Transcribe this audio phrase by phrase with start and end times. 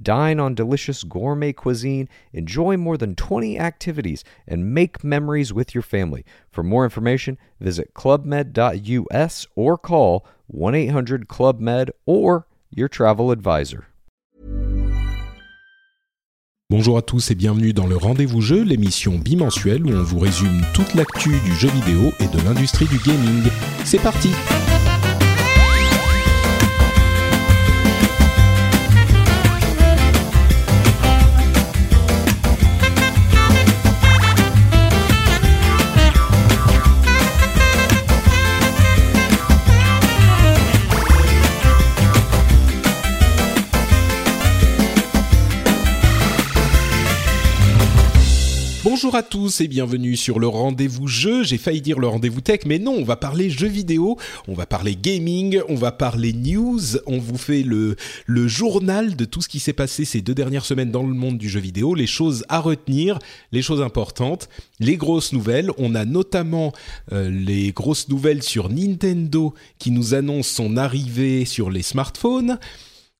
[0.00, 5.82] Dine on delicious gourmet cuisine, enjoy more than 20 activities, and make memories with your
[5.82, 6.24] family.
[6.50, 13.86] For more information, visit clubmed.us or call 1 800 Club Med or your travel advisor.
[16.70, 20.62] Bonjour à tous et bienvenue dans le Rendez-vous Jeu, l'émission bimensuelle où on vous résume
[20.72, 23.44] toute l'actu du jeu vidéo et de l'industrie du gaming.
[23.84, 24.30] C'est parti!
[49.14, 51.44] Bonjour à tous et bienvenue sur le rendez-vous jeu.
[51.44, 54.66] J'ai failli dire le rendez-vous tech, mais non, on va parler jeux vidéo, on va
[54.66, 57.96] parler gaming, on va parler news, on vous fait le,
[58.48, 61.48] journal de tout ce qui s'est passé ces deux dernières semaines dans le monde du
[61.48, 63.20] jeu vidéo, les choses à retenir,
[63.52, 64.48] les choses importantes,
[64.80, 65.70] les grosses nouvelles.
[65.78, 66.72] On a notamment
[67.12, 72.58] euh, les grosses nouvelles sur Nintendo qui nous annonce son arrivée sur les smartphones.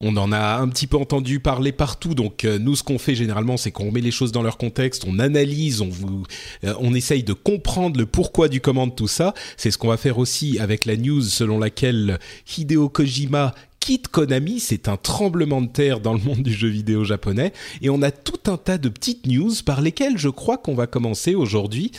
[0.06, 3.14] On en a un petit peu entendu parler partout, donc euh, nous ce qu'on fait
[3.14, 6.24] généralement c'est qu'on met les choses dans leur contexte, on analyse, on vous,
[6.64, 9.32] euh, on essaye de comprendre le pourquoi du comment de tout ça.
[9.56, 12.18] C'est ce qu'on va faire aussi avec la news selon laquelle
[12.54, 17.04] Hideo Kojima quitte Konami, c'est un tremblement de terre dans le monde du jeu vidéo
[17.04, 20.74] japonais, et on a tout un tas de petites news par lesquelles je crois qu'on
[20.74, 21.92] va commencer aujourd'hui.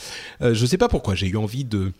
[0.43, 1.91] Euh, je ne sais pas pourquoi j'ai eu envie de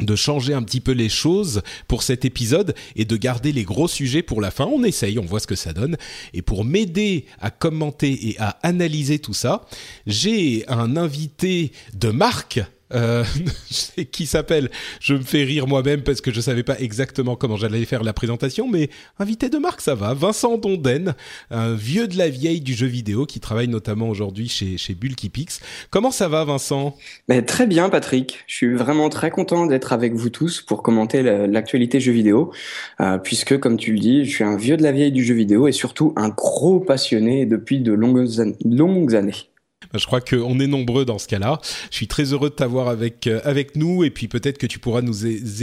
[0.00, 3.88] de changer un petit peu les choses pour cet épisode et de garder les gros
[3.88, 4.66] sujets pour la fin.
[4.66, 5.96] On essaye, on voit ce que ça donne.
[6.32, 9.66] Et pour m'aider à commenter et à analyser tout ça,
[10.06, 12.60] j'ai un invité de marque
[12.94, 13.24] euh,
[14.12, 17.84] qui s'appelle, je me fais rire moi-même parce que je savais pas exactement comment j'allais
[17.84, 20.14] faire la présentation, mais invité de marque, ça va.
[20.14, 21.14] Vincent Donden,
[21.50, 25.60] un vieux de la vieille du jeu vidéo qui travaille notamment aujourd'hui chez, chez Bulkypix.
[25.90, 26.96] Comment ça va, Vincent?
[27.28, 28.44] Mais Très bien, Patrick.
[28.48, 32.52] Je suis vraiment très content d'être avec vous tous pour commenter l'actualité jeu vidéo,
[33.00, 35.34] euh, puisque, comme tu le dis, je suis un vieux de la vieille du jeu
[35.34, 39.53] vidéo et surtout un gros passionné depuis de longues années.
[39.94, 41.60] Je crois qu'on est nombreux dans ce cas-là.
[41.90, 44.78] Je suis très heureux de t'avoir avec euh, avec nous et puis peut-être que tu
[44.78, 45.14] pourras nous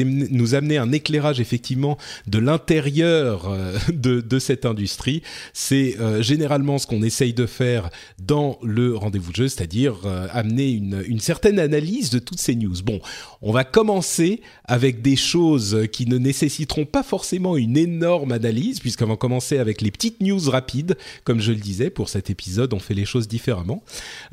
[0.06, 1.98] nous amener un éclairage effectivement
[2.28, 5.22] de l'intérieur euh, de de cette industrie.
[5.54, 9.96] C'est euh, généralement ce qu'on essaye de faire dans le rendez-vous de jeu, c'est-à-dire
[10.32, 12.76] amener une une certaine analyse de toutes ces news.
[12.84, 13.02] Bon,
[13.42, 19.08] on va commencer avec des choses qui ne nécessiteront pas forcément une énorme analyse puisqu'on
[19.08, 22.80] va commencer avec les petites news rapides, comme je le disais pour cet épisode, on
[22.80, 23.84] fait les choses différemment.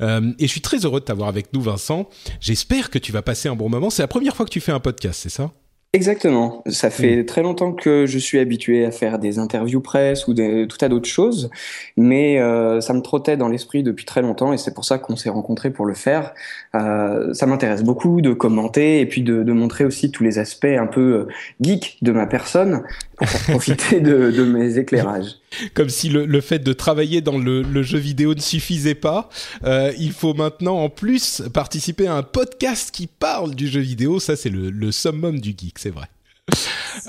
[0.01, 2.09] Euh, et je suis très heureux de t'avoir avec nous, Vincent.
[2.39, 3.89] J'espère que tu vas passer un bon moment.
[3.89, 5.51] C'est la première fois que tu fais un podcast, c'est ça?
[5.91, 6.61] Exactement.
[6.67, 10.67] Ça fait très longtemps que je suis habitué à faire des interviews presse ou des,
[10.67, 11.49] tout à d'autres choses,
[11.97, 15.15] mais euh, ça me trottait dans l'esprit depuis très longtemps et c'est pour ça qu'on
[15.15, 16.35] s'est rencontrés pour le faire.
[16.75, 20.65] Euh, ça m'intéresse beaucoup de commenter et puis de, de, montrer aussi tous les aspects
[20.65, 21.27] un peu
[21.59, 22.83] geek de ma personne
[23.19, 25.35] pour profiter de, de, mes éclairages.
[25.73, 29.29] Comme si le, le fait de travailler dans le, le, jeu vidéo ne suffisait pas,
[29.63, 34.19] euh, il faut maintenant en plus participer à un podcast qui parle du jeu vidéo.
[34.19, 36.07] Ça, c'est le, le summum du geek, c'est vrai.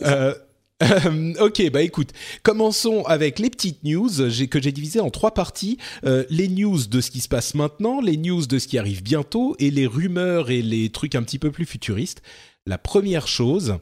[0.02, 0.34] Euh,
[0.82, 2.10] euh, ok, bah écoute,
[2.42, 5.78] commençons avec les petites news que j'ai divisées en trois parties.
[6.04, 9.02] Euh, les news de ce qui se passe maintenant, les news de ce qui arrive
[9.02, 12.22] bientôt et les rumeurs et les trucs un petit peu plus futuristes.
[12.66, 13.76] La première chose,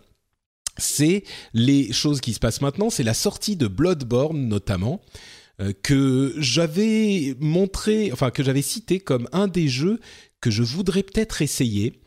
[0.79, 5.01] c'est les choses qui se passent maintenant, c'est la sortie de Bloodborne notamment,
[5.61, 10.01] euh, que j'avais montré, enfin que j'avais cité comme un des jeux
[10.41, 12.01] que je voudrais peut-être essayer.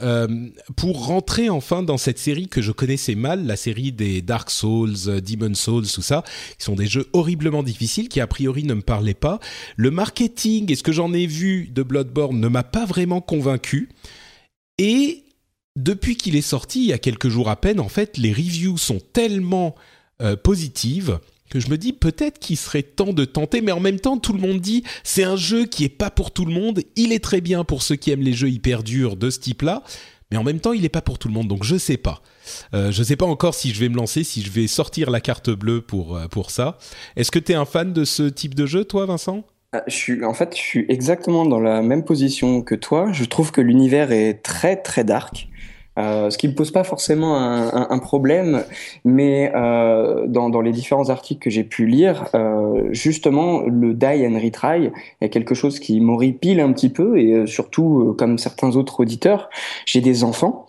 [0.00, 4.48] Euh, pour rentrer enfin dans cette série que je connaissais mal, la série des Dark
[4.50, 6.22] Souls, euh, Demon Souls, tout ça,
[6.56, 9.40] qui sont des jeux horriblement difficiles qui a priori ne me parlaient pas.
[9.76, 13.88] Le marketing et ce que j'en ai vu de Bloodborne ne m'a pas vraiment convaincu.
[14.78, 15.24] Et
[15.78, 18.76] depuis qu'il est sorti, il y a quelques jours à peine, en fait, les reviews
[18.76, 19.76] sont tellement
[20.20, 21.20] euh, positives
[21.50, 24.32] que je me dis peut-être qu'il serait temps de tenter, mais en même temps, tout
[24.32, 26.82] le monde dit c'est un jeu qui est pas pour tout le monde.
[26.96, 29.82] Il est très bien pour ceux qui aiment les jeux hyper durs de ce type-là,
[30.30, 31.48] mais en même temps, il est pas pour tout le monde.
[31.48, 32.22] Donc je sais pas.
[32.74, 35.20] Euh, je sais pas encore si je vais me lancer, si je vais sortir la
[35.20, 36.76] carte bleue pour euh, pour ça.
[37.16, 39.44] Est-ce que tu es un fan de ce type de jeu, toi, Vincent?
[39.72, 43.12] Ah, je suis, en fait, je suis exactement dans la même position que toi.
[43.12, 45.47] Je trouve que l'univers est très très dark.
[45.98, 48.62] Euh, ce qui ne pose pas forcément un, un, problème,
[49.04, 54.26] mais euh, dans, dans, les différents articles que j'ai pu lire, euh, justement, le die
[54.26, 58.38] and retry est quelque chose qui m'horripile un petit peu, et euh, surtout, euh, comme
[58.38, 59.50] certains autres auditeurs,
[59.86, 60.66] j'ai des enfants,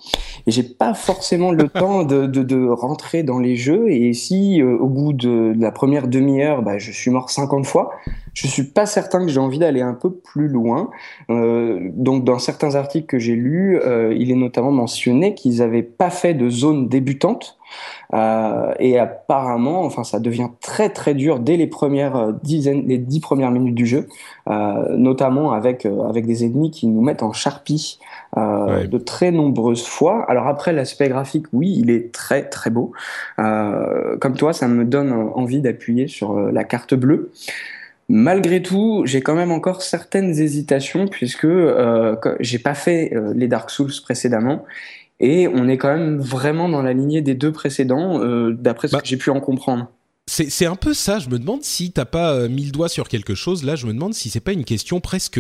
[0.47, 4.63] et j'ai pas forcément le temps de, de, de, rentrer dans les jeux, et si
[4.63, 7.91] au bout de, la première demi-heure, bah, je suis mort 50 fois,
[8.33, 10.89] je suis pas certain que j'ai envie d'aller un peu plus loin.
[11.27, 13.79] donc, dans certains articles que j'ai lus,
[14.15, 17.59] il est notamment mentionné qu'ils n'avaient pas fait de zone débutante.
[18.13, 22.97] Euh, et apparemment, enfin, ça devient très très dur dès les premières euh, dizaines, les
[22.97, 24.07] dix premières minutes du jeu,
[24.49, 27.99] euh, notamment avec avec des ennemis qui nous mettent en charpie
[28.35, 30.25] de très nombreuses fois.
[30.29, 32.91] Alors après, l'aspect graphique, oui, il est très très beau.
[33.37, 37.31] comme toi, ça me donne envie d'appuyer sur la carte bleue.
[38.09, 43.69] Malgré tout, j'ai quand même encore certaines hésitations puisque euh, j'ai pas fait les Dark
[43.69, 44.65] Souls précédemment
[45.19, 48.95] et on est quand même vraiment dans la lignée des deux précédents, euh, d'après ce
[48.95, 49.91] bah, que j'ai pu en comprendre.
[50.29, 51.17] C'est un peu ça.
[51.17, 53.63] Je me demande si t'as pas euh, mis le doigt sur quelque chose.
[53.63, 55.39] Là, je me demande si c'est pas une question presque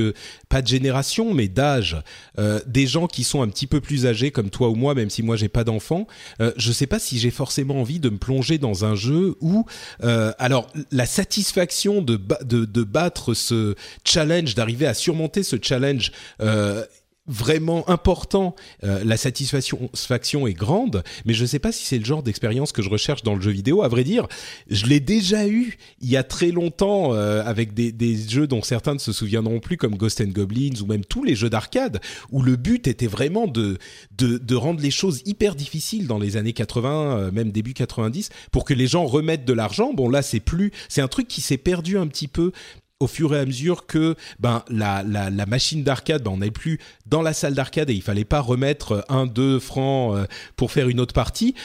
[0.49, 2.01] pas de génération, mais d'âge.
[2.39, 5.11] Euh, des gens qui sont un petit peu plus âgés, comme toi ou moi, même
[5.11, 6.07] si moi j'ai pas d'enfants.
[6.41, 9.65] Euh, je sais pas si j'ai forcément envie de me plonger dans un jeu où,
[10.03, 16.11] euh, alors, la satisfaction de, de, de battre ce challenge, d'arriver à surmonter ce challenge
[16.41, 16.83] euh,
[17.29, 22.05] vraiment important, euh, la satisfaction est grande, mais je ne sais pas si c'est le
[22.05, 23.83] genre d'expérience que je recherche dans le jeu vidéo.
[23.83, 24.27] À vrai dire,
[24.69, 28.63] je l'ai déjà eu il y a très longtemps euh, avec des, des, jeux dont
[28.63, 32.01] certains ne se souviendront plus, comme Ghost and Goblins ou même tous les jeux d'arcade,
[32.31, 33.77] où le but était vraiment de,
[34.17, 38.29] de, de, rendre les choses hyper difficiles dans les années 80, euh, même début 90,
[38.51, 39.93] pour que les gens remettent de l'argent.
[39.93, 42.51] Bon là, c'est plus, c'est un truc qui s'est perdu un petit peu
[42.99, 46.51] au fur et à mesure que ben la, la, la machine d'arcade, ben, on n'est
[46.51, 50.25] plus dans la salle d'arcade et il fallait pas remettre un deux francs euh,
[50.55, 51.55] pour faire une autre partie.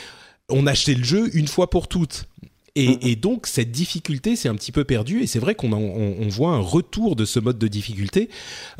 [0.48, 2.26] On achetait le jeu une fois pour toutes.
[2.76, 6.16] Et, et, donc cette difficulté c'est un petit peu perdu et c'est vrai qu'on on,
[6.20, 8.28] on, voit un retour de ce mode de difficulté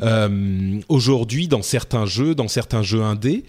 [0.01, 3.45] euh, aujourd'hui dans certains jeux, dans certains jeux indés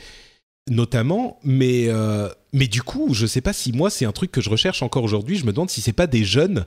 [0.69, 4.41] notamment, mais euh, mais du coup je sais pas si moi c'est un truc que
[4.41, 5.37] je recherche encore aujourd'hui.
[5.37, 6.65] Je me demande si c'est pas des jeunes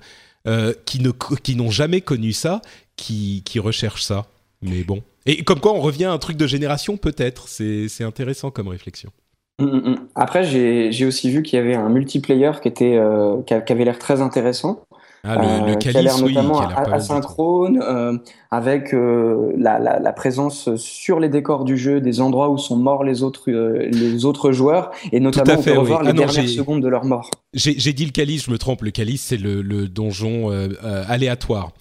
[0.50, 2.62] euh, qui ne qui n'ont jamais connu ça,
[2.98, 4.25] qui qui recherchent ça.
[4.62, 5.01] Mais bon.
[5.25, 7.48] Et comme quoi on revient à un truc de génération peut-être.
[7.48, 9.12] C'est intéressant comme réflexion.
[9.60, 10.07] Mm, mm, mm.
[10.16, 14.00] Après, j'ai aussi vu qu'il y avait un multiplayer qui était euh, qui avait l'air
[14.00, 14.81] très intéressant.
[15.24, 18.18] Ah, le, le calice, euh, qui a l'air notamment asynchrone, euh,
[18.51, 22.77] avec euh, la, la, la, présence sur les décors du jeu des endroits où sont
[22.77, 26.81] morts les autres, les autres joueurs, et notamment on peut revoir les ah dernières secondes
[26.81, 27.30] de leur mort.
[27.54, 30.69] J'ai dit le calice, je me trompe, le calice c'est le, le, donjon euh,
[31.07, 31.74] aléatoire.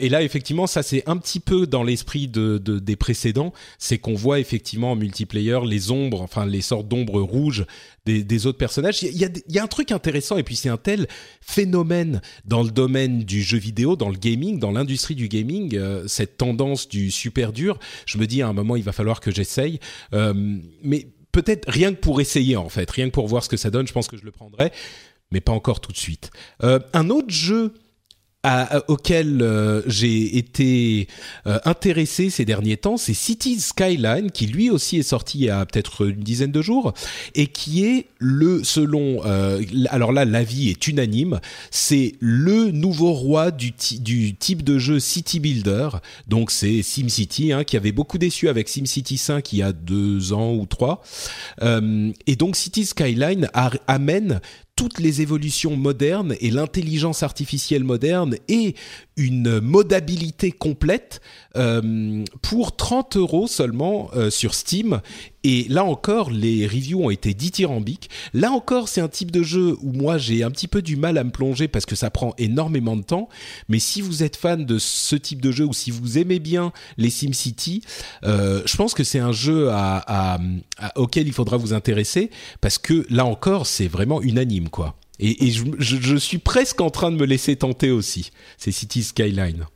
[0.00, 3.98] et là, effectivement, ça c'est un petit peu dans l'esprit de, de, des précédents, c'est
[3.98, 7.66] qu'on voit effectivement en multiplayer les ombres, enfin les sortes d'ombres rouges
[8.06, 9.02] des, des, autres personnages.
[9.02, 11.06] Il y, a, il y a un truc intéressant, et puis c'est un tel
[11.40, 16.06] phénomène dans le domaine du jeu vidéo, dans le gaming, dans l'industrie du gaming, euh,
[16.06, 17.76] cette tendance du super dur.
[18.06, 19.80] Je me dis à un moment, il va falloir que j'essaye.
[20.12, 20.32] Euh,
[20.84, 23.70] mais peut-être rien que pour essayer, en fait, rien que pour voir ce que ça
[23.70, 24.70] donne, je pense que je le prendrai,
[25.32, 26.30] mais pas encore tout de suite.
[26.62, 27.74] Euh, un autre jeu
[28.86, 31.08] auquel euh, j'ai été
[31.46, 35.50] euh, intéressé ces derniers temps, c'est Cities Skyline, qui lui aussi est sorti il y
[35.50, 36.94] a peut-être une dizaine de jours,
[37.34, 41.40] et qui est le, selon, euh, alors là, l'avis est unanime,
[41.72, 45.88] c'est le nouveau roi du, type de jeu City Builder,
[46.28, 50.32] donc c'est SimCity, hein, qui avait beaucoup déçu avec SimCity 5 il y a deux
[50.32, 51.02] ans ou trois,
[51.60, 53.50] et donc Cities Skyline
[53.88, 54.40] amène
[54.78, 58.76] toutes les évolutions modernes et l'intelligence artificielle moderne et
[59.16, 61.20] une modabilité complète
[61.58, 65.00] euh, pour 30 euros seulement euh, sur Steam.
[65.44, 68.10] Et là encore, les reviews ont été dithyrambiques.
[68.32, 71.18] Là encore, c'est un type de jeu où moi j'ai un petit peu du mal
[71.18, 73.28] à me plonger parce que ça prend énormément de temps.
[73.68, 76.72] Mais si vous êtes fan de ce type de jeu ou si vous aimez bien
[76.96, 77.82] les SimCity,
[78.24, 80.38] euh, je pense que c'est un jeu à,
[80.96, 84.96] auquel il faudra vous intéresser parce que là encore, c'est vraiment unanime quoi.
[85.20, 88.30] Et, je, je, suis presque en train de me laisser tenter aussi.
[88.56, 89.66] C'est City Skyline.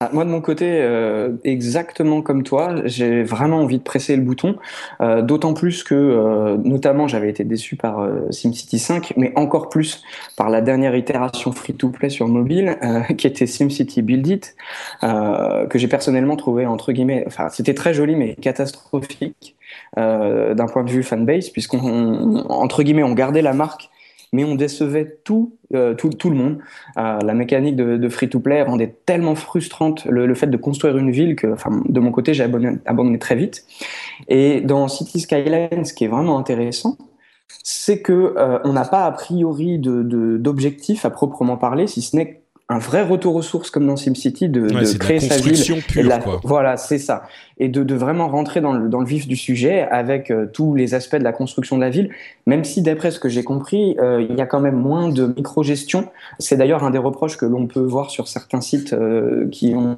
[0.00, 4.20] Ah, moi de mon côté, euh, exactement comme toi, j'ai vraiment envie de presser le
[4.20, 4.56] bouton,
[5.00, 9.70] euh, d'autant plus que, euh, notamment, j'avais été déçu par euh, SimCity 5, mais encore
[9.70, 10.02] plus
[10.36, 14.56] par la dernière itération free-to-play sur mobile, euh, qui était SimCity Build It,
[15.02, 19.56] euh, que j'ai personnellement trouvé entre guillemets, enfin c'était très joli mais catastrophique
[19.96, 23.88] d'un point de vue fanbase, puisqu'on entre guillemets on gardait la marque
[24.32, 25.56] mais on décevait tout,
[25.98, 26.58] tout, tout, le monde.
[26.96, 31.48] la mécanique de, free-to-play rendait tellement frustrante le, fait de construire une ville que,
[31.88, 33.64] de mon côté, j'ai abandonné, très vite.
[34.28, 36.96] Et dans City Skylines, ce qui est vraiment intéressant,
[37.62, 42.78] c'est que on n'a pas a priori d'objectif à proprement parler, si ce n'est un
[42.78, 45.82] vrai retour aux sources comme dans SimCity de, de créer sa ville.
[45.86, 47.22] Pure, Voilà, c'est ça.
[47.58, 50.74] Et de, de, vraiment rentrer dans le, dans le vif du sujet avec euh, tous
[50.74, 52.10] les aspects de la construction de la ville,
[52.46, 55.26] même si d'après ce que j'ai compris, euh, il y a quand même moins de
[55.26, 56.08] micro-gestion.
[56.40, 59.96] C'est d'ailleurs un des reproches que l'on peut voir sur certains sites euh, qui ont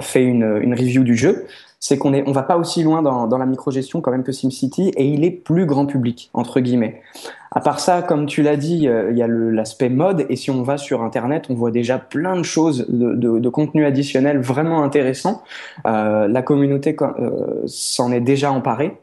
[0.00, 1.46] fait une, une review du jeu
[1.80, 4.32] c'est qu'on est, on va pas aussi loin dans, dans la microgestion quand même que
[4.32, 7.02] SimCity et il est plus grand public entre guillemets.
[7.50, 10.50] À part ça, comme tu l'as dit, euh, il y a l'aspect mode et si
[10.50, 14.38] on va sur Internet, on voit déjà plein de choses de, de, de contenu additionnel
[14.38, 15.42] vraiment intéressant.
[15.86, 18.96] Euh, la communauté euh, s'en est déjà emparée.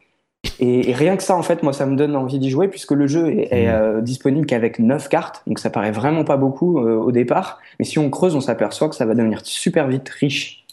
[0.60, 3.08] Et, rien que ça, en fait, moi, ça me donne envie d'y jouer puisque le
[3.08, 3.74] jeu est, est mmh.
[3.74, 7.58] euh, disponible qu'avec 9 cartes, donc ça paraît vraiment pas beaucoup au départ.
[7.78, 10.65] Mais si on creuse, on s'aperçoit que ça va devenir super vite riche.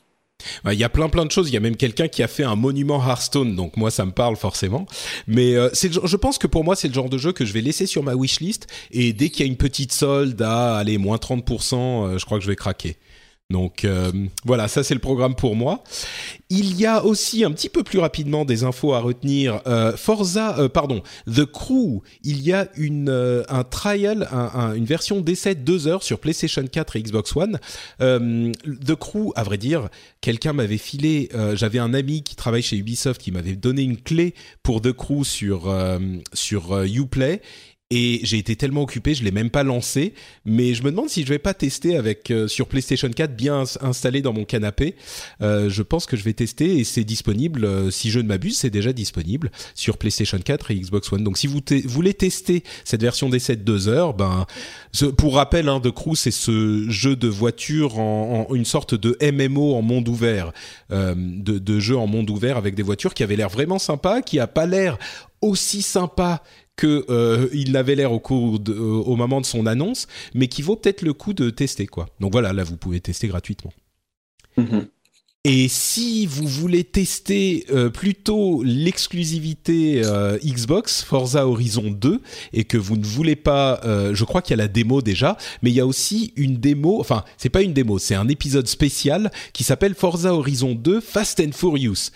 [0.72, 1.50] Il y a plein plein de choses.
[1.50, 4.12] Il y a même quelqu'un qui a fait un monument Hearthstone, donc moi ça me
[4.12, 4.86] parle forcément.
[5.28, 7.54] Mais euh, c'est, je pense que pour moi c'est le genre de jeu que je
[7.54, 10.98] vais laisser sur ma wishlist et dès qu'il y a une petite solde à aller
[10.98, 12.98] moins 30%, euh, je crois que je vais craquer.
[13.50, 14.12] Donc euh,
[14.46, 15.84] voilà, ça c'est le programme pour moi.
[16.50, 19.62] Il y a aussi un petit peu plus rapidement des infos à retenir.
[19.68, 22.02] Euh, Forza, euh, pardon, The Crew.
[22.24, 24.28] Il y a une un trial,
[24.76, 27.60] une version d'essai de deux heures sur PlayStation 4 et Xbox One.
[28.00, 29.90] The Crew, à vrai dire,
[30.22, 31.30] quelqu'un m'avait filé.
[31.54, 34.34] J'avais un ami qui travaille chez Ubisoft qui m'avait donné une clé
[34.64, 35.74] pour The Crew sur
[36.34, 37.42] sur UPlay
[37.96, 40.16] et j'ai été tellement occupé, je l'ai même pas lancé.
[40.46, 43.66] Mais je me demande si je vais pas tester avec euh, sur PlayStation 4 bien
[43.82, 44.96] installé dans mon canapé.
[45.42, 47.66] Euh, je pense que je vais tester et c'est disponible.
[47.66, 51.24] Euh, si je ne m'abuse, c'est déjà disponible sur PlayStation 4 et Xbox One.
[51.24, 54.48] Donc si vous voulez tester cette version d'essai de 2 heures, ben
[55.16, 59.16] pour rappel, hein, The Crew c'est ce jeu de voiture en, en, une sorte de
[59.22, 60.52] MMO en monde ouvert,
[60.90, 64.40] de, de jeu en monde ouvert avec des voitures qui avait l'air vraiment sympa, qui
[64.40, 64.98] a pas l'air
[65.44, 66.42] aussi sympa
[66.76, 71.02] que euh, il l'avait l'air euh, au moment de son annonce, mais qui vaut peut-être
[71.02, 72.08] le coup de tester quoi.
[72.20, 73.74] Donc voilà, là vous pouvez tester gratuitement.
[74.58, 74.88] Mm-hmm.
[75.46, 82.22] Et si vous voulez tester euh, plutôt l'exclusivité euh, Xbox Forza Horizon 2
[82.54, 85.38] et que vous ne voulez pas, euh, je crois qu'il y a la démo déjà,
[85.62, 88.68] mais il y a aussi une démo, enfin c'est pas une démo, c'est un épisode
[88.68, 92.12] spécial qui s'appelle Forza Horizon 2 Fast and Furious.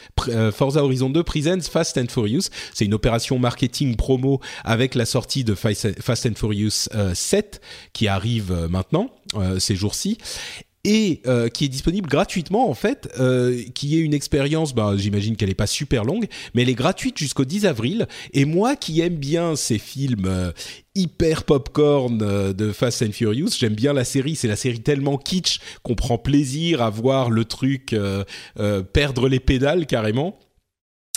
[0.54, 2.44] Forza Horizon 2 Presents Fast and Furious.
[2.74, 5.86] C'est une opération marketing promo avec la sortie de Fast
[6.26, 7.60] and Furious 7
[7.92, 9.10] qui arrive maintenant
[9.60, 10.18] ces jours-ci
[10.84, 15.36] et euh, qui est disponible gratuitement en fait, euh, qui est une expérience, bah, j'imagine
[15.36, 18.08] qu'elle n'est pas super longue, mais elle est gratuite jusqu'au 10 avril.
[18.34, 20.52] Et moi qui aime bien ces films euh,
[20.96, 25.60] hyper popcorn de Fast and Furious, j'aime bien la série, c'est la série tellement kitsch
[25.84, 27.96] qu'on prend plaisir à voir le truc
[28.94, 30.40] perdre les pédales carrément.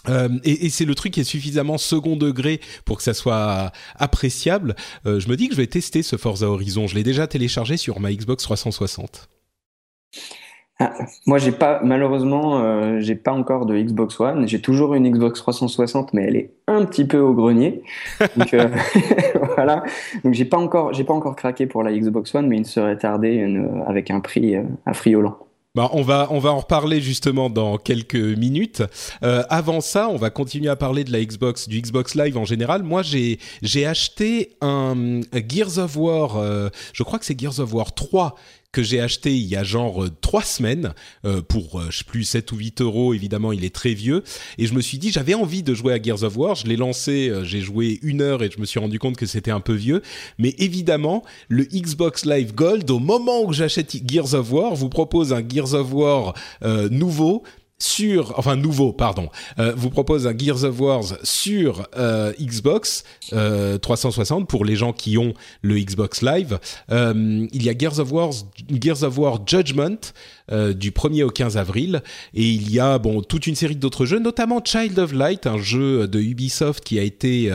[0.08, 4.76] et, et c'est le truc qui est suffisamment second degré pour que ça soit appréciable.
[5.06, 6.86] je me dis que je vais tester ce Forza Horizon.
[6.86, 9.30] Je l'ai déjà téléchargé sur ma Xbox 360.
[10.82, 10.94] Ah,
[11.26, 14.48] moi, j'ai pas, malheureusement, euh, j'ai pas encore de Xbox One.
[14.48, 17.82] J'ai toujours une Xbox 360, mais elle est un petit peu au grenier.
[18.36, 18.66] Donc euh,
[19.56, 19.84] voilà.
[20.24, 22.96] Donc j'ai pas encore, j'ai pas encore craqué pour la Xbox One, mais il serait
[22.96, 23.46] tardé
[23.86, 25.36] avec un prix euh, affriolant.
[25.76, 28.82] Bah, on va on va en reparler justement dans quelques minutes.
[29.22, 32.44] Euh, avant ça, on va continuer à parler de la Xbox, du Xbox Live en
[32.44, 32.82] général.
[32.82, 36.38] Moi, j'ai j'ai acheté un, Gears of War.
[36.38, 38.34] Euh, je crois que c'est Gears of War 3
[38.72, 42.04] que j'ai acheté il y a genre euh, trois semaines euh, pour euh, je sais
[42.04, 43.14] plus 7 ou 8 euros.
[43.14, 44.22] Évidemment il est très vieux.
[44.58, 46.54] Et je me suis dit j'avais envie de jouer à Gears of War.
[46.54, 49.50] Je l'ai lancé j'ai joué une heure et je me suis rendu compte que c'était
[49.50, 50.02] un peu vieux.
[50.38, 55.32] Mais évidemment le Xbox Live Gold au moment où j'achète Gears of War vous propose
[55.32, 56.34] un Gears of War
[56.90, 57.42] nouveau
[57.80, 63.78] sur, enfin nouveau, pardon, euh, vous propose un Gears of War sur euh, Xbox euh,
[63.78, 65.32] 360 pour les gens qui ont
[65.62, 66.58] le Xbox Live.
[66.90, 68.30] Euh, il y a Gears of War,
[68.70, 70.12] Gears of War Judgment
[70.52, 72.02] euh, du 1er au 15 avril
[72.34, 75.58] et il y a bon toute une série d'autres jeux, notamment Child of Light, un
[75.58, 77.50] jeu de Ubisoft qui a été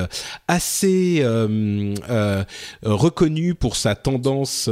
[0.47, 1.23] assez
[2.81, 4.69] reconnu pour sa tendance,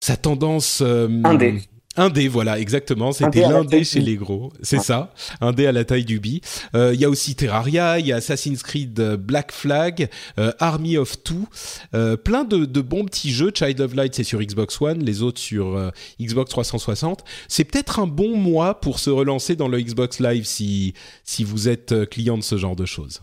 [0.00, 1.62] sa tendance indé
[1.96, 3.12] un dé, voilà, exactement.
[3.12, 4.52] C'était l'un chez les gros.
[4.62, 5.12] C'est ça.
[5.40, 6.40] Un dé à la taille du bi.
[6.74, 10.08] Euh, il y a aussi Terraria, il y a Assassin's Creed euh, Black Flag,
[10.38, 11.46] euh, Army of Two.
[11.92, 13.52] plein de, de, bons petits jeux.
[13.54, 15.04] Child of Light, c'est sur Xbox One.
[15.04, 17.24] Les autres sur Xbox 360.
[17.48, 20.94] C'est peut-être un bon mois pour se relancer dans le Xbox Live si,
[21.24, 23.22] si vous êtes client de ce genre de choses.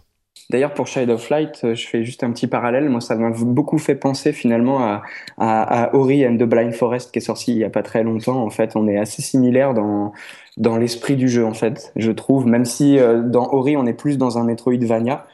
[0.49, 2.89] D'ailleurs, pour Shade of Light, je fais juste un petit parallèle.
[2.89, 5.03] Moi, ça m'a beaucoup fait penser finalement à,
[5.37, 8.43] à, Ori and the Blind Forest qui est sorti il y a pas très longtemps.
[8.43, 10.11] En fait, on est assez similaires dans
[10.57, 11.93] dans l'esprit du jeu, en fait.
[11.95, 15.27] Je trouve, même si dans Ori, on est plus dans un Metroidvania.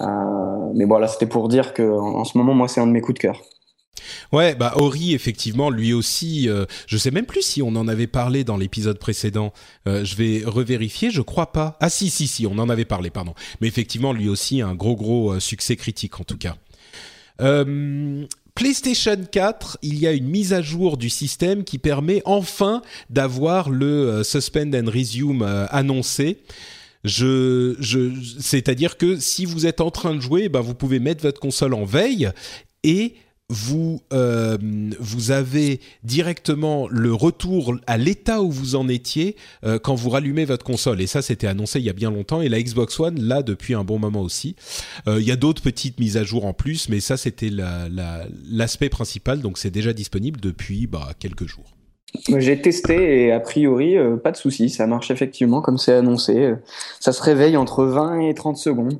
[0.00, 3.00] Euh, mais voilà, c'était pour dire que en, ce moment, moi, c'est un de mes
[3.00, 3.42] coups de cœur.
[4.32, 6.48] Ouais, bah Ori effectivement, lui aussi.
[6.48, 9.52] Euh, je sais même plus si on en avait parlé dans l'épisode précédent.
[9.86, 11.10] Euh, je vais revérifier.
[11.10, 11.76] Je crois pas.
[11.80, 13.10] Ah si si si, on en avait parlé.
[13.10, 13.34] Pardon.
[13.60, 16.56] Mais effectivement, lui aussi un gros gros euh, succès critique en tout cas.
[18.56, 23.70] PlayStation 4, il y a une mise à jour du système qui permet enfin d'avoir
[23.70, 26.42] le suspend and resume annoncé.
[27.04, 27.76] Je,
[28.40, 31.74] c'est-à-dire que si vous êtes en train de jouer, ben vous pouvez mettre votre console
[31.74, 32.30] en veille
[32.82, 33.14] et
[33.50, 34.58] vous euh,
[35.00, 40.44] vous avez directement le retour à l'état où vous en étiez euh, quand vous rallumez
[40.44, 41.00] votre console.
[41.00, 42.42] Et ça c'était annoncé il y a bien longtemps.
[42.42, 44.54] Et la Xbox One là depuis un bon moment aussi.
[45.06, 48.86] Euh, il y a d'autres petites mises à jour en plus mais ça c'était l'aspect
[48.86, 49.40] la, principal.
[49.40, 51.74] Donc c'est déjà disponible depuis bah, quelques jours.
[52.36, 56.54] J'ai testé et a priori pas de souci ça marche effectivement comme c'est annoncé.
[57.00, 58.98] Ça se réveille entre 20 et 30 secondes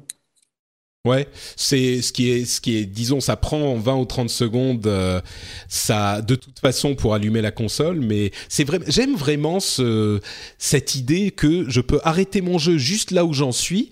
[1.06, 4.86] Ouais, c'est ce qui est ce qui est disons ça prend 20 ou 30 secondes
[4.88, 5.20] euh,
[5.68, 10.20] ça de toute façon pour allumer la console mais c'est vrai j'aime vraiment ce
[10.58, 13.90] cette idée que je peux arrêter mon jeu juste là où j'en suis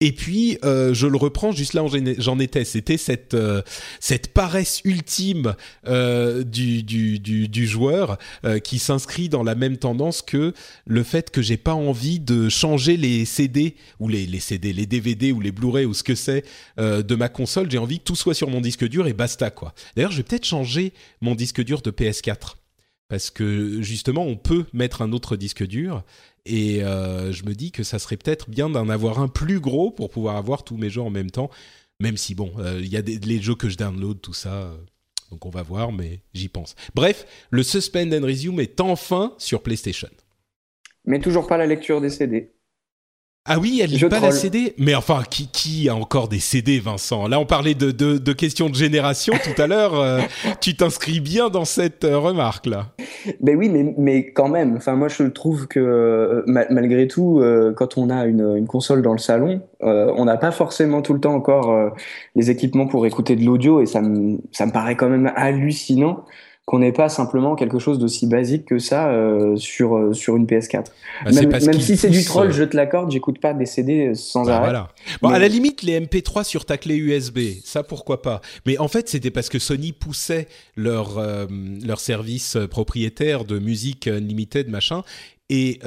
[0.00, 1.88] et puis euh, je le reprends juste là où
[2.18, 2.64] j'en étais.
[2.64, 3.62] C'était cette euh,
[4.32, 5.56] paresse ultime
[5.88, 10.52] euh, du, joueur euh, qui s'inscrit dans la même tendance que
[10.86, 14.86] le fait que j'ai pas envie de changer les CD ou les, les CD, les
[14.86, 16.44] DVD ou les Blu-ray ou ce que c'est
[16.78, 17.70] de ma console.
[17.70, 19.74] J'ai envie que tout soit sur mon disque dur et basta quoi.
[19.96, 22.54] D'ailleurs, je vais peut-être changer mon disque dur de PS4
[23.08, 26.04] parce que justement on peut mettre un autre disque dur
[26.48, 29.90] et euh, je me dis que ça serait peut-être bien d'en avoir un plus gros
[29.90, 31.50] pour pouvoir avoir tous mes jeux en même temps.
[32.00, 34.52] Même si, bon, euh, il y a des, les jeux que je download, tout ça.
[34.54, 34.76] Euh,
[35.30, 36.74] donc on va voir, mais j'y pense.
[36.94, 40.08] Bref, le Suspend and Resume est enfin sur PlayStation.
[41.04, 42.52] Mais toujours pas la lecture des CD.
[43.48, 44.74] Ah oui, elle n'est pas la CD.
[44.76, 47.26] Mais enfin, qui, qui a encore des CD, Vincent?
[47.28, 49.98] Là, on parlait de, de, de, questions de génération tout à l'heure.
[49.98, 50.20] Euh,
[50.60, 52.88] tu t'inscris bien dans cette euh, remarque-là.
[53.40, 54.76] Ben oui, mais, mais quand même.
[54.76, 57.42] Enfin, moi, je trouve que euh, malgré tout,
[57.76, 61.20] quand on a une, une, console dans le salon, on n'a pas forcément tout le
[61.20, 61.92] temps encore
[62.36, 66.24] les équipements pour écouter de l'audio, et ça me, ça me paraît quand même hallucinant
[66.68, 70.44] qu'on n'ait pas simplement quelque chose d'aussi basique que ça euh, sur euh, sur une
[70.44, 70.84] PS4.
[71.24, 74.44] Bah, même, si c'est du troll, euh, je te l'accorde, j'écoute pas des CD sans
[74.44, 74.64] bah, arrêt.
[74.66, 74.88] Voilà.
[75.22, 78.42] Bon, à la limite, les MP3 sur ta clé USB, ça pourquoi pas?
[78.66, 81.18] Mais en fait, c'était parce que Sony poussait leur
[81.82, 85.04] leur service propriétaire de musique unlimited machin
[85.48, 85.80] et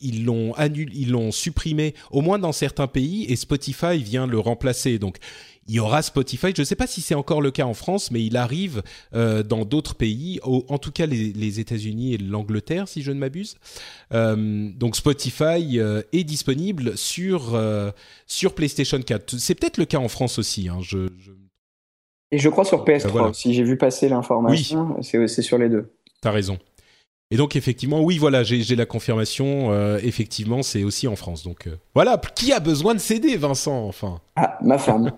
[0.00, 4.40] ils l'ont annulé, ils l'ont supprimé au moins dans certains pays et Spotify vient le
[4.40, 4.98] remplacer.
[4.98, 5.18] Donc
[5.66, 6.48] il y aura Spotify.
[6.54, 8.82] Je ne sais pas si c'est encore le cas en France, mais il arrive
[9.14, 13.56] euh, dans d'autres pays, en tout cas les, États-Unis et l'Angleterre, si je ne m'abuse.
[14.12, 17.58] Euh, donc Spotify euh, est disponible sur
[18.26, 19.36] sur PlayStation 4.
[19.38, 20.68] C'est peut-être le cas en France aussi.
[20.68, 21.08] Hein, je,
[22.30, 24.96] Et je crois sur PS3 Si J'ai vu passer l'information.
[25.02, 25.92] C'est sur les deux.
[26.20, 26.58] T'as raison.
[27.30, 29.96] Et donc effectivement, oui, voilà, j'ai la confirmation.
[29.98, 31.44] effectivement, c'est aussi en France.
[31.44, 34.20] Donc voilà, qui a besoin de CD, Vincent Enfin?
[34.36, 35.12] Ah, ma femme.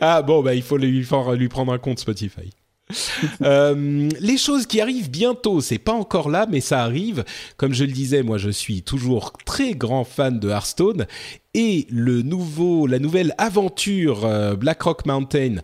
[0.00, 2.50] Ah bon, bah il faut lui, lui prendre un compte Spotify.
[3.42, 7.24] Euh, les choses qui arrivent bientôt, c'est pas encore là, mais ça arrive.
[7.56, 11.06] Comme je le disais, moi je suis toujours très grand fan de Hearthstone
[11.54, 15.56] et le nouveau, la nouvelle aventure euh, Black Rock Mountain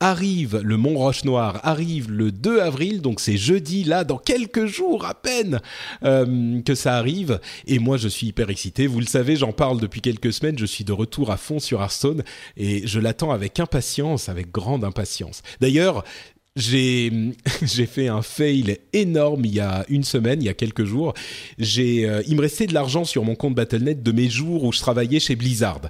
[0.00, 4.66] arrive, le Mont Roche Noir arrive le 2 avril, donc c'est jeudi là, dans quelques
[4.66, 5.60] jours à peine
[6.04, 7.40] euh, que ça arrive.
[7.66, 8.86] Et moi je suis hyper excité.
[8.86, 10.58] Vous le savez, j'en parle depuis quelques semaines.
[10.58, 12.22] Je suis de retour à fond sur Hearthstone
[12.56, 15.42] et je l'attends avec impatience, avec grande impatience.
[15.60, 16.04] D'ailleurs,
[16.56, 21.14] j'ai fait un fail énorme il y a une semaine, il y a quelques jours.
[21.58, 24.70] J'ai euh, il me restait de l'argent sur mon compte Battle.net de mes jours où
[24.70, 25.80] je travaillais chez Blizzard.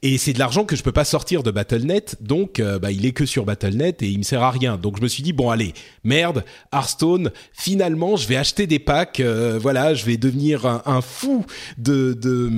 [0.00, 3.04] Et c'est de l'argent que je peux pas sortir de Battle.net, donc euh, bah il
[3.04, 4.78] est que sur Battle.net et il me sert à rien.
[4.78, 9.20] Donc je me suis dit bon allez, merde, Hearthstone, finalement, je vais acheter des packs
[9.20, 11.44] euh, voilà, je vais devenir un, fou
[11.76, 12.48] de de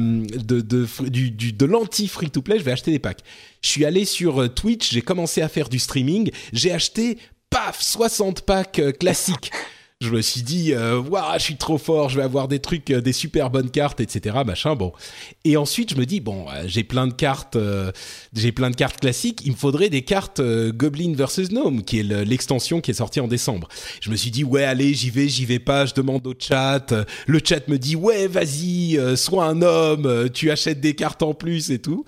[0.45, 0.87] de, de,
[1.51, 3.25] de l'anti free to play, je vais acheter des packs.
[3.63, 7.19] Je suis allé sur Twitch, j'ai commencé à faire du streaming, j'ai acheté
[7.53, 9.51] paf, 60 packs euh, classiques.
[10.01, 12.91] Je me suis dit, euh, waouh, je suis trop fort, je vais avoir des trucs,
[12.91, 14.39] euh, des super bonnes cartes, etc.
[14.45, 14.93] Machin, bon.
[15.45, 17.57] Et ensuite, je me dis, bon, j'ai plein de cartes,
[18.35, 19.43] j'ai plein de cartes classiques.
[19.45, 23.29] Il me faudrait des cartes Goblin vs Gnome, qui est l'extension qui est sortie en
[23.29, 23.69] décembre.
[24.01, 25.87] Je me suis dit, ouais, allez, j'y vais, j'y vais pas.
[25.87, 26.93] Je demande au chat.
[27.27, 31.71] Le chat me dit, ouais, vas-y, sois un homme, tu achètes des cartes en plus
[31.71, 32.05] et tout.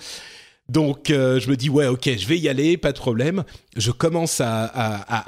[0.69, 3.45] Donc je me dis ouais ok je vais y aller pas de problème.
[3.77, 4.65] Je commence à,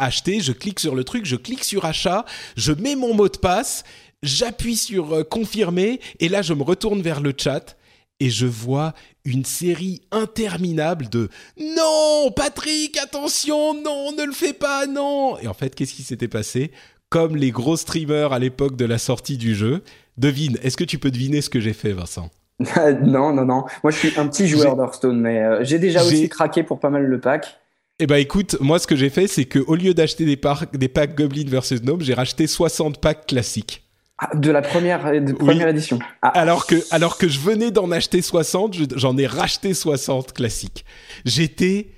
[0.03, 2.25] acheter, je clique sur le truc, je clique sur achat,
[2.57, 3.85] je mets mon mot de passe,
[4.23, 7.77] j'appuie sur confirmer et là je me retourne vers le chat
[8.19, 8.95] et je vois
[9.25, 15.39] une série interminable de non Patrick attention non ne le fais pas non.
[15.39, 16.71] Et en fait qu'est-ce qui s'était passé?
[17.11, 19.83] Comme les gros streamers à l'époque de la sortie du jeu
[20.17, 22.31] devine est-ce que tu peux deviner ce que j'ai fait Vincent?
[23.03, 26.29] non non non moi je suis un petit joueur d'Hearthstone mais euh, j'ai déjà aussi
[26.29, 27.61] craqué pour pas mal le pack
[27.99, 30.39] eh ben écoute, moi ce que j'ai fait, c'est que au lieu d'acheter des,
[30.75, 33.87] des packs Goblin versus Gnome, j'ai racheté 60 packs classiques.
[34.19, 35.99] Ah, de la première, de première édition.
[36.21, 36.29] Ah.
[36.29, 40.85] Alors, que, alors que je venais d'en acheter 60, j'en ai racheté 60 classiques.
[41.25, 41.89] J'étais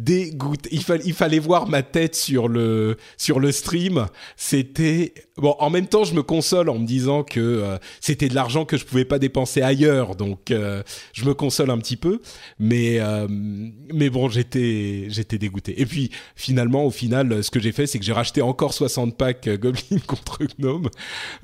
[0.00, 0.70] dégoûté.
[0.72, 4.06] Il, il fallait voir ma tête sur le, sur le stream.
[4.36, 5.54] C'était bon.
[5.60, 8.76] En même temps, je me console en me disant que euh, c'était de l'argent que
[8.76, 12.20] je pouvais pas dépenser ailleurs, donc euh, je me console un petit peu.
[12.58, 15.80] Mais euh, mais bon, j'étais dégoûté.
[15.80, 19.16] Et puis finalement, au final, ce que j'ai fait, c'est que j'ai racheté encore 60
[19.16, 20.88] packs Goblin contre Gnome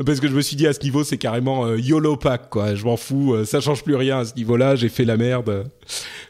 [0.05, 2.75] parce que je me suis dit à ce niveau, c'est carrément YOLO pack quoi.
[2.75, 4.75] Je m'en fous, ça change plus rien à ce niveau-là.
[4.75, 5.71] J'ai fait la merde.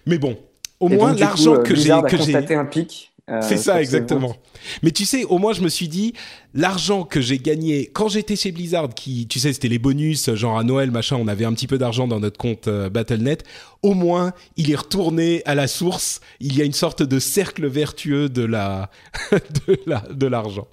[0.06, 0.37] Mais bon,
[0.81, 3.12] au moins l'argent euh, que j'ai que j'ai un pic.
[3.31, 4.35] Euh, c'est ça exactement.
[4.83, 6.14] Mais tu sais, au moins je me suis dit,
[6.54, 10.58] l'argent que j'ai gagné quand j'étais chez Blizzard, qui, tu sais, c'était les bonus, genre
[10.58, 13.44] à Noël, machin, on avait un petit peu d'argent dans notre compte euh, Battle.net.
[13.82, 16.20] Au moins, il est retourné à la source.
[16.40, 18.90] Il y a une sorte de cercle vertueux de la,
[19.66, 20.68] de la, de l'argent.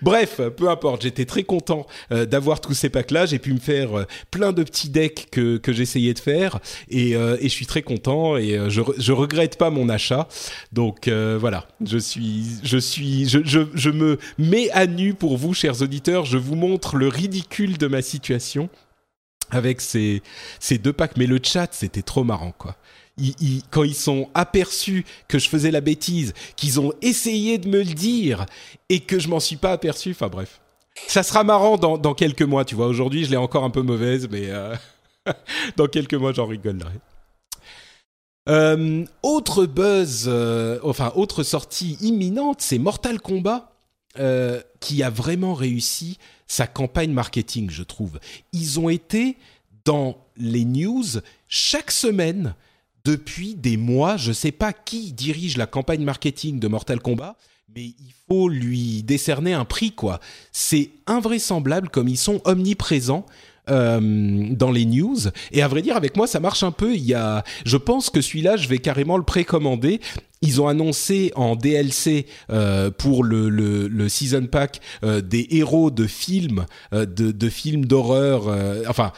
[0.00, 1.02] Bref, peu importe.
[1.02, 3.26] J'étais très content euh, d'avoir tous ces packs-là.
[3.26, 7.12] J'ai pu me faire euh, plein de petits decks que, que j'essayais de faire et,
[7.12, 10.28] et je suis très content et je, je regrette pas mon achat.
[10.72, 15.82] Donc voilà, je suis, je suis, je, je me mets à nu pour vous, chers
[15.82, 18.68] auditeurs, je vous montre le ridicule de ma situation
[19.52, 20.20] avec ces,
[20.58, 21.16] ces deux packs.
[21.16, 22.74] Mais le chat, c'était trop marrant, quoi.
[23.70, 27.94] quand ils sont aperçus que je faisais la bêtise, qu'ils ont essayé de me le
[27.94, 28.46] dire
[28.88, 30.10] et que je m'en suis pas aperçu.
[30.10, 30.60] Enfin bref,
[31.06, 32.64] ça sera marrant dans, quelques mois.
[32.64, 34.74] Tu vois, aujourd'hui je l'ai encore un peu mauvaise, mais euh,
[35.76, 36.98] dans quelques mois j'en rigolerai.
[38.48, 43.71] Euh, autre buzz, euh, enfin autre sortie imminente, c'est Mortal Kombat.
[44.18, 48.20] Euh, qui a vraiment réussi sa campagne marketing, je trouve.
[48.52, 49.38] Ils ont été
[49.86, 51.04] dans les news
[51.48, 52.54] chaque semaine
[53.06, 54.18] depuis des mois.
[54.18, 57.36] Je ne sais pas qui dirige la campagne marketing de Mortal Kombat,
[57.74, 60.20] mais il faut lui décerner un prix, quoi.
[60.52, 63.24] C'est invraisemblable comme ils sont omniprésents.
[63.70, 64.00] Euh,
[64.50, 65.18] dans les news.
[65.52, 66.94] Et à vrai dire avec moi ça marche un peu.
[66.96, 70.00] Il y a je pense que celui-là je vais carrément le précommander.
[70.42, 75.92] Ils ont annoncé en DLC euh, pour le, le, le, season pack euh, des héros
[75.92, 79.12] de films, euh, de, de, films d'horreur, euh, enfin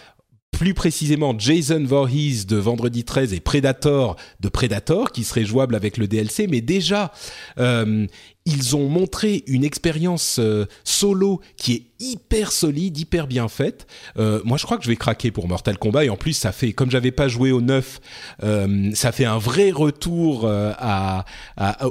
[0.54, 5.96] plus précisément Jason Voorhees de Vendredi 13 et Predator de Predator qui serait jouable avec
[5.96, 7.12] le DLC mais déjà
[7.58, 8.06] euh,
[8.46, 13.86] ils ont montré une expérience euh, solo qui est hyper solide, hyper bien faite.
[14.18, 16.52] Euh, moi, je crois que je vais craquer pour Mortal Kombat et en plus, ça
[16.52, 18.00] fait comme j'avais pas joué au 9,
[18.42, 20.48] euh, ça fait un vrai retour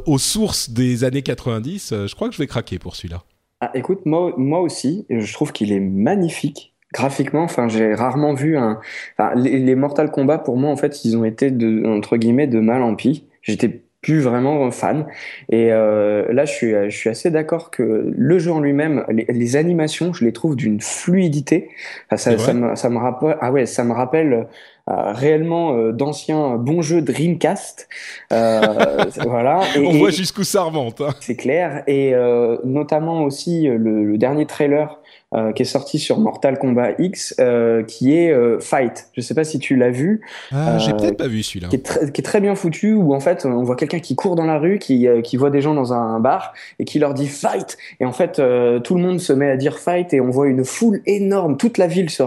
[0.05, 1.93] aux sources des années 90.
[2.07, 3.23] je crois que je vais craquer pour celui-là.
[3.61, 8.57] Ah, écoute, moi, moi aussi, je trouve qu'il est magnifique graphiquement, enfin, j'ai rarement vu
[8.57, 8.79] un.
[9.17, 12.47] Enfin, les, les, Mortal Kombat pour moi, en fait, ils ont été de entre guillemets
[12.47, 13.27] de mal en pis.
[13.41, 15.07] J'étais plus vraiment fan.
[15.49, 19.55] Et euh, là, je suis, je suis assez d'accord que le jeu en lui-même, les,
[19.55, 21.69] animations, je les trouve d'une fluidité.
[22.11, 24.47] ça, ça, me, ça me rappelle, ah ouais, ça me rappelle
[24.89, 27.87] euh, réellement euh, d'anciens bons jeux Dreamcast.
[28.33, 29.61] Euh, voilà.
[29.77, 30.99] Et, On voit jusqu'où ça remonte.
[30.99, 31.13] Hein.
[31.21, 31.83] C'est clair.
[31.87, 34.99] Et euh, notamment aussi le, le dernier trailer
[35.33, 39.07] euh, qui est sorti sur Mortal Kombat X, euh, qui est euh, Fight.
[39.13, 40.21] Je sais pas si tu l'as vu.
[40.51, 41.69] Ah, j'ai peut-être pas vu celui-là.
[41.69, 44.45] Qui, qui, est très bien foutu, où en fait on voit quelqu'un qui court dans
[44.45, 47.77] la rue, qui, qui voit des gens dans un bar et qui leur dit Fight.
[47.99, 48.41] Et en fait
[48.83, 51.57] tout le monde se met à dire Fight et on voit une foule énorme.
[51.57, 52.23] Toute la ville se,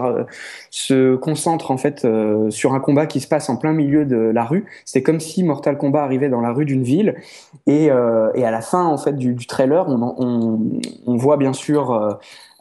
[0.71, 2.07] se concentre en fait
[2.51, 4.67] sur un combat qui se passe en plein milieu de la rue.
[4.85, 7.15] C'est comme si Mortal Kombat arrivait dans la rue d'une ville
[7.67, 10.59] et, et à la fin en fait du, du trailer, on, on,
[11.07, 12.15] on voit bien sûr euh,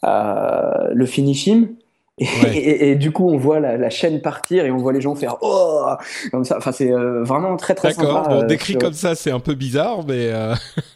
[0.06, 1.70] le finishing.
[2.18, 5.36] Et, et, du coup, on voit la, chaîne partir et on voit les gens faire
[5.42, 5.84] oh
[6.32, 6.56] comme ça.
[6.58, 8.08] Enfin, c'est euh, vraiment très très sympa.
[8.08, 8.30] D'accord.
[8.30, 10.32] Bon, euh, décrit comme ça, c'est un peu bizarre, mais.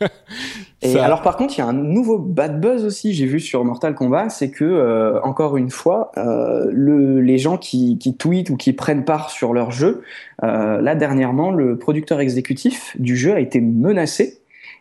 [0.81, 3.13] et alors, par contre, il y a un nouveau bad buzz aussi.
[3.13, 8.15] J'ai vu sur Mortal Kombat, c'est que encore une fois, le, les gens qui, qui
[8.15, 10.03] tweetent ou qui prennent part sur leur jeu,
[10.41, 14.38] là dernièrement, le producteur exécutif du jeu a été menacé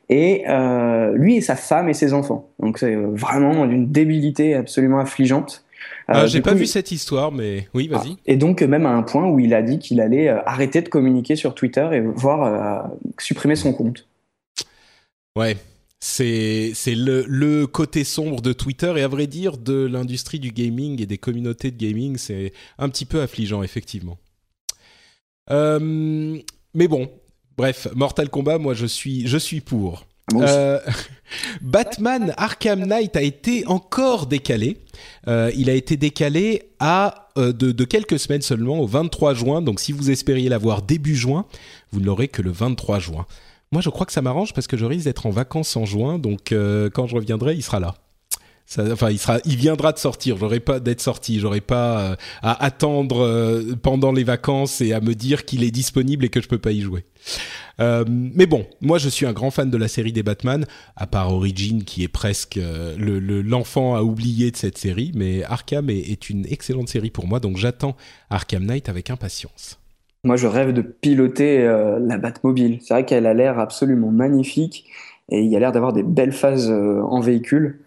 [0.09, 2.51] et euh, lui et sa femme et ses enfants.
[2.61, 5.65] Donc c'est vraiment d'une débilité absolument affligeante.
[6.09, 8.17] Ah, j'ai pas vu cette histoire, mais oui, vas-y.
[8.27, 11.37] et donc même à un point où il a dit qu'il allait arrêter de communiquer
[11.37, 14.09] sur Twitter et voir supprimer son compte.
[15.37, 15.57] Ouais,
[16.01, 20.51] c'est c'est le, le côté sombre de Twitter et à vrai dire de l'industrie du
[20.51, 24.19] gaming et des communautés de gaming, c'est un petit peu affligeant effectivement.
[25.51, 26.39] Euh,
[26.75, 27.11] mais bon,
[27.59, 30.07] bref, Mortal Kombat, moi je suis je suis pour.
[30.35, 30.79] Euh,
[31.61, 34.79] Batman Arkham Knight a été encore décalé.
[35.27, 39.63] Euh, il a été décalé à de, de, quelques semaines seulement, au 23 juin.
[39.63, 41.45] Donc si vous espériez l'avoir début juin,
[41.93, 43.27] vous ne l'aurez que le 23 juin.
[43.71, 46.19] Moi, je crois que ça m'arrange parce que je risque d'être en vacances en juin,
[46.19, 47.95] donc euh, quand je reviendrai, il sera là.
[48.77, 50.37] Enfin, il viendra de sortir.
[50.37, 51.41] J'aurai pas d'être sorti.
[51.41, 55.71] J'aurai pas euh, à attendre euh, pendant les vacances et à me dire qu'il est
[55.71, 57.05] disponible et que je peux pas y jouer.
[57.79, 61.33] mais bon, moi je suis un grand fan de la série des Batman, à part
[61.33, 66.29] Origin qui est presque le, l'enfant à oublier de cette série, mais Arkham est, est
[66.29, 67.97] une excellente série pour moi, donc j'attends
[68.31, 69.79] Arkham Knight avec impatience.
[70.25, 72.79] Moi, je rêve de piloter euh, la Batmobile.
[72.83, 74.85] C'est vrai qu'elle a l'air absolument magnifique
[75.31, 77.79] et il y a l'air d'avoir des belles phases euh, en véhicule.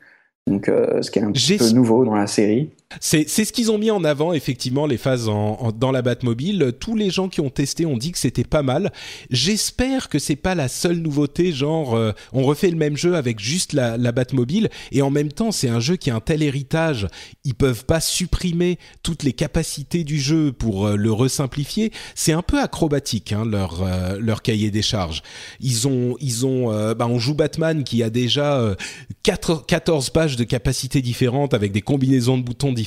[0.48, 2.72] Donc, euh, ce qui est un petit peu nouveau dans la série.
[3.00, 6.74] C'est ce qu'ils ont mis en avant, effectivement, les phases dans la Batmobile.
[6.80, 8.92] Tous les gens qui ont testé ont dit que c'était pas mal.
[9.30, 13.40] J'espère que c'est pas la seule nouveauté, genre euh, on refait le même jeu avec
[13.40, 14.70] juste la, la Batmobile.
[14.92, 17.08] Et en même temps, c'est un jeu qui a un tel héritage,
[17.44, 21.92] ils peuvent pas supprimer toutes les capacités du jeu pour euh, le resimplifier.
[22.16, 25.24] C'est un peu acrobatique hein, leur euh, leur cahier des charges.
[25.60, 28.76] Ils ont ils ont bah, on joue Batman qui a déjà
[29.24, 32.81] 4, 14 pages de capacités différentes avec des combinaisons de boutons différentes,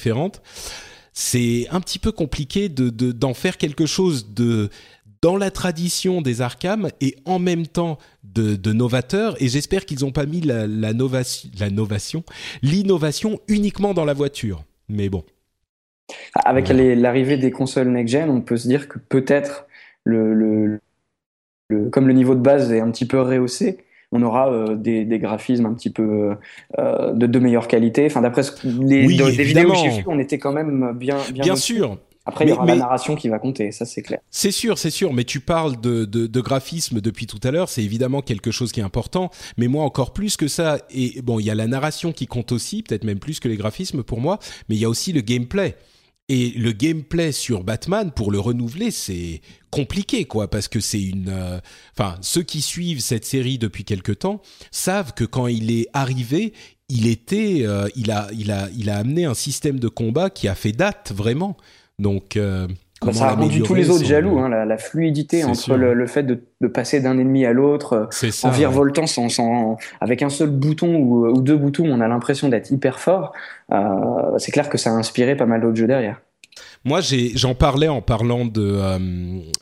[1.12, 4.70] c'est un petit peu compliqué de d'en faire quelque chose de
[5.22, 9.40] dans la tradition des Arkham et en même temps de, de novateur.
[9.40, 12.24] Et j'espère qu'ils n'ont pas mis la, la, la novation,
[12.60, 14.64] l'innovation uniquement dans la voiture.
[14.90, 15.24] Mais bon.
[16.34, 19.66] Avec l'arrivée des consoles next-gen, on peut se dire que peut-être
[20.04, 20.34] le,
[21.70, 23.78] le, comme le niveau de base est un petit peu rehaussé,
[24.12, 26.34] on aura euh, des, graphismes un petit peu
[26.78, 28.06] euh, de, de meilleure qualité.
[28.06, 31.16] Enfin, d'après les, des vidéos que j'ai vues, on était quand même bien.
[31.32, 31.98] Bien, bien sûr.
[32.26, 34.18] Après, il y aura la narration qui va compter, ça c'est clair.
[34.30, 37.84] C'est sûr, c'est sûr, mais tu parles de, de, graphisme depuis tout à l'heure, c'est
[37.84, 41.44] évidemment quelque chose qui est important, mais moi encore plus que ça, et bon, il
[41.44, 44.38] y a la narration qui compte aussi, peut-être même plus que les graphismes pour moi,
[44.68, 45.76] mais il y a aussi le gameplay.
[46.30, 51.28] Et le gameplay sur Batman, pour le renouveler, c'est compliqué, quoi, parce que c'est une.
[51.28, 51.60] Euh,
[51.92, 56.54] enfin, ceux qui suivent cette série depuis quelque temps savent que quand il est arrivé,
[56.88, 60.48] il était, euh, il a, il a, il a amené un système de combat qui
[60.48, 61.58] a fait date vraiment.
[61.98, 62.68] Donc, euh,
[63.04, 66.66] bah, ça a rendu tous les autres jaloux, hein, la, fluidité entre le, fait de,
[66.68, 68.08] passer d'un ennemi à l'autre
[68.42, 72.70] en virevoltant sans, sans, avec un seul bouton ou, deux boutons, on a l'impression d'être
[72.70, 73.32] hyper fort.
[73.72, 76.20] Euh, c'est clair que ça a inspiré pas mal d'autres jeux derrière.
[76.84, 77.00] Moi,
[77.34, 78.98] j'en parlais en parlant de, euh,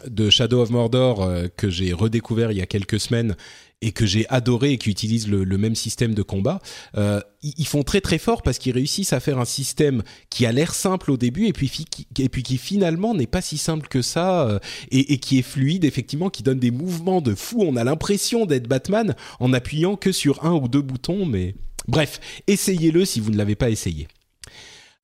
[0.09, 3.37] de Shadow of Mordor euh, que j'ai redécouvert il y a quelques semaines
[3.83, 6.61] et que j'ai adoré et qui utilise le, même système de combat.
[6.97, 10.53] Euh, ils font très très fort parce qu'ils réussissent à faire un système qui a
[10.53, 15.13] l'air simple au début et puis, qui finalement n'est pas si simple que ça et,
[15.13, 17.63] et, qui est fluide effectivement, qui donne des mouvements de fou.
[17.63, 21.55] On a l'impression d'être Batman en appuyant que sur un ou deux boutons, mais
[21.89, 24.09] bref, essayez-le si vous ne l'avez pas essayé.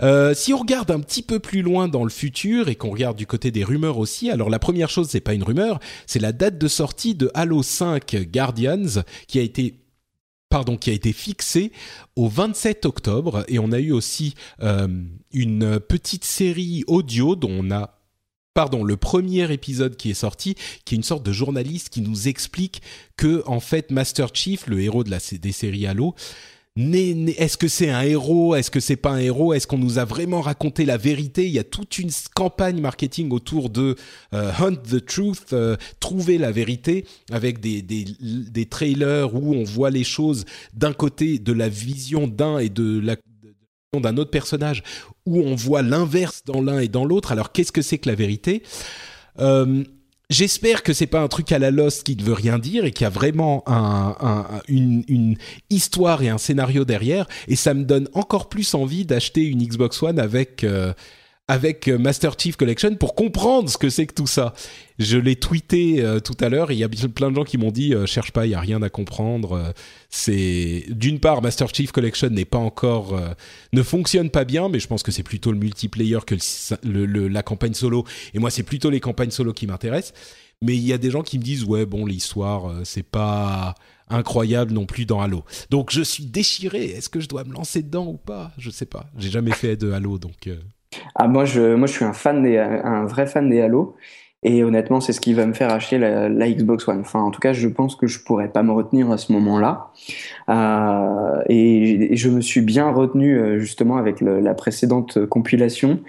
[0.01, 3.17] Euh, si on regarde un petit peu plus loin dans le futur et qu'on regarde
[3.17, 6.33] du côté des rumeurs aussi, alors la première chose, c'est pas une rumeur, c'est la
[6.33, 9.81] date de sortie de Halo 5 Guardians qui a été
[10.49, 11.73] pardon, qui a été fixée
[12.17, 13.45] au 27 octobre.
[13.49, 14.89] Et on a eu aussi euh,
[15.33, 17.95] une petite série audio dont on a
[18.55, 22.27] pardon, le premier épisode qui est sorti, qui est une sorte de journaliste qui nous
[22.27, 22.83] explique
[23.17, 26.17] que en fait Master Chief, le héros des séries Halo,
[26.79, 28.55] est-ce que c'est un héros?
[28.55, 29.53] Est-ce que c'est pas un héros?
[29.53, 31.47] Est-ce qu'on nous a vraiment raconté la vérité?
[31.47, 33.97] Il y a toute une campagne marketing autour de
[34.33, 39.65] euh, Hunt the Truth, euh, trouver la vérité, avec des, des, des, trailers où on
[39.65, 43.17] voit les choses d'un côté de la vision d'un et de la
[43.95, 44.83] d'un autre personnage,
[45.25, 47.33] où on voit l'inverse dans l'un et dans l'autre.
[47.33, 48.63] Alors qu'est-ce que c'est que la vérité?
[49.41, 49.83] Euh,
[50.31, 52.91] J'espère que c'est pas un truc à la Lost qui ne veut rien dire et
[52.91, 55.37] qu'il y a vraiment un, une, une,
[55.71, 57.27] histoire et un scénario derrière.
[57.47, 60.93] Et ça me donne encore plus envie d'acheter une Xbox One avec euh,
[61.49, 64.53] avec euh, Master Chief Collection pour comprendre ce que c'est que tout ça.
[64.99, 67.71] Je l'ai tweeté euh, tout à l'heure il y a plein de gens qui m'ont
[67.71, 69.73] dit euh, cherche pas, il y a rien à comprendre.
[70.11, 73.19] c'est d'une part Master Chief Collection n'est pas encore
[73.73, 76.37] ne fonctionne pas bien, mais je pense que c'est plutôt le multiplayer que
[76.85, 78.05] la campagne solo.
[78.35, 80.13] Et moi, c'est plutôt les campagnes solo qui m'intéressent.
[80.61, 83.75] mais il y a des gens qui me disent ouais bon l'histoire c'est pas
[84.11, 85.45] incroyable non plus dans Halo.
[85.71, 86.85] Donc je suis déchiré.
[86.85, 88.53] Est-ce que je dois me lancer dedans ou pas?
[88.59, 89.07] Je sais pas.
[89.17, 90.49] J'ai jamais fait de Halo donc.
[91.15, 93.97] Ah moi je moi je suis un fan des un vrai fan des Halo
[94.45, 97.01] et honnêtement, c'est ce qui va me faire acheter la, Xbox One.
[97.01, 99.91] Enfin, en tout cas, je pense que je pourrais pas me retenir à ce moment-là.
[100.49, 106.01] Euh, et, je me suis bien retenu euh, justement avec la précédente compilation,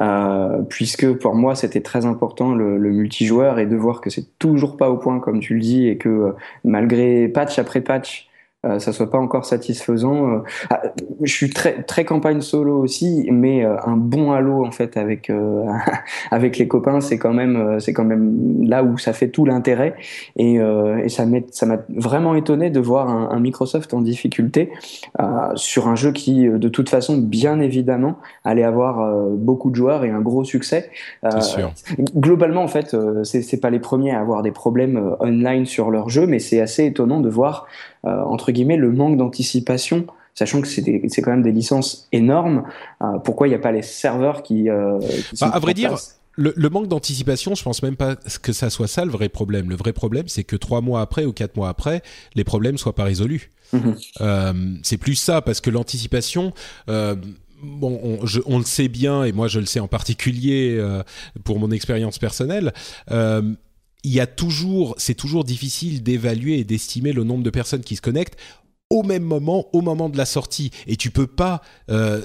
[0.00, 4.38] euh, puisque pour moi, c'était très important le, le, multijoueur et de voir que c'est
[4.38, 8.27] toujours pas au point, comme tu le dis, et que malgré patch après patch,
[8.66, 10.32] euh, ça soit pas encore satisfaisant.
[10.32, 10.38] Euh,
[10.70, 10.82] ah,
[11.22, 15.30] je suis très très campagne solo aussi, mais euh, un bon halo en fait avec
[16.32, 19.94] avec les copains, c'est quand même c'est quand même là où ça fait tout l'intérêt
[20.36, 24.70] et, et ça m'a ça m'a vraiment étonné de voir un, un Microsoft en difficulté
[25.54, 30.10] sur un jeu qui de toute façon bien évidemment allait avoir beaucoup de joueurs et
[30.10, 30.90] un gros succès.
[31.40, 31.72] Sûr.
[32.16, 36.08] Globalement en fait, c'est c'est pas les premiers à avoir des problèmes online sur leur
[36.08, 40.06] jeu, mais c'est assez étonnant de voir euh, entre guillemets, le manque d'anticipation
[40.38, 42.62] sachant que c'est quand même des licences énormes.
[43.02, 45.96] Euh, pourquoi il n'y a pas les serveurs qui, euh, qui bah, À vrai dire,
[46.36, 49.68] le, le, manque d'anticipation, je pense même pas que ça soit ça le vrai problème.
[49.68, 52.02] Le vrai problème, c'est que trois mois après ou quatre mois après,
[52.36, 53.50] les problèmes soient pas résolus.
[53.72, 53.96] Mhm.
[54.20, 56.52] Euh, c'est plus ça, parce que l'anticipation.
[56.88, 57.16] Euh,
[57.60, 61.02] Bon, on, je, on, le sait bien, et moi je le sais en particulier euh,
[61.42, 62.72] pour mon expérience personnelle.
[63.10, 63.42] Euh,
[64.08, 67.94] il y a toujours, c'est toujours difficile d'évaluer et d'estimer le nombre de personnes qui
[67.94, 68.38] se connectent
[68.90, 70.70] au même moment, au moment de la sortie.
[70.86, 72.24] Et tu peux pas euh,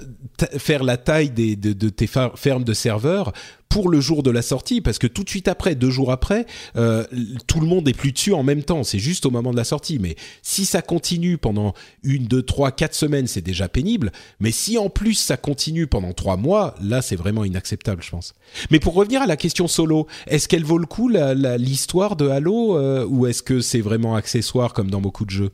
[0.58, 3.34] faire la taille des, de, de, tes fermes de serveurs
[3.68, 6.46] pour le jour de la sortie, parce que tout de suite après, deux jours après,
[6.76, 7.06] euh,
[7.48, 8.84] tout le monde est plus dessus en même temps.
[8.84, 9.98] C'est juste au moment de la sortie.
[9.98, 11.74] Mais si ça continue pendant
[12.04, 14.12] une, deux, trois, quatre semaines, c'est déjà pénible.
[14.40, 18.36] Mais si en plus ça continue pendant trois mois, là, c'est vraiment inacceptable, je pense.
[18.70, 22.78] Mais pour revenir à la question solo, est-ce qu'elle vaut le coup l'histoire de Halo,
[22.78, 25.52] euh, ou est-ce que c'est vraiment accessoire comme dans beaucoup de jeux?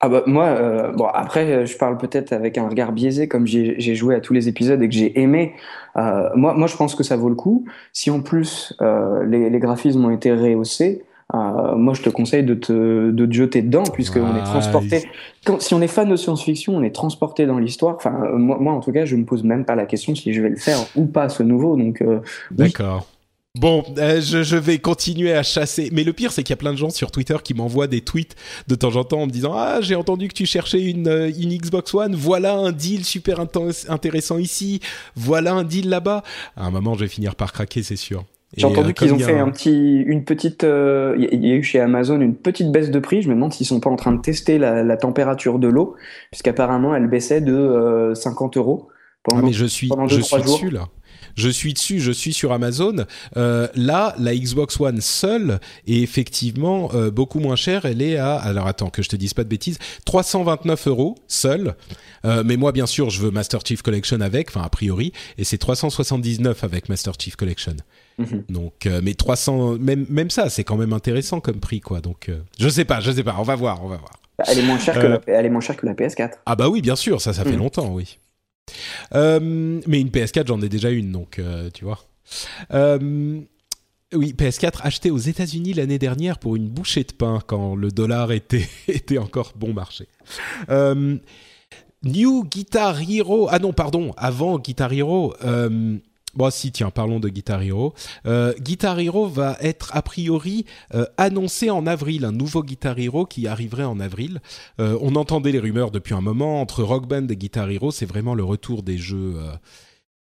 [0.00, 3.94] Ah bah moi, euh, bon après, je parle peut-être avec un regard biaisé, comme j'ai
[3.96, 5.54] joué à tous les épisodes et que j'ai aimé.
[5.96, 7.64] Euh, moi, moi, je pense que ça vaut le coup.
[7.92, 11.02] Si en plus euh, les, les, graphismes ont été rehaussés,
[11.34, 15.08] euh, moi, je te conseille de te, de te jeter dedans, puisque on est transporté.
[15.44, 17.96] Quand, si on est fan de science-fiction, on est transporté dans l'histoire.
[17.96, 20.40] Enfin, moi, moi, en tout cas, je me pose même pas la question si je
[20.40, 21.76] vais le faire ou pas ce nouveau.
[21.76, 22.04] Donc,
[22.52, 23.06] d'accord.
[23.54, 25.90] Bon, euh, je, vais continuer à chasser.
[25.92, 28.02] Mais le pire, c'est qu'il y a plein de gens sur Twitter qui m'envoient des
[28.02, 28.36] tweets
[28.68, 31.32] de temps en temps en me disant Ah, j'ai entendu que tu cherchais une, euh,
[31.36, 32.14] une Xbox One.
[32.14, 34.80] Voilà un deal super intéressant ici.
[35.16, 36.22] Voilà un deal là-bas.
[36.56, 38.24] À un moment, je vais finir par craquer, c'est sûr.
[38.56, 41.80] J'ai entendu euh, qu'ils ont fait un petit, une petite, il y a eu chez
[41.80, 43.22] Amazon une petite baisse de prix.
[43.22, 45.96] Je me demande s'ils sont pas en train de tester la, température de l'eau,
[46.30, 48.88] puisqu'apparemment elle baissait de 50 euros
[49.22, 50.88] pendant, ah mais je suis, je suis dessus là
[51.36, 53.04] je suis dessus, je suis sur Amazon.
[53.36, 57.84] Euh, là, la Xbox One seule est effectivement euh, beaucoup moins chère.
[57.84, 61.74] Elle est à, alors attends que je te dise pas de bêtises, 329 euros seule.
[62.24, 65.44] Euh, mais moi, bien sûr, je veux Master Chief Collection avec, enfin a priori, et
[65.44, 67.76] c'est 379 avec Master Chief Collection.
[68.18, 68.44] Mhm.
[68.48, 72.00] Donc, mais 300, même même ça, c'est quand même intéressant comme prix, quoi.
[72.00, 73.36] Donc, je sais pas, je sais pas.
[73.38, 74.12] On va voir, on va voir.
[74.46, 76.32] Elle est moins chère que la, elle est moins chère que la PS4.
[76.46, 77.58] Ah bah oui, bien sûr, ça, ça fait mhm.
[77.58, 78.18] longtemps, oui.
[79.14, 82.04] Euh, mais une PS4, j'en ai déjà une, donc euh, tu vois.
[82.72, 83.40] Euh,
[84.14, 88.32] oui, PS4 acheté aux États-Unis l'année dernière pour une bouchée de pain quand le dollar
[88.32, 90.08] était, était encore bon marché.
[92.04, 93.48] New Guitar Hero.
[93.50, 95.34] Ah non, pardon, avant Guitar Hero.
[96.34, 97.94] Bon, si, tiens, parlons de Guitar Hero.
[98.26, 103.24] Euh, Guitar Hero va être a priori euh, annoncé en avril, un nouveau Guitar Hero
[103.24, 104.40] qui arriverait en avril.
[104.78, 108.06] Euh, on entendait les rumeurs depuis un moment entre Rock Band et Guitar Hero, c'est
[108.06, 109.38] vraiment le retour des jeux,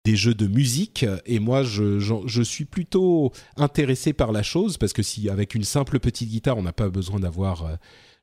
[0.04, 1.06] de musique.
[1.24, 6.00] Et moi, je, suis plutôt intéressé par la chose parce que si avec une simple
[6.00, 7.78] petite guitare, on n'a pas besoin d'avoir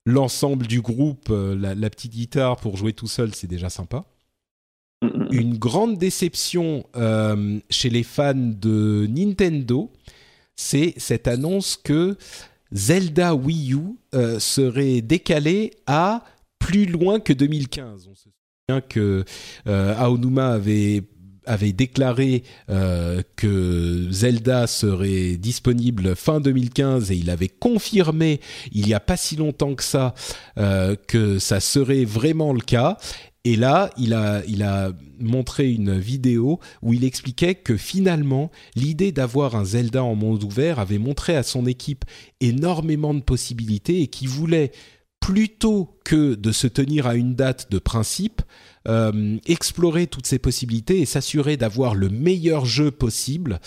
[0.05, 4.05] l'ensemble du groupe, la petite guitare pour jouer tout seul, c'est déjà sympa.
[5.31, 9.89] Une grande déception euh, chez les fans de Nintendo,
[10.55, 12.17] c'est cette annonce que
[12.73, 13.79] Zelda Wii U
[14.13, 16.23] euh, serait décalé à
[16.59, 18.07] plus loin que 2015.
[18.09, 19.23] On se souvient que
[19.67, 20.59] euh, Aonuma
[21.45, 28.39] avait déclaré que Zelda serait disponible fin 2015 et il avait confirmé
[28.71, 30.13] il n'y a pas si longtemps que ça
[30.55, 32.97] que ça serait vraiment le cas
[33.43, 39.65] et là, il a, montré une vidéo où il expliquait que finalement, l'idée d'avoir un
[39.65, 42.05] Zelda en monde ouvert avait montré à son équipe
[42.39, 44.71] énormément de possibilités et qu'il voulait,
[45.19, 48.41] plutôt que de se tenir à une date de principe,
[48.87, 53.59] euh, explorer toutes ces possibilités et s'assurer d'avoir le meilleur jeu possible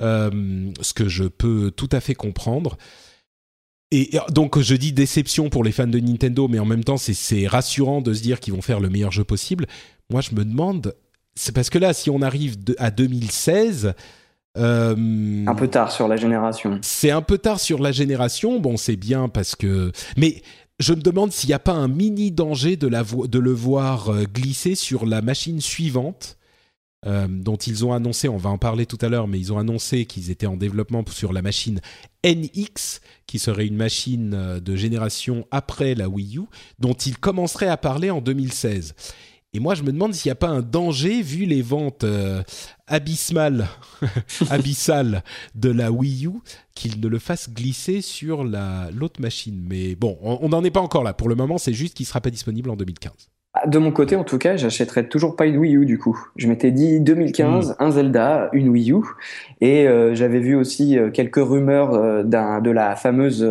[0.00, 2.78] ce que je peux tout à fait comprendre.
[3.90, 7.46] Et donc je dis déception pour les fans de Nintendo, mais en même temps c'est
[7.46, 9.66] rassurant de se dire qu'ils vont faire le meilleur jeu possible.
[10.10, 10.94] Moi je me demande,
[11.34, 13.94] c'est parce que là si on arrive à 2016...
[14.56, 16.78] Euh, un peu tard sur la génération.
[16.82, 18.58] C'est un peu tard sur la génération.
[18.58, 19.92] Bon, c'est bien parce que.
[20.16, 20.42] Mais
[20.80, 24.08] je me demande s'il n'y a pas un mini danger de, la de le voir
[24.08, 26.37] euh, glisser sur la machine suivante.
[27.06, 29.58] Euh, dont ils ont annoncé, on va en parler tout à l'heure, mais ils ont
[29.58, 31.80] annoncé qu'ils étaient en développement sur la machine
[32.24, 36.42] NX, qui serait une machine de génération après la Wii U,
[36.80, 38.94] dont ils commenceraient à parler en 2016.
[39.54, 42.42] Et moi, je me demande s'il n'y a pas un danger, vu les ventes euh,
[42.86, 43.66] abyssales,
[45.54, 46.32] de la Wii U,
[46.74, 49.64] qu'il ne le fasse glisser sur l'autre machine.
[49.66, 51.14] Mais bon, on n'en est pas encore là.
[51.14, 53.12] Pour le moment, c'est juste qu'il ne sera pas disponible en 2015.
[53.66, 56.18] De mon côté, en tout cas, j'achèterais toujours pas une Wii U du coup.
[56.36, 57.74] Je m'étais dit 2015, hmm.
[57.82, 59.02] un Zelda, une Wii U,
[59.60, 63.46] et euh, j'avais vu aussi euh, quelques rumeurs de la fameuse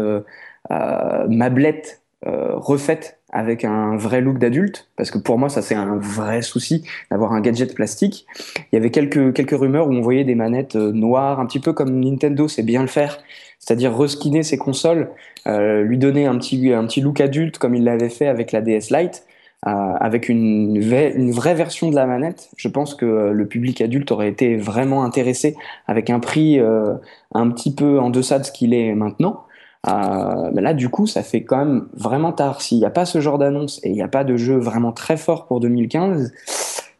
[0.70, 6.42] mablette refaite avec un vrai look d'adulte, parce que pour moi ça c'est un vrai
[6.42, 8.26] souci d'avoir un gadget plastique.
[8.72, 11.60] Il y avait quelques, quelques rumeurs où on voyait des manettes euh, noires, un petit
[11.60, 13.20] peu comme Nintendo sait bien le faire,
[13.60, 15.10] c'est-à-dire reskiner ses consoles,
[15.46, 18.62] euh, lui donner un petit, un petit look adulte comme il l'avait fait avec la
[18.62, 19.24] DS Lite.
[19.66, 24.12] Euh, avec une, une, vraie version de la manette, je pense que le public adulte
[24.12, 25.56] aurait été vraiment intéressé
[25.88, 29.48] avec un prix un petit peu en deçà de ce qu'il est maintenant.
[29.88, 32.62] Euh, là, du coup, ça fait quand même vraiment tard.
[32.62, 34.92] S'il n'y a pas ce genre d'annonce et il n'y a pas de jeu vraiment
[34.92, 36.34] très fort pour 2015,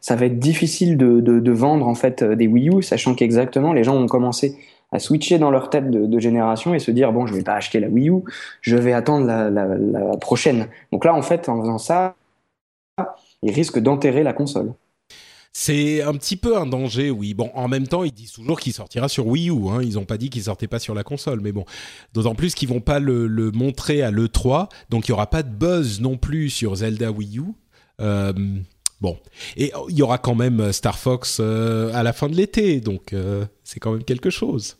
[0.00, 3.84] ça va être difficile de, de, vendre en fait des Wii U, sachant qu'exactement les
[3.84, 4.56] gens ont commencé
[4.90, 7.78] à switcher dans leur tête de, génération et se dire bon, je vais pas acheter
[7.78, 8.22] la Wii U,
[8.62, 10.68] je vais attendre la, la, la prochaine.
[10.92, 12.14] Donc là, en fait, en faisant ça,
[13.42, 14.74] ils risquent d'enterrer la console.
[15.52, 17.34] C'est un petit peu un danger, oui.
[17.34, 19.68] Bon, en même temps, ils disent toujours qu'il sortira sur Wii U.
[19.68, 19.82] Hein.
[19.82, 21.64] Ils n'ont pas dit qu'il sortait pas sur la console, mais bon.
[22.12, 25.50] D'autant plus qu'ils vont pas le, montrer à l'E3, donc il y aura pas de
[25.50, 27.42] buzz non plus sur Zelda Wii U.
[28.00, 28.32] Euh,
[29.00, 29.18] bon,
[29.56, 33.12] et il y aura quand même Star Fox euh, à la fin de l'été, donc
[33.12, 34.76] euh, c'est quand même quelque chose.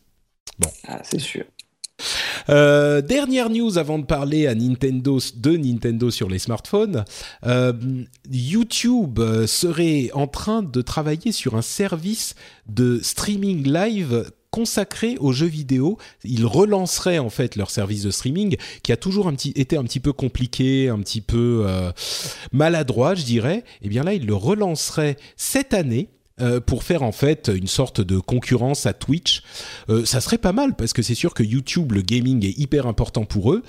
[0.60, 1.44] Bon, ah, c'est sûr.
[2.50, 7.04] Euh, dernière news avant de parler à Nintendo de Nintendo sur les smartphones.
[7.46, 7.72] Euh,
[8.30, 12.34] YouTube euh, serait en train de travailler sur un service
[12.66, 15.98] de streaming live consacré aux jeux vidéo.
[16.24, 20.14] Ils relanceraient en fait leur service de streaming qui a toujours été un petit peu
[20.14, 21.66] compliqué, un petit peu
[22.50, 23.58] maladroit, je dirais.
[23.58, 26.08] Et eh bien là, ils le relanceraient cette année
[26.40, 29.42] euh, pour faire en fait une sorte de concurrence à Twitch.
[29.88, 32.86] Euh, ça serait pas mal parce que c'est sûr que YouTube, le gaming est hyper
[32.86, 33.62] important pour eux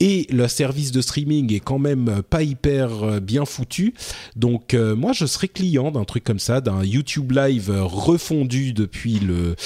[0.00, 3.94] et le service de streaming est quand même pas hyper euh, bien foutu.
[4.34, 9.56] Donc moi je serais client d'un truc comme ça, d'un YouTube Live refondu depuis le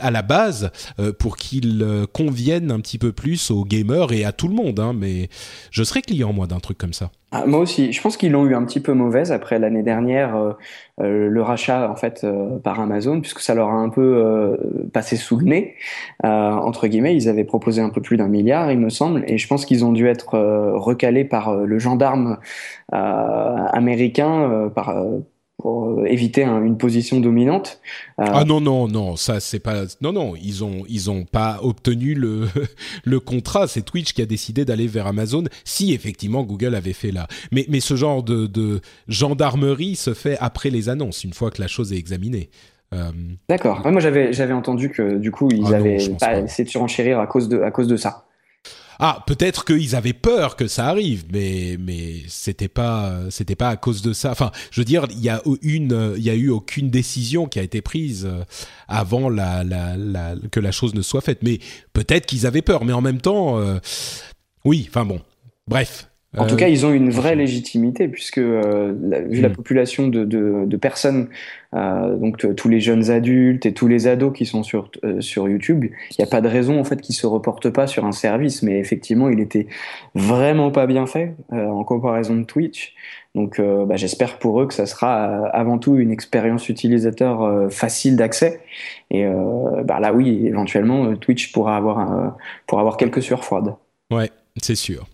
[0.00, 0.70] à, la base
[1.18, 4.80] pour qu'il convienne un petit peu plus aux gamers et à tout le monde.
[4.80, 5.28] Hein, mais
[5.70, 7.10] je serais client moi d'un truc comme ça.
[7.30, 10.34] Ah, moi aussi, je pense qu'ils l'ont eu un petit peu mauvaise après l'année dernière,
[10.34, 10.52] euh,
[11.00, 14.56] euh, le rachat en fait euh, par Amazon, puisque ça leur a un peu
[14.94, 15.74] passé sous le nez.
[16.24, 19.46] entre guillemets, ils avaient proposé un peu plus d'un milliard, il me semble, et je
[19.46, 20.38] pense qu'ils ont dû être
[20.74, 22.38] recalés par le gendarme
[22.90, 24.94] américain, par
[25.58, 27.80] pour euh, éviter une position dominante.
[28.20, 31.58] Euh, ah non non non, ça c'est pas non non, ils ont ils ont pas
[31.62, 32.46] obtenu le
[33.04, 37.10] le contrat, c'est Twitch qui a décidé d'aller vers Amazon si effectivement Google avait fait
[37.10, 37.26] là.
[37.50, 41.60] Mais mais ce genre de, de gendarmerie se fait après les annonces, une fois que
[41.60, 42.50] la chose est examinée.
[42.94, 43.10] Euh,
[43.50, 43.86] D'accord.
[43.90, 47.26] moi j'avais j'avais entendu que du coup ils ah avaient pas essayé de surenchérir à
[47.26, 48.27] cause de à cause de ça.
[48.98, 53.28] Ah, peut-être qu'ils avaient peur que ça arrive, mais mais c'était pas
[53.60, 54.32] à cause de ça.
[54.32, 55.40] Enfin, je veux dire, il y a
[56.34, 58.42] eu aucune décision qui a été prise euh,
[58.88, 61.40] avant la, la, la que la chose ne soit faite.
[61.42, 61.60] Mais
[61.92, 63.78] peut-être qu'ils avaient peur, mais en même temps, euh,
[64.64, 64.86] oui.
[64.88, 65.20] Enfin bon,
[65.66, 66.08] bref.
[66.36, 68.92] En tout euh, cas, ils ont une vraie légitimité puisque euh,
[69.30, 69.52] vu la hmm.
[69.52, 71.28] population de, de, de personnes,
[71.74, 75.48] euh, donc tous les jeunes adultes et tous les ados qui sont sur euh, sur
[75.48, 78.12] YouTube, il n'y a pas de raison en fait qu'ils se reportent pas sur un
[78.12, 78.62] service.
[78.62, 79.68] Mais effectivement, il était
[80.14, 82.94] vraiment pas bien fait en comparaison de Twitch.
[83.34, 88.60] Donc, bah, j'espère pour eux que ça sera avant tout une expérience utilisateur facile d'accès.
[89.10, 89.24] Et
[89.84, 93.74] bah, là, oui, éventuellement, Twitch pourra avoir pourra avoir quelques sueurs froides.
[94.10, 95.06] Ouais, c'est sûr.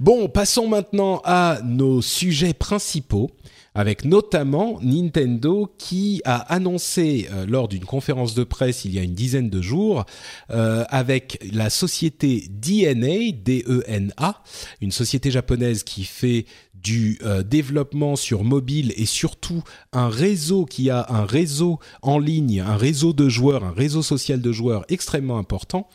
[0.00, 3.30] Bon, passons maintenant à nos sujets principaux.
[3.74, 9.02] avec notamment Nintendo qui a annoncé euh, lors d'une conférence de presse il y a
[9.02, 10.04] une dizaine de jours
[10.50, 14.42] euh, avec la société DNA, D-E-N-A,
[14.80, 16.44] une société japonaise qui fait
[16.74, 19.62] du euh, développement sur mobile et surtout
[19.92, 24.40] un réseau qui a un réseau en ligne, un réseau de joueurs, un réseau social
[24.40, 25.88] de joueurs extrêmement important.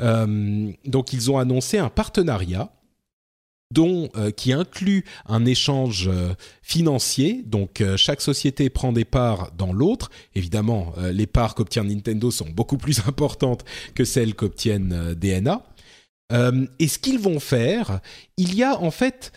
[0.00, 2.70] donc ils ont annoncé un partenariat
[3.70, 7.42] dont euh, qui inclut un échange euh, financier.
[7.44, 10.10] Donc euh, chaque société prend des parts dans l'autre.
[10.34, 13.64] Évidemment, les parts qu'obtient Nintendo sont beaucoup plus importantes
[13.94, 15.62] que celles qu'obtiennent DNA.
[16.78, 18.00] et ce qu'ils vont faire,
[18.36, 19.32] il y a en fait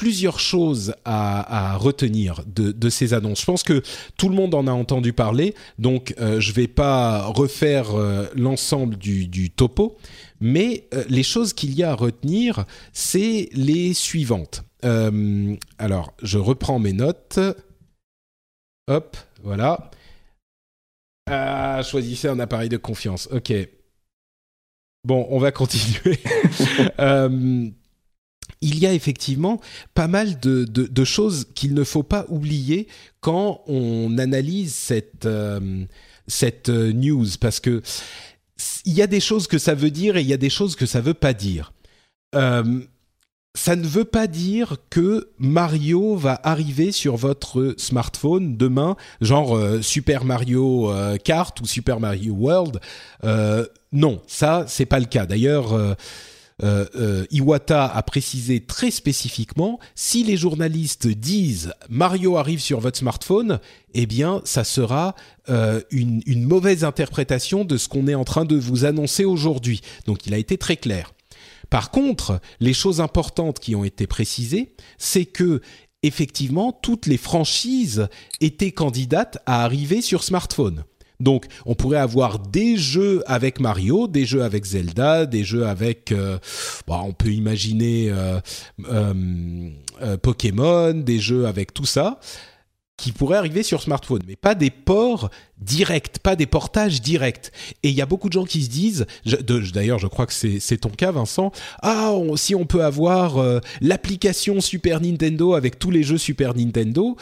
[0.00, 3.42] plusieurs choses à, retenir de, ces annonces.
[3.42, 3.82] Je pense que
[4.16, 7.88] tout le monde en a entendu parler, donc je ne vais pas refaire
[8.34, 9.98] l'ensemble du, topo,
[10.40, 14.64] mais euh, les choses qu'il y a à retenir, c'est les suivantes.
[14.84, 17.38] Euh, alors, je reprends mes notes.
[18.88, 19.90] Hop, voilà.
[21.30, 23.28] Ah, choisissez un appareil de confiance.
[23.30, 23.52] Ok.
[25.04, 26.18] Bon, on va continuer.
[28.50, 29.60] Euh, il y a effectivement
[29.94, 32.88] pas mal de, choses qu'il ne faut pas oublier
[33.20, 35.28] quand on analyse cette,
[36.26, 37.82] cette news, parce que
[38.84, 40.76] il y a des choses que ça veut dire et il y a des choses
[40.76, 41.72] que ça veut pas dire.
[42.34, 42.80] Euh,
[43.54, 49.82] ça ne veut pas dire que Mario va arriver sur votre smartphone demain, genre euh,
[49.82, 52.80] Super Mario euh, Kart ou Super Mario World.
[53.92, 55.26] non, ça c'est pas le cas.
[55.26, 55.96] D'ailleurs,
[56.62, 62.98] euh, euh, Iwata a précisé très spécifiquement, si les journalistes disent Mario arrive sur votre
[62.98, 63.60] smartphone,
[63.94, 65.14] eh bien, ça sera
[65.48, 69.80] euh, une, une mauvaise interprétation de ce qu'on est en train de vous annoncer aujourd'hui.
[70.06, 71.12] Donc, il a été très clair.
[71.70, 75.60] Par contre, les choses importantes qui ont été précisées, c'est que
[76.02, 78.08] effectivement, toutes les franchises
[78.40, 80.84] étaient candidates à arriver sur smartphone.
[81.20, 86.12] Donc, on pourrait avoir des jeux avec Mario, des jeux avec Zelda, des jeux avec,
[86.12, 86.38] euh,
[86.88, 88.40] bah, on peut imaginer euh,
[88.90, 92.18] euh, Pokémon, des jeux avec tout ça
[93.00, 97.50] qui pourraient arriver sur smartphone, mais pas des ports directs, pas des portages directs.
[97.82, 100.76] Et il y a beaucoup de gens qui se disent, d'ailleurs je crois que c'est
[100.76, 101.50] ton cas Vincent,
[101.82, 107.16] ah si on peut avoir euh, l'application Super Nintendo avec tous les jeux Super Nintendo,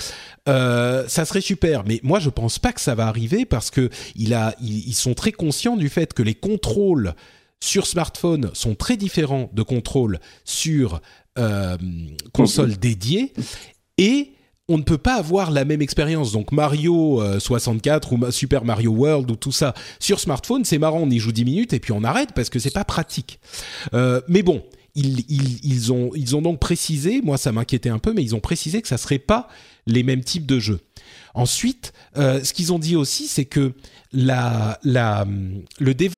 [0.49, 1.85] euh, ça serait super.
[1.87, 5.15] Mais moi je pense pas que ça va arriver parce que il a, ils, sont
[5.15, 7.15] très conscients du fait que les contrôles
[7.61, 11.01] sur smartphone sont très différents de contrôles sur
[11.39, 11.77] euh,
[12.33, 13.33] console dédiée
[13.97, 14.33] et
[14.69, 16.33] on ne peut pas avoir la même expérience.
[16.33, 21.01] Donc Mario 64 euh, ou Super Mario World ou tout ça sur smartphone, c'est marrant,
[21.01, 23.41] on y joue 10 minutes et puis on arrête parce que c'est pas pratique.
[23.95, 24.63] Euh, mais bon,
[24.95, 28.83] ils, ont, ils ont donc précisé, moi ça m'inquiétait un peu, mais ils ont précisé
[28.83, 29.49] que ça serait pas
[29.87, 30.81] les mêmes types de jeux.
[31.35, 33.73] Ensuite, euh, ce qu'ils ont dit aussi, c'est que
[34.13, 35.27] la, la,
[35.79, 36.18] le développement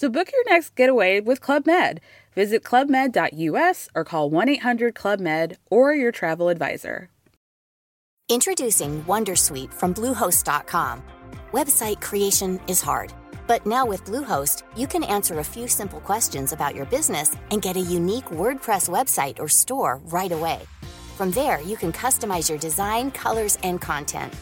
[0.00, 2.00] So book your next getaway with Club Med.
[2.36, 7.10] Visit clubmed.us or call 1-800-CLUB-MED or your travel advisor.
[8.28, 11.02] Introducing Wondersuite from bluehost.com.
[11.50, 13.12] Website creation is hard,
[13.48, 17.60] but now with Bluehost, you can answer a few simple questions about your business and
[17.60, 20.60] get a unique WordPress website or store right away.
[21.16, 24.32] From there, you can customize your design, colors, and content.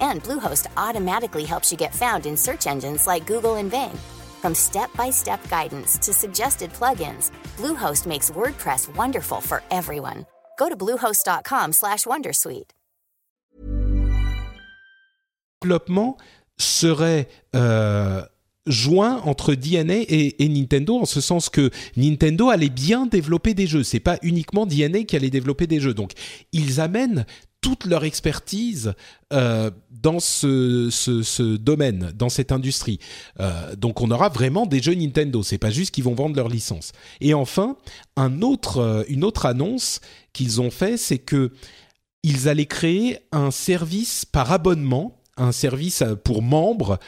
[0.00, 3.98] And Bluehost automatically helps you get found in search engines like Google and Bing.
[4.40, 10.24] From step-by-step guidance to suggested plugins, Bluehost makes WordPress wonderful for everyone.
[10.58, 12.70] Go to bluehost.com/wondersuite.
[15.62, 16.16] Développement
[16.56, 18.22] serait euh,
[18.66, 23.66] joint entre DNA et, et, Nintendo en ce sens que Nintendo allait bien développer des
[23.66, 23.82] jeux.
[23.82, 25.92] C'est pas uniquement DNA qui allait développer des jeux.
[25.92, 26.12] Donc
[26.52, 27.26] ils amènent
[27.60, 28.94] toute leur expertise
[29.32, 32.98] euh, dans ce, domaine, dans cette industrie.
[33.38, 35.42] Euh, donc on aura vraiment des jeux Nintendo.
[35.42, 36.92] C'est pas juste qu'ils vont vendre leur licence.
[37.20, 37.76] Et enfin,
[38.18, 40.00] euh, une autre annonce
[40.32, 41.52] qu'ils ont fait, c'est que
[42.22, 46.98] ils allaient créer un service par abonnement, un service pour membres.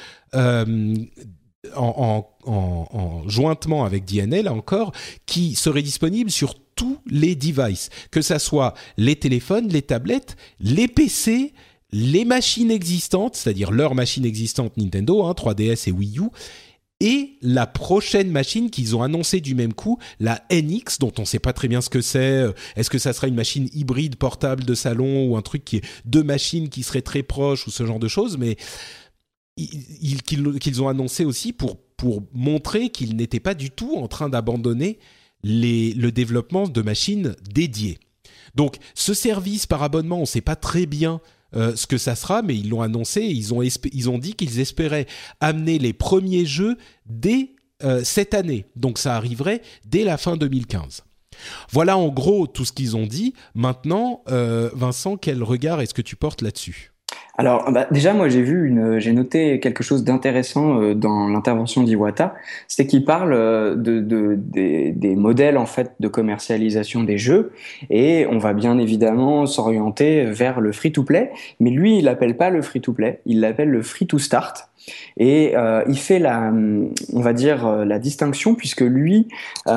[1.77, 4.91] En, en, en, jointement avec DNA, là encore,
[5.27, 10.89] qui serait disponible sur tous les devices, que ça soit les téléphones, les tablettes, les
[10.89, 11.53] PC,
[11.93, 16.29] les machines existantes, c'est-à-dire leurs machines existantes Nintendo, 3DS hein, et Wii U,
[17.03, 21.27] et la prochaine machine qu'ils ont annoncée du même coup, la NX, dont on ne
[21.27, 22.47] sait pas très bien ce que c'est.
[22.77, 25.85] Est-ce que ça sera une machine hybride portable de salon ou un truc qui est
[26.05, 28.57] deux machines qui seraient très proches ou ce genre de choses, mais
[29.57, 35.01] qu'ils ont annoncé aussi pour, pour montrer qu'ils n'étaient pas du tout en train d'abandonner
[35.43, 37.99] le développement de machines dédiées.
[38.55, 41.21] Donc ce service par abonnement, on ne sait pas très bien
[41.55, 44.61] euh, ce que ça sera, mais ils l'ont annoncé, ils ont, ils ont dit qu'ils
[44.61, 45.07] espéraient
[45.41, 46.77] amener les premiers jeux
[47.07, 47.51] dès
[47.83, 48.67] euh, cette année.
[48.77, 51.05] Donc ça arriverait dès la fin 2015.
[51.71, 53.35] Voilà en gros tout ce qu'ils ont dit.
[53.55, 56.92] Maintenant, euh, Vincent, quel regard est-ce que tu portes là-dessus?
[57.39, 61.83] Alors, bah, déjà, moi, j'ai vu une, j'ai noté quelque chose d'intéressant euh, dans l'intervention
[61.83, 62.35] d'Iwata,
[62.69, 67.53] c'est qu'il parle euh, de, de des, des, modèles en fait de commercialisation des jeux,
[67.89, 72.61] et on va bien évidemment s'orienter vers le free-to-play, mais lui, il l'appelle pas le
[72.61, 74.69] free-to-play, il l'appelle le free-to-start.
[75.17, 76.53] Et euh, il fait la,
[77.13, 79.29] on va dire, euh, la distinction puisque lui
[79.69, 79.73] euh,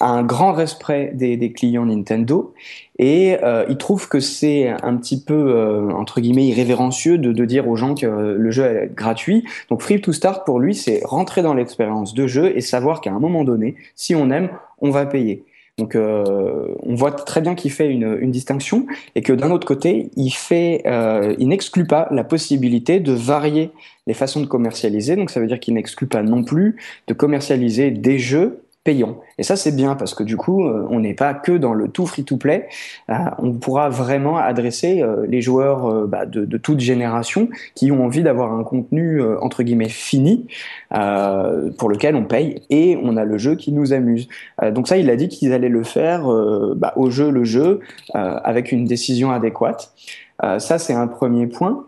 [0.00, 2.54] a un grand respect des, clients Nintendo
[2.98, 3.36] et
[3.68, 8.06] il trouve que c'est un petit peu entre guillemets irrévérencieux de, dire aux gens que
[8.06, 9.44] le jeu est gratuit.
[9.70, 13.10] Donc Free to Start pour lui, c'est rentrer dans l'expérience de jeu et savoir qu'à
[13.10, 15.44] un moment donné, si on aime, on va payer.
[15.78, 20.10] Donc euh, on voit très bien qu'il fait une, distinction et que d'un autre côté,
[20.16, 23.70] il fait, euh, il n'exclut pas la possibilité de varier
[24.06, 25.16] les façons de commercialiser.
[25.16, 26.76] Donc ça veut dire qu'il n'exclut pas non plus
[27.08, 29.20] de commercialiser des jeux payant.
[29.38, 31.88] Et ça, c'est bien parce que du coup, euh, on n'est pas que dans le
[31.88, 32.68] tout free-to-play.
[33.10, 38.04] Euh, on pourra vraiment adresser euh, les joueurs bah, de, de, toute génération qui ont
[38.04, 40.46] envie d'avoir un contenu entre guillemets fini
[40.90, 44.28] pour lequel on paye et on a le jeu qui nous amuse.
[44.72, 46.24] donc ça, il a dit qu'ils allaient le faire
[46.76, 47.80] bah, au jeu le jeu
[48.14, 49.92] avec une décision adéquate.
[50.58, 51.86] ça, c'est un premier point.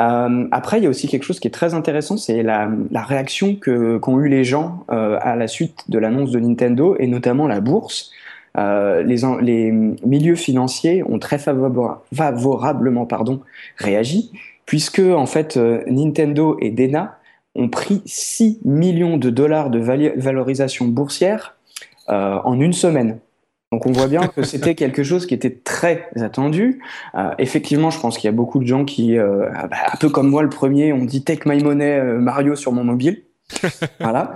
[0.00, 3.54] Euh, après, il y a aussi quelque chose qui est très intéressant, c'est la, réaction
[3.56, 7.60] qu'ont eu les gens euh, à la suite de l'annonce de Nintendo et notamment la
[7.60, 8.10] bourse.
[8.56, 13.06] Euh, les, milieux financiers ont très favorablement
[13.76, 14.32] réagi,
[14.64, 17.18] puisque en fait Nintendo et Dena
[17.54, 21.56] ont pris 6 millions de dollars de valorisation boursière
[22.08, 23.18] en une semaine.
[23.72, 26.80] Donc on voit bien que c'était quelque chose qui était très attendu.
[27.14, 30.08] Euh, effectivement, je pense qu'il y a beaucoup de gens qui, euh, bah, un peu
[30.08, 33.22] comme moi le premier, ont dit Take my money euh, Mario sur mon mobile.
[34.00, 34.34] voilà.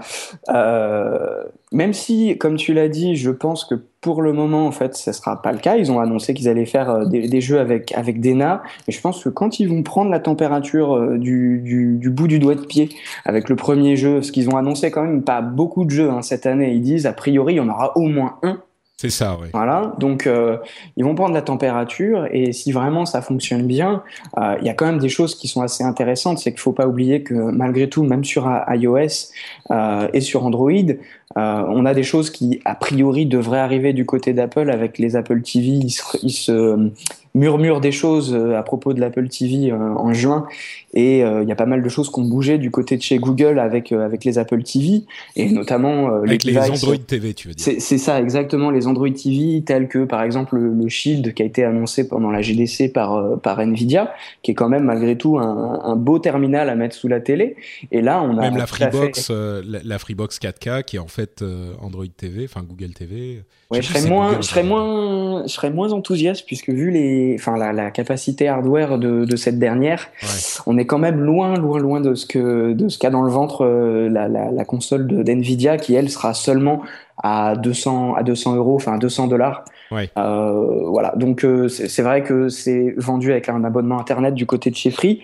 [0.51, 4.95] Euh, même si, comme tu l'as dit, je pense que pour le moment, en fait,
[4.95, 5.76] ça sera pas le cas.
[5.76, 9.01] Ils ont annoncé qu'ils allaient faire euh, des, des, jeux avec avec Dena, mais je
[9.01, 12.64] pense que quand ils vont prendre la température du, du, du, bout du doigt de
[12.64, 12.89] pied
[13.24, 16.22] avec le premier jeu, ce qu'ils ont annoncé quand même pas beaucoup de jeux hein,
[16.22, 18.61] cette année, ils disent a priori il y en aura au moins un
[18.97, 19.49] c'est ça, oui.
[19.53, 20.57] Voilà, donc euh,
[20.97, 24.05] ils vont prendre la température et si vraiment ça fonctionne bien,
[24.38, 26.38] euh, il y a quand même des choses qui sont assez intéressantes.
[26.38, 29.32] C'est qu'il faut pas oublier que malgré tout, même sur iOS
[29.72, 30.70] euh, et sur Android,
[31.37, 35.16] euh, on a des choses qui a priori devraient arriver du côté d'Apple avec les
[35.16, 35.68] Apple TV.
[35.68, 36.91] Ils se, ils se
[37.35, 40.47] murmurent des choses euh, à propos de l'Apple TV euh, en juin
[40.97, 43.18] et il y a pas mal de choses qui ont bougé du côté de chez
[43.18, 45.03] Google avec avec les Apple TV
[45.35, 47.75] et notamment avec les, les Android TV, tu veux dire.
[47.81, 51.64] C'est ça exactement les Android TV tels que par exemple le, Shield qui a été
[51.64, 55.97] annoncé pendant la GDC par par Nvidia, qui est quand même malgré tout un, un
[55.97, 57.57] beau terminal à mettre sous la télé.
[57.91, 59.33] Et là on a même la Freebox, fait...
[59.66, 63.45] la, la Freebox 4K qui est en fait euh, Android TV, enfin Google TV.
[63.71, 67.57] Ouais, je, serais moins, je serais moins, je serais moins enthousiaste puisque vu les, enfin
[67.57, 70.29] la, la capacité hardware de, de cette dernière, ouais.
[70.67, 73.31] on est quand même loin, loin, loin de ce que de ce qu'a dans le
[73.31, 76.83] ventre euh, la, la, la, console d'Nvidia qui elle sera seulement
[77.23, 79.65] à 200 à 200 euros, enfin 200 dollars.
[79.91, 80.11] Ouais.
[80.19, 84.71] Euh, voilà, donc euh, c'est vrai que c'est vendu avec un abonnement internet du côté
[84.71, 85.23] de chez Free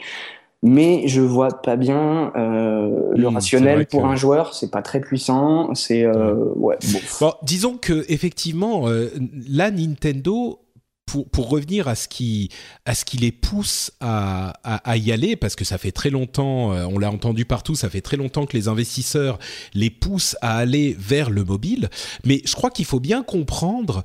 [0.62, 4.06] mais je vois pas bien euh, le mmh, rationnel pour que...
[4.06, 6.76] un joueur, c'est pas très puissant, c'est euh, ouais.
[6.92, 6.98] Bon.
[7.20, 9.10] Bon, disons que effectivement, euh,
[9.48, 10.60] là Nintendo.
[11.06, 12.50] Pour, pour, revenir à ce qui
[12.84, 16.08] à ce qui les pousse à, à, à y aller parce que ça fait très
[16.08, 19.40] longtemps euh, on l'a entendu partout ça fait très longtemps que les investisseurs
[19.74, 21.88] les poussent à aller vers le mobile
[22.24, 24.04] mais je crois qu'il faut bien comprendre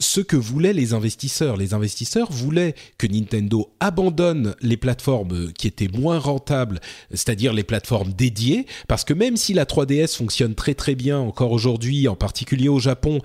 [0.00, 1.56] ce que voulaient les investisseurs.
[1.56, 6.80] Les investisseurs voulaient que Nintendo abandonne les plateformes qui étaient moins rentables,
[7.10, 11.50] c'est-à-dire les plateformes dédiées, parce que même si la 3DS fonctionne très très bien encore
[11.52, 13.20] aujourd'hui, en particulier au Japon,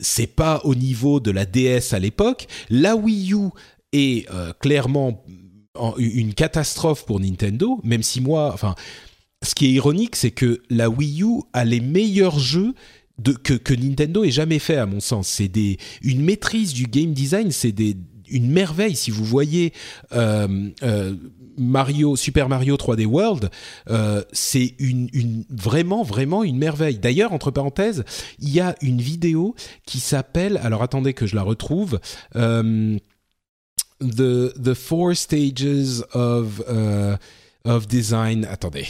[0.00, 2.46] c'est pas au niveau de la DS à l'époque.
[2.70, 3.50] La Wii U
[3.92, 5.24] est euh, clairement
[5.98, 8.76] une catastrophe pour Nintendo, même si moi, enfin,
[9.42, 12.74] ce qui est ironique, c'est que la Wii U a les meilleurs jeux
[13.18, 15.28] de, que, Nintendo ait jamais fait à mon sens.
[15.28, 17.96] C'est des une maîtrise du game design, c'est des
[18.28, 18.96] une merveille.
[18.96, 19.72] Si vous voyez
[20.12, 21.14] euh, euh,
[21.56, 23.50] Mario, Super Mario 3D World,
[23.90, 24.74] euh, c'est
[25.50, 26.98] vraiment, vraiment une merveille.
[26.98, 28.04] D'ailleurs, entre parenthèses,
[28.40, 29.54] il y a une vidéo
[29.86, 32.00] qui s'appelle, alors attendez que je la retrouve,
[32.34, 32.98] euh,
[34.00, 36.60] the, the Four Stages of,
[37.64, 38.46] of Design.
[38.46, 38.86] Attendez.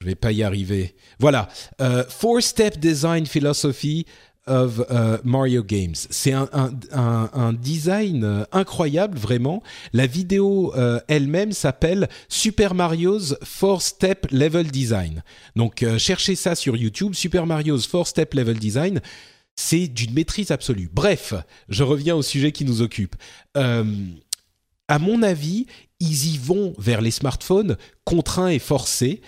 [0.00, 0.94] Je vais pas y arriver.
[1.18, 1.48] Voilà,
[1.80, 4.06] uh, Four Step Design Philosophy
[4.46, 5.94] of uh, Mario Games.
[5.94, 9.62] C'est un, design euh, incroyable, vraiment.
[9.92, 15.22] La vidéo euh, elle-même s'appelle Super Mario's Four Step Level Design.
[15.56, 19.00] Donc, euh, cherchez ça sur YouTube, Super Mario's Four Step Level Design.
[19.56, 20.88] C'est d'une maîtrise absolue.
[20.92, 21.34] Bref,
[21.68, 23.16] je reviens au sujet qui nous occupe.
[23.56, 23.84] Euh,
[24.86, 25.66] à mon avis,
[26.00, 29.20] ils y vont vers les smartphones contraints et forcés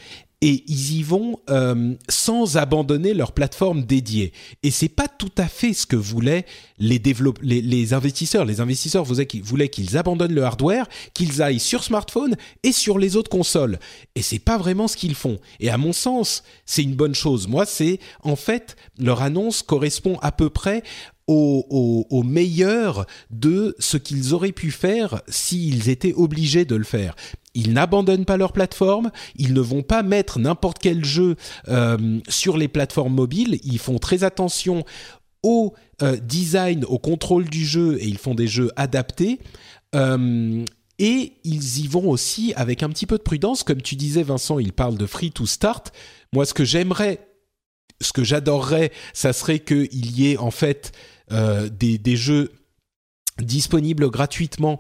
[0.43, 4.33] et ils y vont euh, sans abandonner leur plateforme dédiée.
[4.63, 6.47] Et c'est pas tout à fait ce que voulaient
[6.79, 8.47] les, investisseurs.
[8.47, 13.31] Les investisseurs voulaient qu'ils abandonnent le hardware, qu'ils aillent sur smartphone et sur les autres
[13.31, 13.79] consoles.
[14.15, 15.39] Et c'est pas vraiment ce qu'ils font.
[15.61, 17.47] Et à mon sens, c'est une bonne chose.
[17.47, 20.83] Moi, c'est en fait leur annonce correspond à peu près
[21.27, 27.15] au, au, meilleur de ce qu'ils auraient pu faire s'ils étaient obligés de le faire.
[27.55, 31.37] Ils n'abandonnent pas leur plateforme, ils ne vont pas mettre n'importe quel jeu
[31.69, 34.85] euh, sur les plateformes mobiles, ils font très attention
[35.43, 39.41] au euh, design, au contrôle du jeu et ils font des jeux adaptés.
[39.97, 40.65] Euh,
[40.99, 44.59] et ils y vont aussi avec un petit peu de prudence, comme tu disais Vincent,
[44.59, 45.93] ils parlent de free to start.
[46.33, 47.27] Moi, ce que j'aimerais,
[48.01, 50.93] ce que j'adorerais, ça serait qu'il y ait en fait
[51.31, 52.53] des, jeux
[53.39, 54.79] disponibles gratuitement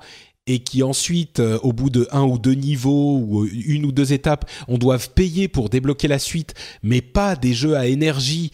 [0.50, 4.12] et qui ensuite, euh, au bout de un ou deux niveaux ou une ou deux
[4.12, 8.50] étapes, on doit payer pour débloquer la suite, mais pas des jeux à énergie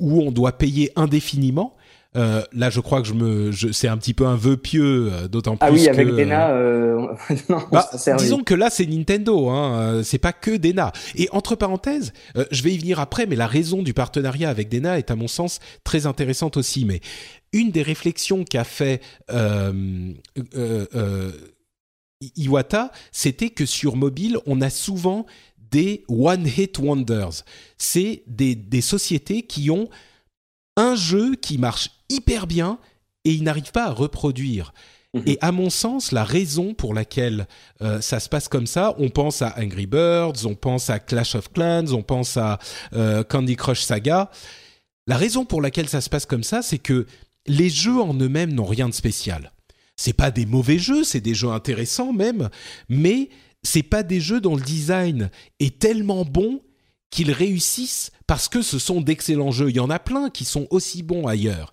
[0.00, 1.76] où on doit payer indéfiniment.
[2.16, 5.10] Euh, là, je crois que je me, je, c'est un petit peu un vœu pieux,
[5.12, 5.66] euh, d'autant plus.
[5.66, 6.50] Ah oui, avec que, Dena.
[6.50, 7.06] Euh...
[7.48, 7.88] non, bah,
[8.18, 9.48] disons que là, c'est Nintendo.
[9.50, 10.92] Hein, c'est pas que Dena.
[11.14, 14.68] Et entre parenthèses, euh, je vais y venir après, mais la raison du partenariat avec
[14.68, 16.84] Dena est à mon sens très intéressante aussi.
[16.84, 17.00] Mais
[17.52, 20.12] une des réflexions qu'a fait euh,
[20.56, 21.32] euh,
[22.36, 25.26] Iwata, c'était que sur mobile, on a souvent
[25.70, 27.44] des one-hit wonders.
[27.78, 29.88] C'est des, des sociétés qui ont
[30.76, 32.78] un jeu qui marche hyper bien
[33.24, 34.72] et ils n'arrivent pas à reproduire.
[35.14, 35.20] Mmh.
[35.26, 37.46] Et à mon sens, la raison pour laquelle
[37.82, 41.34] euh, ça se passe comme ça, on pense à Angry Birds, on pense à Clash
[41.34, 42.58] of Clans, on pense à
[42.92, 44.30] euh, Candy Crush Saga.
[45.06, 47.06] La raison pour laquelle ça se passe comme ça, c'est que
[47.46, 49.52] les jeux en eux-mêmes n'ont rien de spécial.
[49.96, 52.50] C'est pas des mauvais jeux, c'est des jeux intéressants même,
[52.88, 53.30] mais
[53.62, 56.60] c'est pas des jeux dont le design est tellement bon
[57.10, 59.70] qu'ils réussissent parce que ce sont d'excellents jeux.
[59.70, 61.72] Il y en a plein qui sont aussi bons ailleurs.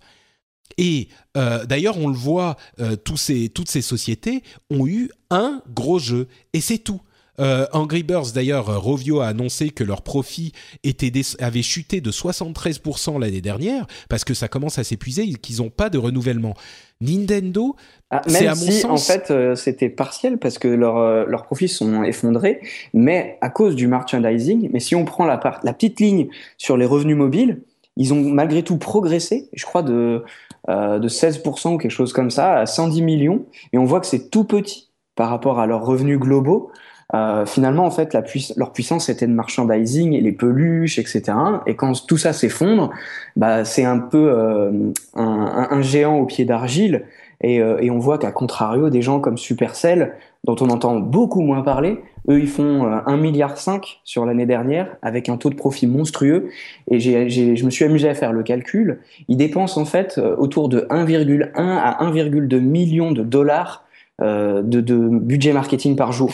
[0.77, 1.07] Et
[1.37, 5.99] euh, d'ailleurs, on le voit, euh, tous ces, toutes ces sociétés ont eu un gros
[5.99, 7.01] jeu, et c'est tout.
[7.39, 10.51] Euh, Angry Birds, d'ailleurs, Rovio a annoncé que leur profit
[10.83, 15.69] était avait chuté de 73% l'année dernière parce que ça commence à s'épuiser qu'ils n'ont
[15.69, 16.53] pas de renouvellement.
[17.01, 17.75] Nintendo,
[18.11, 19.09] ah, même à mon si sens...
[19.09, 22.61] en fait euh, c'était partiel parce que leurs euh, leurs profits sont effondrés,
[22.93, 24.69] mais à cause du merchandising.
[24.71, 27.61] Mais si on prend la, part, la petite ligne sur les revenus mobiles,
[27.97, 30.23] ils ont malgré tout progressé, je crois de
[30.69, 34.07] euh, de 16% ou quelque chose comme ça à 110 millions, et on voit que
[34.07, 36.71] c'est tout petit par rapport à leurs revenus globaux.
[37.13, 38.17] Euh, finalement, en fait,
[38.55, 41.23] leur puissance était de merchandising et les peluches, etc.
[41.67, 42.91] Et quand tout ça s'effondre,
[43.35, 44.71] bah, c'est un peu euh,
[45.15, 47.05] un, géant au pied d'argile.
[47.43, 51.61] Euh, et, on voit qu'à contrario, des gens comme Supercell, dont on entend beaucoup moins
[51.61, 53.57] parler, eux, ils font 1,5 milliard
[54.03, 56.49] sur l'année dernière, avec un taux de profit monstrueux.
[56.89, 58.99] Et je me suis amusé à faire le calcul.
[59.27, 63.85] Ils dépensent en fait autour de 1,1 à 1,2 million de dollars
[64.21, 66.33] de, de budget marketing par jour.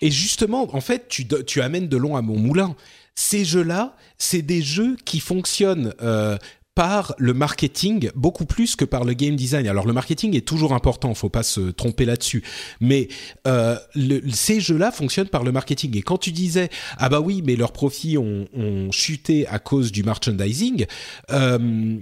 [0.00, 2.74] Et justement, en fait, tu, amènes de long à mon moulin.
[3.14, 6.38] Ces jeux-là, c'est des jeux qui fonctionnent euh,
[6.78, 9.66] par le marketing beaucoup plus que par le game design.
[9.66, 12.44] Alors le marketing est toujours important, faut pas se tromper là-dessus.
[12.80, 13.08] Mais
[13.48, 13.76] euh,
[14.30, 15.96] ces jeux-là fonctionnent par le marketing.
[15.96, 16.68] Et quand tu disais
[16.98, 18.46] ah bah oui, mais leurs profits ont,
[18.92, 20.86] chuté à cause du merchandising.
[21.32, 21.96] Euh,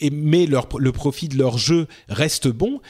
[0.00, 2.80] et, mais le profit de leur jeu reste bon.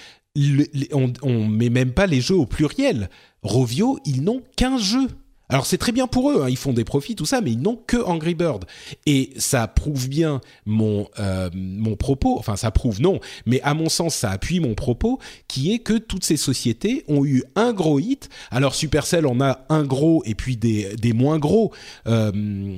[0.94, 3.10] On, on met même pas les jeux au pluriel.
[3.42, 5.06] Rovio, ils n'ont qu'un jeu.
[5.50, 7.60] Alors c'est très bien pour eux, hein, ils font des profits, tout ça, mais ils
[7.60, 8.64] n'ont que Angry Bird.
[9.06, 13.88] Et ça prouve bien mon euh, mon propos, enfin ça prouve non, mais à mon
[13.88, 17.98] sens ça appuie mon propos, qui est que toutes ces sociétés ont eu un gros
[17.98, 18.28] hit.
[18.50, 21.72] Alors Supercell en a un gros et puis des, des moins gros.
[22.06, 22.30] Euh,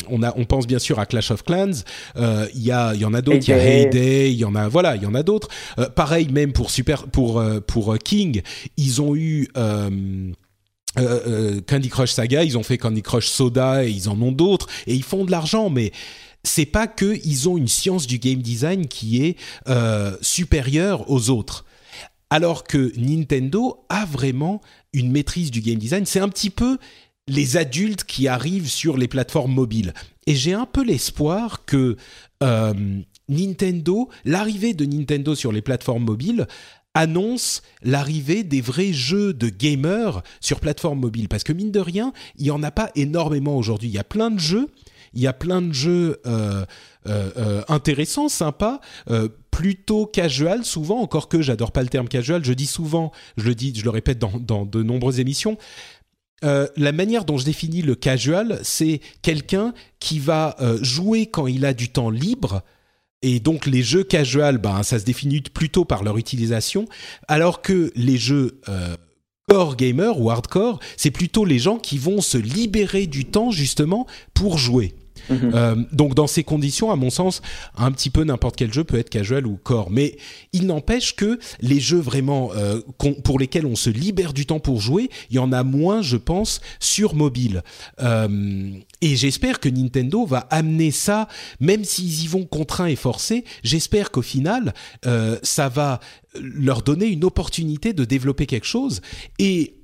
[0.09, 1.85] on a on pense bien sûr à Clash of Clans.
[2.17, 3.47] Euh, Il y a il y en a d'autres.
[3.47, 4.33] Il y a Heyday.
[4.33, 5.49] Il y en a voilà il y en a d'autres.
[5.79, 8.43] Euh, pareil même pour Super pour euh, pour King,
[8.77, 9.49] ils ont eu
[10.99, 14.33] euh, euh, Candy Crush Saga, ils ont fait Candy Crush Soda et ils en ont
[14.33, 15.93] d'autres et ils font de l'argent, mais
[16.45, 19.37] c'est pas que ils ont une science du game design qui est
[19.69, 21.65] euh, supérieure aux autres.
[22.31, 24.61] Alors que Nintendo a vraiment
[24.93, 26.07] une maîtrise du game design.
[26.07, 26.79] C'est un petit peu
[27.29, 29.93] les adultes qui arrivent sur les plateformes mobiles.
[30.27, 31.97] Et j'ai un peu l'espoir que
[32.43, 32.75] euh,
[33.29, 36.47] Nintendo, l'arrivée de Nintendo sur les plateformes mobiles,
[36.95, 41.29] annonce l'arrivée des vrais jeux de gamers sur plateforme mobile.
[41.29, 43.89] Parce que mine de rien, il n'y en a pas énormément aujourd'hui.
[43.89, 44.69] Il y a plein de jeux,
[45.15, 46.65] il y a plein de jeux euh,
[47.07, 48.81] euh, euh, intéressants, sympas,
[49.51, 53.55] plutôt casual souvent, encore que j'adore pas le terme casual, je dis souvent, je le
[53.55, 55.59] dis, je le répète dans, dans de nombreuses émissions,
[56.43, 61.75] la manière dont je définis le casual, c'est quelqu'un qui va jouer quand il a
[61.75, 62.63] du temps libre,
[63.23, 66.87] et donc les jeux casual, ben, ça se définit plutôt par leur utilisation,
[67.29, 68.97] alors que les jeux euh,
[69.49, 74.07] core gamer ou hardcore, c'est plutôt les gens qui vont se libérer du temps justement
[74.35, 74.95] pour jouer.
[75.31, 75.53] Mhm.
[75.55, 77.43] Euh, donc dans ces conditions, à mon sens,
[77.77, 79.91] un petit peu n'importe quel jeu peut être casual ou core.
[79.91, 80.17] Mais
[80.53, 82.81] il n'empêche que les jeux vraiment euh,
[83.25, 86.17] pour lesquels on se libère du temps pour jouer, il y en a moins, je
[86.17, 87.63] pense, sur mobile.
[88.01, 88.73] Euh,
[89.03, 91.29] et j'espère que Nintendo va amener ça,
[91.61, 93.45] même s'ils y vont contraints et forcés.
[93.65, 94.73] J'espère qu'au final,
[95.05, 95.99] euh, ça va
[96.41, 99.03] leur donner une opportunité de développer quelque chose
[99.39, 99.75] et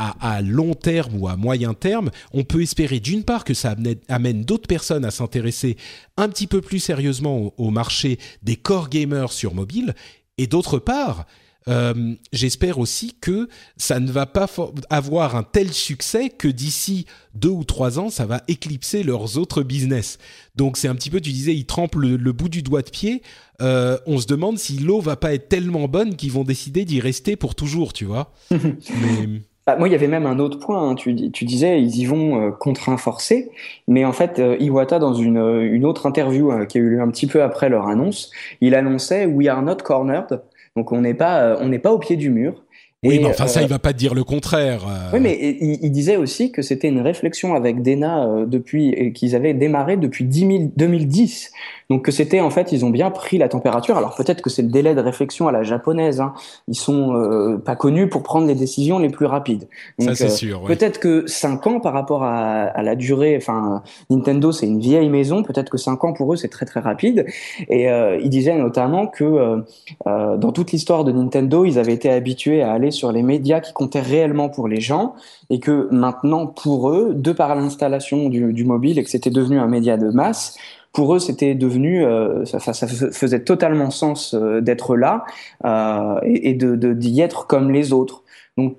[0.00, 3.98] à, long terme ou à moyen terme, on peut espérer d'une part que ça amène,
[4.06, 5.76] amène d'autres personnes à s'intéresser
[6.16, 9.96] un petit peu plus sérieusement au, au marché des core gamers sur mobile,
[10.36, 11.26] et d'autre part,
[11.68, 14.46] euh, j'espère aussi que ça ne va pas
[14.90, 19.62] avoir un tel succès que d'ici deux ou trois ans, ça va éclipser leurs autres
[19.62, 20.18] business.
[20.56, 22.90] Donc c'est un petit peu, tu disais, ils trempent le, le bout du doigt de
[22.90, 23.22] pied.
[23.60, 27.00] Euh, on se demande si l'eau va pas être tellement bonne qu'ils vont décider d'y
[27.00, 28.32] rester pour toujours, tu vois.
[28.50, 30.88] Mais Bah, moi, il y avait même un autre point.
[30.90, 30.94] hein.
[30.94, 33.50] Tu, dis- tu disais, ils y vont euh, contraints forcés.
[33.86, 37.00] Mais en fait, euh, Iwata, dans une, une autre interview euh, qui a eu lieu
[37.02, 38.30] un petit peu après leur annonce,
[38.62, 40.40] il annonçait We are not cornered.
[40.78, 42.62] Donc, on n'est pas, euh, on pas au pied du mur.
[43.04, 44.84] Oui, Et, mais enfin ça, euh, il va pas te dire le contraire.
[44.88, 45.10] euh.
[45.14, 49.36] Oui, mais il, il disait aussi que c'était une réflexion avec Dena euh, depuis qu'ils
[49.36, 51.52] avaient démarré depuis 10 000 2010.
[51.90, 53.96] Donc que c'était en fait, ils ont bien pris la température.
[53.96, 56.20] Alors peut-être que c'est le délai de réflexion à la japonaise.
[56.20, 56.34] Hein.
[56.66, 59.68] Ils sont euh, pas connus pour prendre les décisions les plus rapides.
[59.98, 60.64] ça c'est euh, sûr.
[60.64, 65.08] Peut-être que 5 ans par rapport à, à la durée, enfin Nintendo c'est une vieille
[65.08, 67.24] maison, peut-être que 5 ans pour eux c'est très très rapide.
[67.70, 69.60] Et euh, il disait notamment que euh,
[70.06, 73.60] euh, dans toute l'histoire de Nintendo, ils avaient été habitués à aller sur les médias
[73.60, 75.14] qui comptaient réellement pour les gens,
[75.50, 79.58] et que maintenant pour eux, de par l'installation du, du mobile et que c'était devenu
[79.58, 80.56] un média de masse,
[80.92, 85.24] pour eux, c'était devenu, euh, ça, ça- ça faisait totalement sens euh, d'être là
[85.64, 88.22] euh, et, et de d'y être comme les autres.
[88.56, 88.76] Donc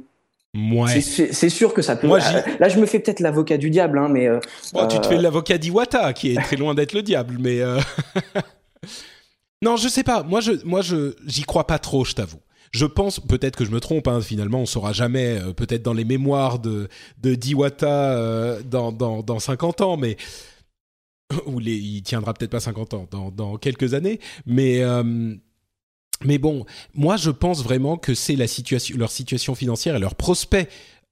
[0.55, 0.99] Ouais.
[0.99, 2.07] c'est- sûr que ça peut.
[2.07, 2.17] Moi,
[2.59, 4.27] Là, je me fais peut-être l'avocat du diable, hein, mais
[4.73, 7.61] Bon, tu te fais l'avocat d'Iwata, qui est très loin d'être le diable, mais
[9.61, 10.23] non, je sais pas.
[10.23, 12.39] Moi, je, moi, je, j'y crois pas trop, je t'avoue.
[12.71, 14.07] Je pense, peut-être que je me trompe.
[14.07, 15.39] Hein, finalement, on saura jamais.
[15.39, 16.87] euh, peut-être dans les mémoires de
[17.21, 20.17] d'Iwata euh, dans dans dans 50 ans, mais
[21.45, 25.35] ou les, il tiendra peut-être pas 50 ans, dans quelques années, mais euh,
[26.39, 30.67] bon, moi je pense vraiment que c'est leur situation financière et leurs prospects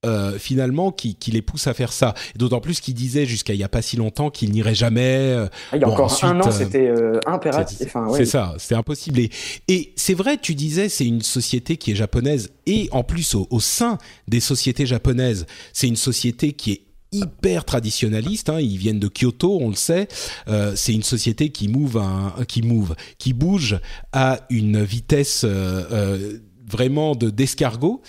[0.07, 2.13] euh, finalement qui, qui les poussent à faire ça.
[2.35, 5.01] D'autant plus qu'ils disaient jusqu'à il y a pas si longtemps qu'ils n'iraient jamais.
[5.03, 7.77] euh, il y a Bon, encore ensuite, un an, euh, c'était euh, impératif.
[7.79, 8.25] c'est- ouais.
[8.25, 9.19] ça, c'est impossible.
[9.19, 9.29] Et,
[9.67, 13.47] et c'est vrai, tu disais, c'est une société qui est japonaise et en plus au,
[13.51, 13.97] au sein
[14.27, 16.81] des sociétés japonaises, c'est une société qui est
[17.13, 18.49] hyper traditionnaliste.
[18.49, 20.07] Hein, ils viennent de Kyoto, on le sait.
[20.49, 23.79] Euh, c'est une société qui move, un- qui move, qui bouge
[24.11, 26.39] à une vitesse euh, euh,
[26.69, 28.01] vraiment de d'escargot.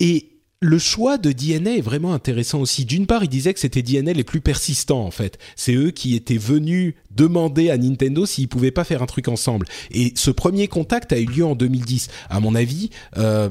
[0.00, 2.84] Et le choix de DNA est vraiment intéressant aussi.
[2.84, 5.38] D'une part, il disait que c'était DNA les plus persistants en fait.
[5.56, 9.66] C'est eux qui étaient venus demander à Nintendo s'ils pouvaient pas faire un truc ensemble.
[9.90, 12.08] Et ce premier contact a eu lieu en 2010.
[12.28, 13.48] À mon avis, euh,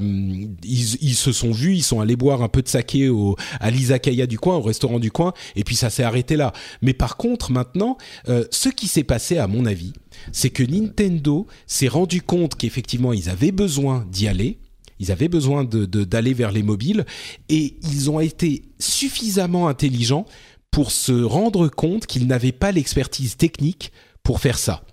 [0.62, 4.28] ils, se sont vus, ils sont allés boire un peu de saké au, à l'izakaya
[4.28, 6.52] du coin, au restaurant du coin, et puis ça s'est arrêté là.
[6.80, 7.98] Mais par contre, maintenant,
[8.28, 9.94] euh, ce qui s'est passé, à mon avis,
[10.30, 14.58] c'est que Nintendo s'est rendu compte qu'effectivement ils avaient besoin d'y aller
[15.00, 17.04] Ils avaient besoin d'aller vers les mobiles
[17.48, 20.26] et ils ont été suffisamment intelligents
[20.70, 23.92] pour se rendre compte qu'ils n'avaient pas l'expertise technique
[24.22, 24.84] pour faire ça.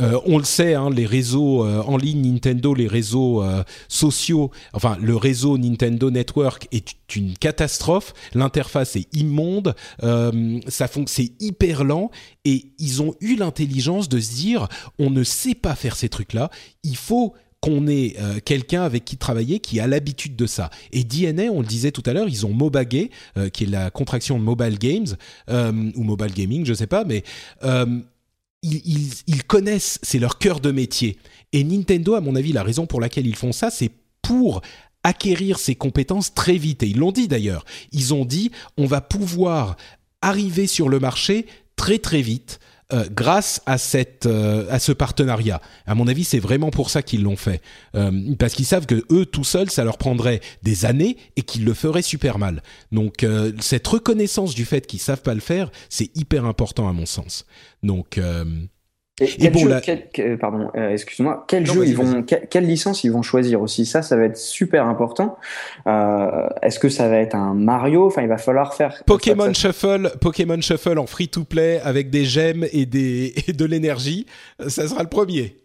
[0.00, 4.50] Euh, on le sait, hein, les réseaux euh, en ligne Nintendo, les réseaux euh, sociaux,
[4.72, 8.14] enfin le réseau Nintendo Network est une catastrophe.
[8.34, 9.74] L'interface est immonde,
[10.68, 12.10] ça c'est hyper lent
[12.44, 16.50] et ils ont eu l'intelligence de se dire on ne sait pas faire ces trucs-là,
[16.82, 20.70] il faut qu'on ait quelqu'un avec qui travailler qui a l'habitude de ça.
[20.92, 23.10] Et DNA, on le disait tout à l'heure, ils ont Mobagay,
[23.52, 25.16] qui est la contraction de Mobile Games
[25.48, 27.24] ou Mobile Gaming, je sais pas, mais
[28.62, 31.16] ils, connaissent, c'est leur cœur de métier.
[31.52, 33.90] Et Nintendo, à mon avis, la raison pour laquelle ils font ça, c'est
[34.22, 34.62] pour
[35.02, 36.82] acquérir ces compétences très vite.
[36.82, 37.64] Et ils l'ont dit d'ailleurs.
[37.92, 39.76] Ils ont dit, on va pouvoir
[40.20, 41.46] arriver sur le marché
[41.76, 42.58] très très vite
[42.90, 45.60] euh, grâce à cette euh, à ce partenariat.
[45.86, 47.60] À mon avis, c'est vraiment pour ça qu'ils l'ont fait,
[47.94, 51.66] euh, parce qu'ils savent que eux tout seuls, ça leur prendrait des années et qu'ils
[51.66, 52.62] le feraient super mal.
[52.90, 53.26] Donc
[53.60, 57.44] cette reconnaissance du fait qu'ils savent pas le faire, c'est hyper important à mon sens.
[57.82, 58.18] Donc
[59.20, 59.68] et, bon,
[60.40, 63.84] pardon, euh, excuse-moi, quel jeu ils vont, quelle, licence ils vont choisir aussi?
[63.84, 65.38] Ça, ça va être super important.
[65.86, 68.06] Euh, Est-ce que ça va être un Mario?
[68.06, 72.86] Enfin, il va falloir faire Pokémon Shuffle, Pokémon Shuffle en free-to-play avec des gemmes et
[72.86, 74.26] des et de l'énergie.
[74.68, 75.56] Ça sera le premier.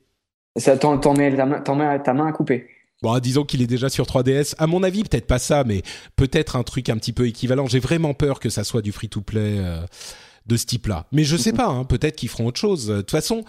[0.56, 2.68] Ça t'en mets, ta main, ta main à couper.
[3.01, 4.56] Bon, disons qu'il est déjà sur 3DS.
[4.60, 5.82] À mon avis, peut-être pas ça, mais
[6.16, 7.68] peut-être un truc un petit peu équivalent.
[7.68, 9.58] J'ai vraiment peur que ça soit du free-to-play.
[9.60, 9.82] Euh
[10.46, 11.08] de ce type-là.
[11.12, 12.88] Mais je sais pas, hein, peut-être qu'ils feront autre chose.
[12.88, 13.44] De toute façon,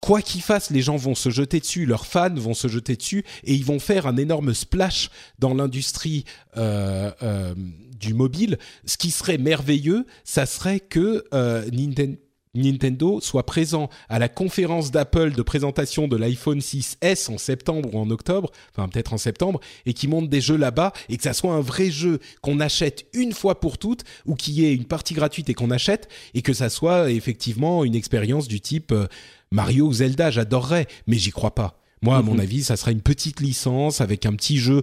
[0.00, 3.24] quoi qu'ils fassent, les gens vont se jeter dessus, leurs fans vont se jeter dessus,
[3.44, 6.24] et ils vont faire un énorme splash dans l'industrie
[6.56, 7.54] euh, euh,
[7.98, 8.58] du mobile.
[8.84, 12.18] Ce qui serait merveilleux, ça serait que euh, Nintendo
[12.54, 17.98] Nintendo soit présent à la conférence d'Apple de présentation de l'iPhone 6S en septembre ou
[17.98, 21.32] en octobre, enfin peut-être en septembre, et qui monte des jeux là-bas, et que ça
[21.32, 24.84] soit un vrai jeu qu'on achète une fois pour toutes, ou qu'il y ait une
[24.84, 29.06] partie gratuite et qu'on achète, et que ça soit effectivement une expérience du type euh,
[29.50, 31.80] Mario ou Zelda, j'adorerais, mais j'y crois pas.
[32.02, 32.40] Moi, à mon mhm.
[32.40, 34.82] avis, ça sera une petite licence avec un petit jeu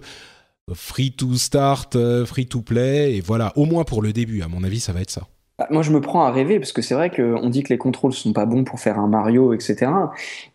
[0.74, 4.48] free to start, euh, free to play, et voilà, au moins pour le début, à
[4.48, 5.28] mon avis, ça va être ça.
[5.62, 7.78] Bah, moi, je me prends à rêver parce que c'est vrai qu'on dit que les
[7.78, 9.92] contrôles sont pas bons pour faire un Mario, etc.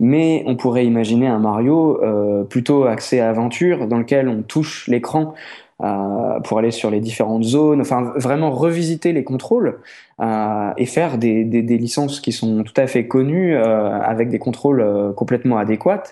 [0.02, 4.86] Mais on pourrait imaginer un Mario euh, plutôt axé à aventure, dans lequel on touche
[4.90, 5.34] l'écran
[5.80, 9.80] pour aller sur les différentes zones, enfin vraiment revisiter les contrôles
[10.20, 14.30] euh, et faire des, des, des, licences qui sont tout à fait connues euh, avec
[14.30, 16.04] des contrôles euh, complètement adéquats.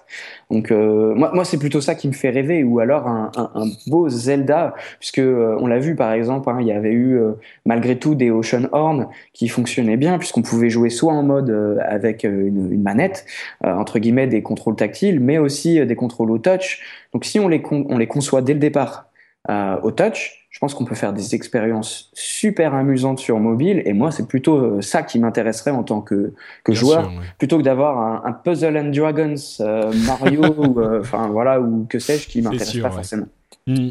[0.51, 3.49] Donc euh, moi, moi c'est plutôt ça qui me fait rêver, ou alors un, un,
[3.55, 7.20] un beau Zelda, puisque on l'a vu par exemple, hein, il y avait eu
[7.66, 12.24] malgré tout des Ocean Horn qui fonctionnaient bien, puisqu'on pouvait jouer soit en mode avec
[12.24, 13.26] une, une manette,
[13.63, 16.82] entre guillemets des contrôles tactiles, mais aussi des contrôles au touch.
[17.13, 19.05] Donc si on les, on les conçoit dès le départ
[19.49, 23.81] euh, au touch, je pense qu'on peut faire des expériences super amusantes sur mobile.
[23.85, 26.33] Et moi, c'est plutôt euh, ça qui m'intéresserait en tant que,
[26.63, 31.59] que joueur, plutôt que d'avoir un, un, Puzzle and Dragons euh, Mario, ou, enfin voilà,
[31.59, 33.27] ou que sais-je, qui m'intéresse pas forcément.
[33.67, 33.89] Hmm.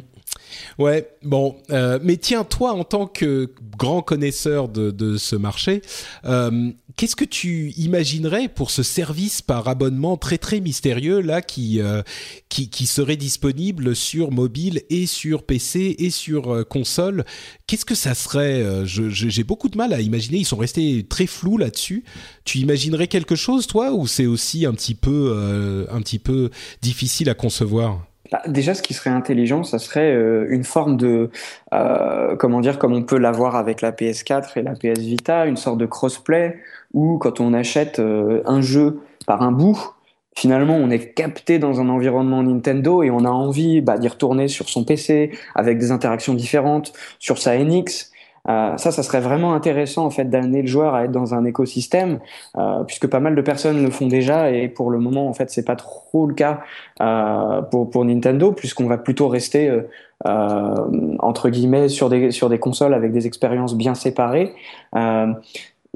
[0.78, 5.82] Ouais, bon, euh, mais tiens, toi, en tant que grand connaisseur de, de ce marché,
[6.24, 11.80] euh, qu'est-ce que tu imaginerais pour ce service par abonnement très très mystérieux là qui
[11.80, 12.02] euh,
[12.48, 17.24] qui, serait disponible sur mobile et sur PC et sur euh, console?
[17.66, 20.38] Qu'est-ce que ça serait euh, J'ai beaucoup de mal à imaginer.
[20.38, 22.04] Ils sont restés très flous là-dessus.
[22.44, 26.50] Tu imaginerais quelque chose, toi, ou c'est aussi un petit peu un petit peu
[26.82, 28.06] difficile à concevoir?
[28.34, 31.30] Bah, déjà, ce qui serait intelligent, ça serait euh, une forme de,
[31.72, 35.56] euh, comment dire, comme on peut l'avoir avec la PS4 et la PS Vita, une
[35.56, 36.58] sorte de crossplay
[36.92, 39.78] où quand on achète euh, un jeu par un bout,
[40.34, 44.48] finalement, on est capté dans un environnement Nintendo et on a envie bah, d'y retourner
[44.48, 48.10] sur son PC avec des interactions différentes, sur sa NX.
[48.48, 51.44] Euh, ça, ça serait vraiment intéressant en fait d'amener le joueur à être dans un
[51.44, 52.18] écosystème,
[52.58, 55.50] euh, puisque pas mal de personnes le font déjà et pour le moment en fait
[55.50, 56.60] c'est pas trop le cas
[57.00, 59.70] euh, pour pour Nintendo, puisqu'on va plutôt rester
[60.26, 60.76] euh,
[61.20, 64.52] entre guillemets sur des sur des consoles avec des expériences bien séparées.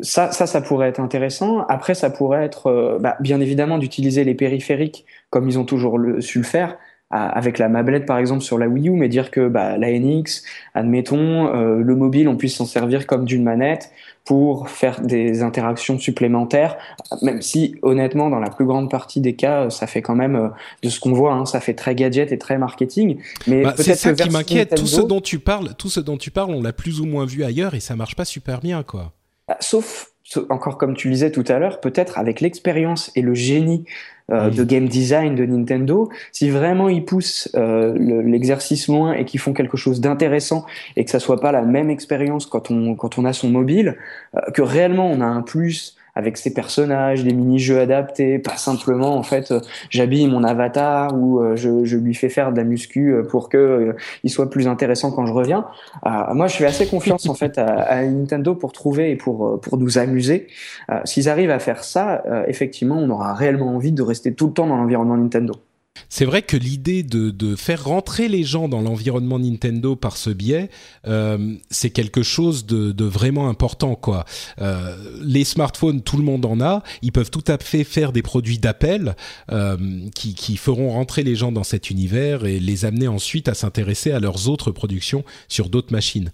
[0.01, 1.67] ça, ça, ça pourrait être intéressant.
[1.69, 6.21] Après, ça pourrait être, bah, bien évidemment, d'utiliser les périphériques comme ils ont toujours le,
[6.21, 6.79] su le faire,
[7.11, 10.43] avec la mablette par exemple sur la Wii U, mais dire que bah, la NX,
[10.75, 13.91] admettons, euh, le mobile, on puisse s'en servir comme d'une manette
[14.27, 16.77] pour faire des interactions supplémentaires,
[17.23, 20.49] même si honnêtement dans la plus grande partie des cas, ça fait quand même euh,
[20.83, 23.19] de ce qu'on voit, hein, ça fait très gadget et très marketing.
[23.47, 24.75] Mais bah, c'est ça qui m'inquiète.
[24.75, 27.25] Tout ce dont tu parles, tout ce dont tu parles, on l'a plus ou moins
[27.25, 29.13] vu ailleurs et ça marche pas super bien, quoi.
[29.49, 30.11] Bah, sauf
[30.51, 33.85] encore comme tu disais tout à l'heure, peut-être avec l'expérience et le génie
[34.31, 39.41] euh, de game design de Nintendo, si vraiment ils poussent euh, l'exercice loin et qu'ils
[39.41, 40.67] font quelque chose d'intéressant
[40.97, 43.97] et que ça soit pas la même expérience quand on quand on a son mobile,
[44.37, 49.17] euh, que réellement on a un plus avec ses personnages, des mini-jeux adaptés, pas simplement
[49.17, 52.65] en fait euh, j'habille mon avatar ou euh, je, je, lui fais faire de la
[52.65, 53.95] muscu euh, pour que
[54.25, 55.67] il soit plus intéressant quand je reviens.
[56.05, 59.79] moi, je fais assez confiance en fait à, à, Nintendo pour trouver et pour pour
[59.79, 60.49] nous amuser.
[61.05, 64.67] S'ils arrivent à faire ça, effectivement, on aura réellement envie de rester tout le temps
[64.67, 65.55] dans l'environnement Nintendo.
[66.09, 70.71] C'est vrai que l'idée de, faire rentrer les gens dans l'environnement Nintendo par ce biais,
[71.07, 73.95] euh, c'est quelque chose de, vraiment important.
[73.95, 74.25] Quoi.
[74.61, 76.83] Euh, les smartphones, tout le monde en a.
[77.03, 79.17] Ils peuvent tout à fait faire des produits d'appel
[79.51, 79.77] euh,
[80.15, 84.11] qui, qui, feront rentrer les gens dans cet univers et les amener ensuite à s'intéresser
[84.11, 86.31] à leurs autres productions sur d'autres machines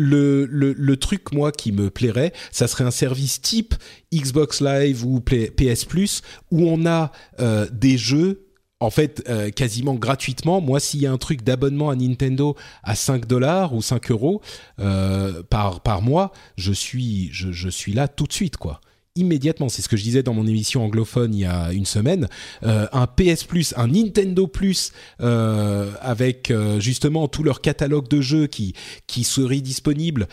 [0.00, 3.74] le, le, truc, moi, qui me plairait, ça serait un service type
[4.14, 8.46] Xbox Live ou PS Plus, où on a euh, des jeux
[8.80, 10.62] en fait euh, quasiment gratuitement.
[10.62, 14.40] Moi, s'il y a un truc d'abonnement à Nintendo à 5 dollars ou 5 euros
[14.78, 18.80] euh, par, par mois, je suis, je, je, suis là tout de suite, quoi
[19.20, 19.68] immédiatement.
[19.68, 22.28] C'est ce que je disais dans mon émission anglophone il y a une semaine.
[22.64, 28.20] Euh, un PS Plus, un Nintendo Plus euh, avec euh, justement tout leur catalogue de
[28.20, 28.74] jeux qui
[29.06, 30.26] qui serait disponible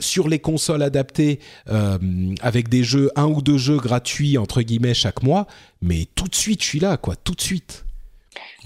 [0.00, 1.38] sur les consoles adaptées
[2.40, 5.46] avec des jeux un ou deux jeux gratuits entre guillemets chaque mois.
[5.82, 7.16] Mais tout de suite, je suis là, quoi.
[7.16, 7.84] Tout de suite.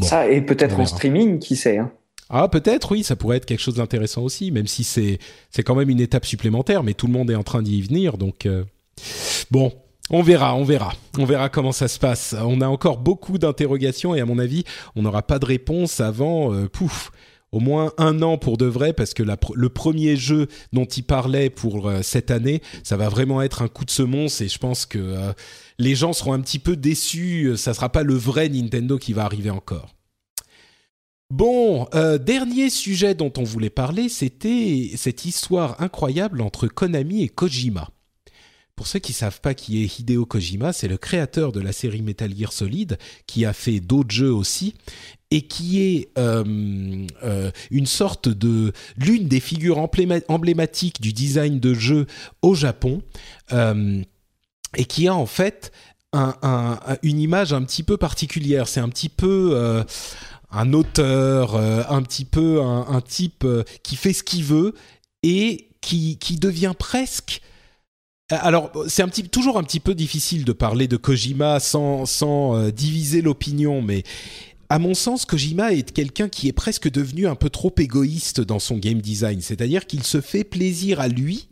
[0.01, 1.79] ça et peut-être en streaming, qui sait.
[1.79, 1.91] Hein.
[2.31, 5.19] Ah peut-être oui, ça pourrait être quelque chose d'intéressant aussi, même si c'est
[5.51, 8.19] c'est quand même une étape supplémentaire, mais tout le monde est en train d'y venir,
[8.19, 8.47] donc
[9.51, 9.73] Bon,
[10.11, 10.95] on verra, on verra.
[11.19, 12.35] On verra comment ça se passe.
[12.41, 14.65] On a encore beaucoup d'interrogations et à mon avis,
[14.97, 17.11] on n'aura pas de réponse avant, euh, pouf,
[17.53, 21.51] au moins un an pour de vrai, parce que le premier jeu dont il parlait
[21.51, 24.87] pour euh, cette année, ça va vraiment être un coup de semonce et je pense
[24.87, 25.33] que euh,
[25.79, 27.53] les gens seront un petit peu déçus.
[27.59, 29.95] Ça sera pas le vrai Nintendo qui va arriver encore.
[31.31, 37.91] Bon, dernier sujet dont on voulait parler, c'était cette histoire incroyable entre Konami et Kojima.
[38.79, 42.01] Pour ceux qui savent pas qui est Hideo Kojima, c'est le créateur de la série
[42.01, 44.75] Metal Gear Solid, qui a fait d'autres jeux aussi,
[45.33, 49.79] et qui est euh, euh, une sorte de l'une des figures
[50.29, 52.07] emblématiques du design de jeux
[52.41, 53.03] au Japon,
[53.53, 54.01] euh,
[54.77, 55.73] et qui a en fait
[57.03, 58.69] une image un petit peu particulière.
[58.69, 59.83] C'est un petit peu
[60.53, 63.45] un auteur, un petit peu un, type
[63.83, 64.75] qui fait ce qu'il veut
[65.25, 67.43] et qui, devient presque
[68.31, 73.23] alors, c'est toujours un petit peu difficile de parler de Kojima sans, sans euh, diviser
[73.23, 74.03] l'opinion, mais
[74.69, 78.59] à mon sens, Kojima est quelqu'un qui est presque devenu un peu trop égoïste dans
[78.59, 79.41] son game design.
[79.41, 81.49] C'est-à-dire qu'il se fait plaisir à lui.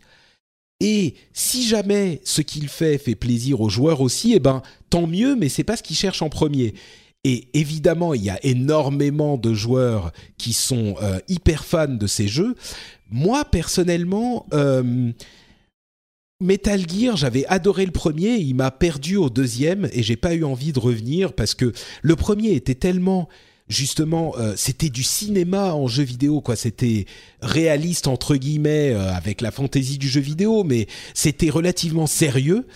[0.80, 5.34] Et si jamais ce qu'il fait fait plaisir aux joueurs aussi, eh ben tant mieux,
[5.34, 6.74] mais c'est pas ce qu'il cherche en premier.
[7.24, 12.28] Et évidemment, il y a énormément de joueurs qui sont euh, hyper fans de ces
[12.28, 12.54] jeux.
[13.10, 14.46] Moi, personnellement,
[16.40, 20.44] Metal Gear, j'avais adoré le premier, il m'a perdu au deuxième et j'ai pas eu
[20.44, 21.72] envie de revenir parce que
[22.02, 23.26] le premier était tellement
[23.68, 27.06] justement euh, c'était du cinéma en jeu vidéo quoi, c'était
[27.40, 32.66] réaliste entre guillemets euh, avec la fantaisie du jeu vidéo mais c'était relativement sérieux.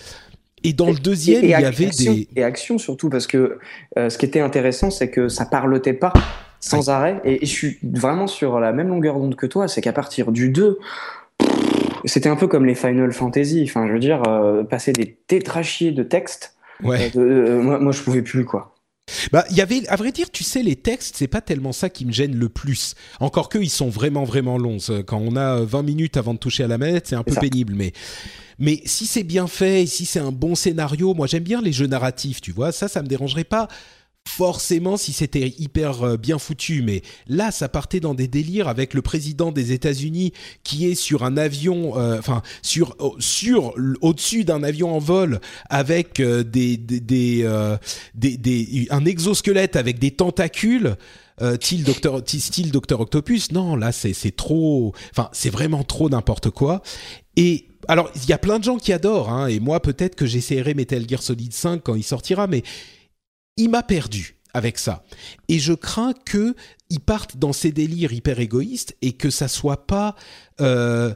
[0.63, 3.59] Et dans le deuxième, il y avait des et action surtout parce que
[3.97, 6.13] euh, ce qui était intéressant c'est que ça parlotait pas
[6.61, 7.19] sans arrêt.
[7.25, 10.49] Et, je suis vraiment sur la même longueur d'onde que toi, c'est qu'à partir du
[10.49, 10.77] 2
[12.05, 13.63] c'était un peu comme les Final Fantasy.
[13.67, 16.55] Enfin, je veux dire, euh, passer des tétrachiers de textes.
[16.83, 17.11] Ouais.
[17.15, 18.75] Euh, euh, moi, moi, je pouvais plus, quoi.
[19.31, 21.89] Bah, il y avait, à vrai dire, tu sais, les textes, c'est pas tellement ça
[21.89, 22.95] qui me gêne le plus.
[23.19, 24.77] Encore que ils sont vraiment, vraiment longs.
[25.05, 27.73] Quand on a 20 minutes avant de toucher à la manette, c'est un peu pénible,
[27.75, 27.93] mais.
[28.59, 31.87] Mais si c'est bien fait, si c'est un bon scénario, moi j'aime bien les jeux
[31.87, 33.67] narratifs, tu vois, ça, ça me dérangerait pas
[34.27, 38.93] forcément si c'était hyper euh, bien foutu, mais là ça partait dans des délires avec
[38.93, 40.31] le président des États-Unis
[40.63, 46.19] qui est sur un avion, euh, enfin sur sur au-dessus d'un avion en vol avec
[46.19, 47.45] euh, des des,
[48.15, 50.95] des, un exosquelette avec des tentacules.
[51.59, 52.21] style Docteur
[52.71, 56.83] Docteur Octopus non là c'est c'est trop enfin c'est vraiment trop n'importe quoi
[57.35, 60.27] et alors il y a plein de gens qui adorent hein, et moi peut-être que
[60.27, 62.63] j'essaierai Metal Gear Solid 5 quand il sortira mais
[63.57, 65.03] il m'a perdu avec ça.
[65.47, 66.55] Et je crains que
[66.89, 70.15] ils partent dans ces délires hyper égoïstes et que ça soit pas.
[70.59, 71.13] Euh,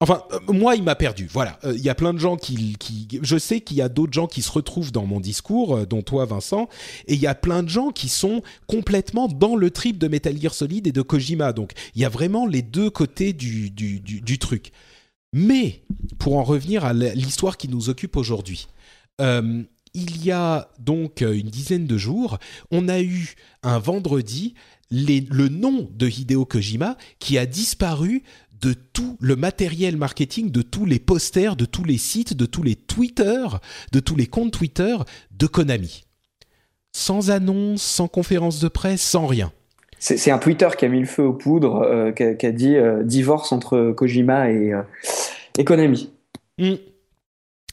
[0.00, 1.28] enfin, euh, moi, il m'a perdu.
[1.30, 1.58] Voilà.
[1.64, 2.76] Euh, il y a plein de gens qui,
[3.22, 6.24] je sais qu'il y a d'autres gens qui se retrouvent dans mon discours, dont toi,
[6.24, 6.68] Vincent,
[7.06, 10.36] et il y a plein de gens qui sont complètement dans le trip de Metal
[10.40, 11.52] Gear Solid et de Kojima.
[11.52, 14.72] Donc, il y a vraiment les deux côtés du, du truc.
[15.32, 15.82] Mais
[16.18, 18.66] pour en revenir à l'histoire qui nous occupe aujourd'hui
[19.96, 22.38] il y a donc une dizaine de jours,
[22.70, 24.54] on a eu un vendredi
[24.90, 28.22] le nom de Hideo Kojima qui a disparu
[28.60, 32.62] de tout le matériel marketing, de tous les posters, de tous les sites, de tous
[32.62, 33.46] les Twitter,
[33.92, 34.96] de tous les comptes Twitter
[35.32, 36.04] de Konami.
[36.92, 39.52] Sans annonce, sans conférence de presse, sans rien.
[39.98, 43.02] C'est un Twitter qui a mis le feu aux poudres, euh, qui, a, dit euh,
[43.02, 44.82] divorce entre Kojima et, euh,
[45.64, 46.12] Konami.
[46.58, 46.74] Hmm.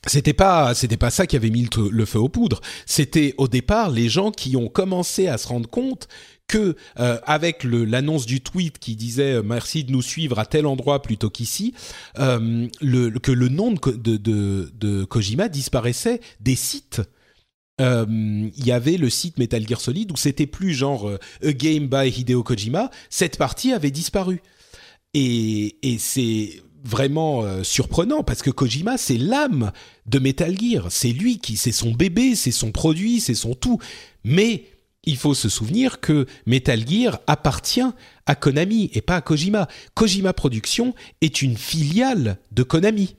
[0.06, 2.60] C'était pas, c'était pas ça qui avait mis le feu aux poudres.
[2.86, 6.10] C'était au départ les gens qui ont commencé à se rendre compte
[6.48, 10.66] que euh, avec l'annonce du tweet qui disait euh, merci de nous suivre à tel
[10.66, 11.74] endroit plutôt qu'ici,
[12.20, 17.02] euh, que le nom de, de, Kojima disparaissait des sites.
[17.80, 21.10] Il y avait le site Metal Gear Solid où c'était plus genre
[21.44, 22.90] A Game by Hideo Kojima.
[23.10, 24.42] Cette partie avait disparu.
[25.14, 29.72] Et, et c'est vraiment surprenant parce que Kojima c'est l'âme
[30.06, 33.80] de Metal Gear, c'est lui qui c'est son bébé, c'est son produit, c'est son tout.
[34.26, 34.66] Mais
[35.06, 37.82] il faut se souvenir que Metal Gear appartient
[38.26, 39.68] à Konami et pas à Kojima.
[39.96, 43.16] Kojima Productions est une filiale de Konami.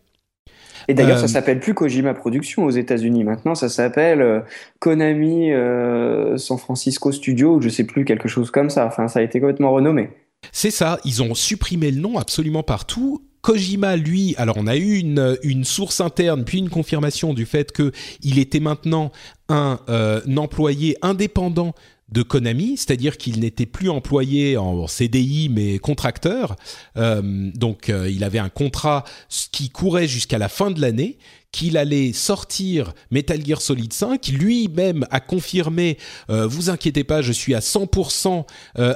[0.88, 3.24] Et d'ailleurs, ça euh, s'appelle plus Kojima Productions aux États-Unis.
[3.24, 4.40] Maintenant, ça s'appelle euh,
[4.80, 8.86] Konami euh, San Francisco Studio, ou je sais plus quelque chose comme ça.
[8.86, 10.10] Enfin, ça a été complètement renommé.
[10.52, 10.98] C'est ça.
[11.04, 13.22] Ils ont supprimé le nom absolument partout.
[13.44, 18.38] Kojima, lui, alors on a eu une, source interne, puis une confirmation du fait qu'il
[18.38, 19.12] était maintenant
[19.50, 21.74] un, euh, employé indépendant
[22.08, 26.56] de Konami, c'est-à-dire qu'il n'était plus employé en CDI mais contracteur.
[26.96, 29.04] Euh, donc euh, il avait un contrat
[29.52, 31.18] qui courait jusqu'à la fin de l'année,
[31.52, 34.26] qu'il allait sortir Metal Gear Solid 5.
[34.28, 35.98] Lui-même a confirmé
[36.28, 38.46] "Vous inquiétez pas, je suis à 100%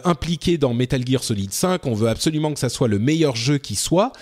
[0.04, 1.86] impliqué dans Metal Gear Solid 5.
[1.86, 4.12] On veut absolument que ça soit le meilleur jeu qui soit."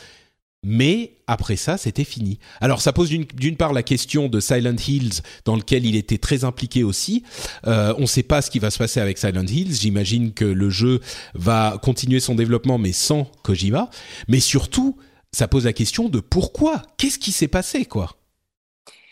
[0.69, 2.41] Mais après ça, c'était fini.
[2.61, 6.43] Alors ça pose d'une part la question de Silent Hills, dans lequel il était très
[6.43, 7.23] impliqué aussi.
[7.69, 9.75] Euh, on ne sait pas ce qui va se passer avec Silent Hills.
[9.75, 11.01] J'imagine que le jeu
[11.35, 13.91] va continuer son développement, mais sans Kojima.
[14.27, 14.97] Mais surtout,
[15.31, 16.83] ça pose la question de pourquoi?
[16.99, 18.17] Qu'est-ce qui s'est passé, quoi?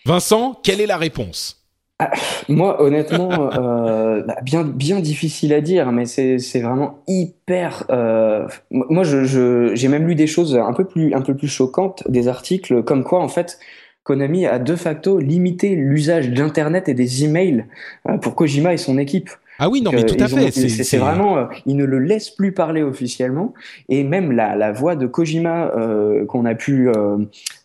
[0.06, 1.63] Vincent, quelle est la réponse?
[2.00, 2.10] Ah,
[2.48, 7.84] moi, honnêtement, euh, bah, bien, bien difficile à dire, mais c'est, vraiment hyper.
[7.90, 11.46] Euh, moi, je, je, j'ai même lu des choses un peu plus, un peu plus
[11.46, 13.60] choquantes, des articles comme quoi, en fait,
[14.02, 17.64] Konami a de facto limité l'usage d'internet et des emails
[18.08, 19.30] euh, pour Kojima et son équipe.
[19.58, 20.50] Ah oui, non, mais tout à fait.
[20.50, 23.54] C'est vraiment, euh, il ne le laisse plus parler officiellement,
[23.88, 27.18] et même la, la voix de Kojima euh, qu'on a pu, euh,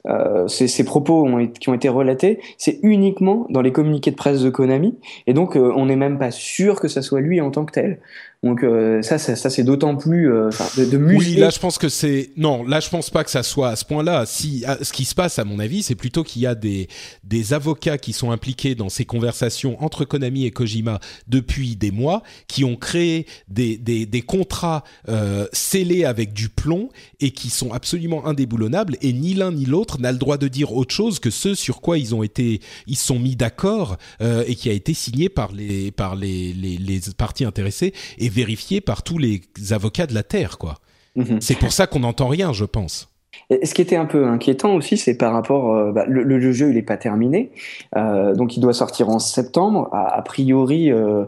[0.07, 4.41] euh ces, propos ont, qui ont été relatés, c'est uniquement dans les communiqués de presse
[4.41, 7.65] de Konami, et donc on n'est même pas sûr que ça soit lui en tant
[7.65, 7.99] que tel.
[8.41, 11.77] Donc euh, ça, ça, ça c'est d'autant plus euh, de, de Oui, là je pense
[11.77, 14.25] que c'est non, là je pense pas que ça soit à ce point-là.
[14.25, 16.87] Si ce qui se passe à mon avis, c'est plutôt qu'il y a des
[17.25, 22.23] des avocats qui sont impliqués dans ces conversations entre Konami et Kojima depuis des mois,
[22.47, 26.87] qui ont créé des des, des contrats euh, scellés avec du plomb
[27.19, 30.71] et qui sont absolument indéboulonnables et ni l'un ni l'autre n'a le droit de dire
[30.71, 34.69] autre chose que ce sur quoi ils ont été ils sont mis d'accord et qui
[34.69, 39.17] a été signé par les par les les, les parties intéressées et vérifié par tous
[39.17, 39.41] les
[39.71, 40.75] avocats de la Terre, quoi.
[41.15, 41.41] Mhm.
[41.41, 43.09] C'est pour ça qu'on n'entend rien, je pense.
[43.49, 46.69] Et ce qui était un peu inquiétant aussi, c'est par rapport, euh, bah, le, jeu
[46.69, 47.51] il n'est pas terminé,
[47.95, 49.89] euh, donc il doit sortir en septembre.
[49.91, 51.25] A, priori, euh,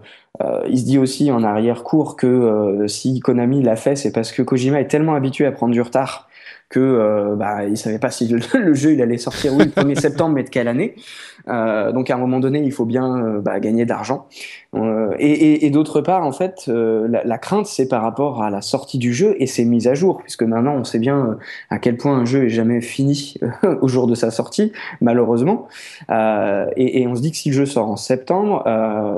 [0.70, 4.82] il se dit aussi en arrière-cours que si Konami l'a fait, c'est parce que Kojima
[4.82, 6.28] est tellement habitué à prendre du retard
[6.70, 10.36] que bah, il savait pas si le, jeu il allait sortir oui le 1er septembre,
[10.36, 10.96] mais de quelle année.
[11.48, 14.28] Donc à un moment donné, il faut bien bah, gagner de l'argent.
[14.74, 18.98] Euh, et, d'autre part, en fait, euh, la, crainte, c'est par rapport à la sortie
[18.98, 21.36] du jeu et ses mises à jour, puisque maintenant, on sait bien euh,
[21.70, 23.36] à quel point un jeu est jamais fini
[23.82, 25.68] au jour de sa sortie, malheureusement.
[26.10, 28.64] Et, on se dit que si le jeu sort en septembre,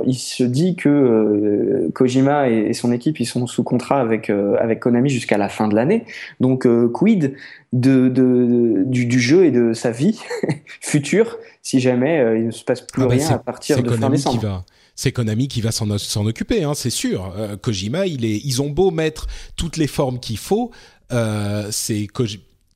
[0.06, 5.38] il se dit que Kojima et, son équipe, ils sont sous contrat avec Konami jusqu'à
[5.38, 6.06] la fin de l'année.
[6.40, 7.36] Donc, quid?
[7.74, 10.18] De, de, du, du, jeu et de sa vie
[10.80, 14.10] future si jamais il ne se passe plus ah bah, rien à partir de fin
[14.10, 14.64] décembre
[14.96, 17.34] c'est Konami qui va s'en occuper, hein, c'est sûr.
[17.36, 20.72] Euh, Kojima, il est, ils ont beau mettre toutes les formes qu'il faut,
[21.12, 22.08] euh, c'est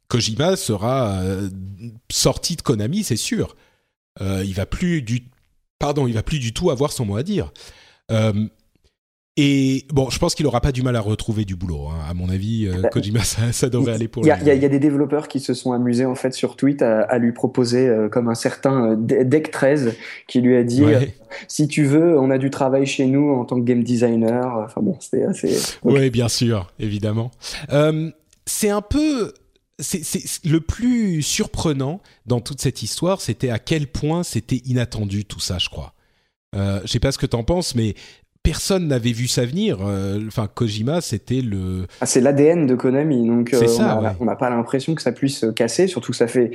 [0.07, 1.49] Kojima sera euh,
[2.11, 3.55] sorti de Konami, c'est sûr.
[4.19, 5.27] il va plus du,
[5.79, 7.51] pardon, il va plus du tout avoir son mot à dire.
[9.39, 11.89] Et bon, je pense qu'il aura pas du mal à retrouver du boulot.
[11.89, 11.99] Hein.
[12.09, 14.31] À mon avis, euh, bah, Kojima, ça, devrait aller pour lui.
[14.41, 17.31] Il y, a des développeurs qui se sont amusés en fait sur Twitter à, lui
[17.31, 19.93] proposer, euh, comme un certain euh, Deck 13,
[20.27, 20.83] qui lui a dit
[21.47, 24.63] si tu veux, on a du travail chez nous en tant que game designer.
[24.65, 25.55] Enfin bon, c'était assez.
[25.83, 27.29] Oui, bien sûr, évidemment.
[28.45, 29.33] c'est un peu
[29.79, 30.01] c'est,
[30.45, 35.59] le plus surprenant dans toute cette histoire, c'était à quel point c'était inattendu tout ça,
[35.59, 35.93] je crois.
[36.55, 37.95] Euh, je sais pas ce que t'en penses, mais
[38.47, 39.79] personne n'avait vu ça venir.
[39.85, 41.85] Euh, enfin, Kojima, c'était le.
[41.99, 43.67] Ah, c'est l'ADN de Konami, donc euh,
[44.19, 45.87] on n'a pas l'impression que ça puisse casser.
[45.87, 46.51] Surtout que ça fait,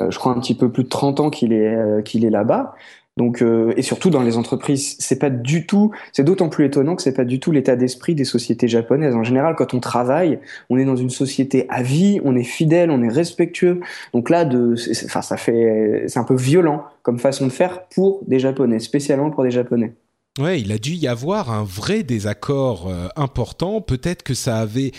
[0.00, 2.74] euh, je crois, un petit peu plus de 30 ans qu'il est qu'il est là-bas.
[3.16, 7.00] Donc et surtout dans les entreprises, c'est pas du tout, c'est d'autant plus étonnant que
[7.00, 9.14] c'est pas du tout l'état d'esprit des sociétés japonaises.
[9.14, 12.90] En général, quand on travaille, on est dans une société à vie, on est fidèle,
[12.90, 13.80] on est respectueux.
[14.12, 14.74] Donc là, de,
[15.06, 19.30] enfin ça fait, c'est un peu violent comme façon de faire pour des Japonais, spécialement
[19.30, 19.94] pour des Japonais.
[20.38, 23.80] Ouais, il a dû y avoir un vrai désaccord euh, important.
[23.80, 24.92] Peut-être que ça avait,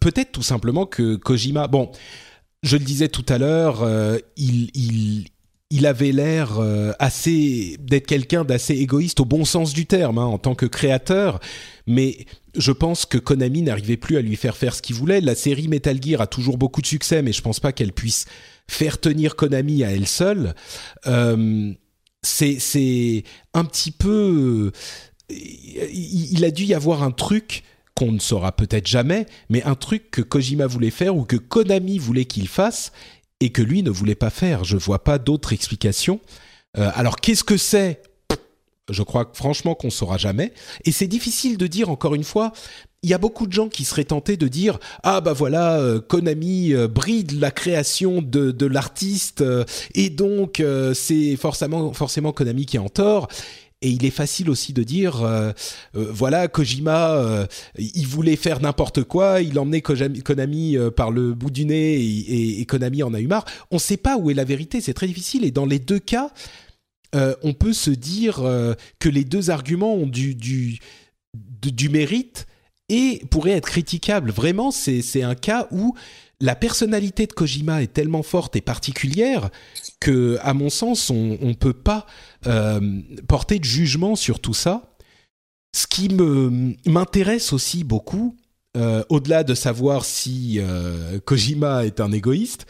[0.00, 1.66] peut-être tout simplement que Kojima.
[1.66, 1.90] Bon,
[2.62, 5.26] je le disais tout à l'heure, euh, il, il,
[5.70, 10.24] il avait l'air euh, assez d'être quelqu'un d'assez égoïste au bon sens du terme hein,
[10.24, 11.40] en tant que créateur.
[11.88, 12.26] Mais
[12.56, 15.20] je pense que Konami n'arrivait plus à lui faire faire ce qu'il voulait.
[15.20, 18.26] La série Metal Gear a toujours beaucoup de succès, mais je pense pas qu'elle puisse
[18.68, 20.54] faire tenir Konami à elle seule.
[21.08, 21.72] Euh,
[22.24, 24.72] c'est un petit peu
[25.30, 27.62] il, a dû y avoir un truc
[27.94, 31.98] qu'on ne saura peut-être jamais, mais un truc que Kojima voulait faire ou que Konami
[31.98, 32.92] voulait qu'il fasse
[33.40, 34.64] et que lui ne voulait pas faire.
[34.64, 36.20] Je vois pas d'autre explication.
[36.76, 38.02] Euh, alors qu'est-ce que c'est
[38.90, 40.52] Je crois franchement qu'on saura jamais.
[40.84, 42.52] Et c'est difficile de dire encore une fois.
[43.02, 46.00] Il y a beaucoup de gens qui seraient tentés de dire ah bah voilà euh,
[46.00, 49.44] Konami euh, bride la création de, de l'artiste
[49.94, 50.62] et donc
[50.94, 53.28] c'est forcément forcément Konami qui est en tort
[53.84, 55.52] et il est facile aussi de dire, euh,
[55.94, 57.46] euh, voilà, Kojima, euh,
[57.78, 63.02] il voulait faire n'importe quoi, il emmenait Konami par le bout du nez et, Konami
[63.02, 63.44] en a eu marre.
[63.70, 65.44] On ne sait pas où est la vérité, c'est très difficile.
[65.44, 66.30] Et dans les deux cas,
[67.14, 68.36] on peut se dire
[68.98, 70.80] que les deux arguments ont du,
[71.90, 72.46] mérite
[72.88, 74.30] et pourraient être critiquables.
[74.30, 75.94] Vraiment, c'est un cas où
[76.40, 79.50] la personnalité de Kojima est tellement forte et particulière
[80.00, 82.06] que, à mon sens, on ne peut pas
[82.46, 84.96] euh, porter de jugement sur tout ça.
[85.74, 86.08] Ce qui
[86.86, 88.36] m'intéresse aussi beaucoup,
[88.76, 92.66] euh, au-delà de savoir si euh, Kojima est un égoïste,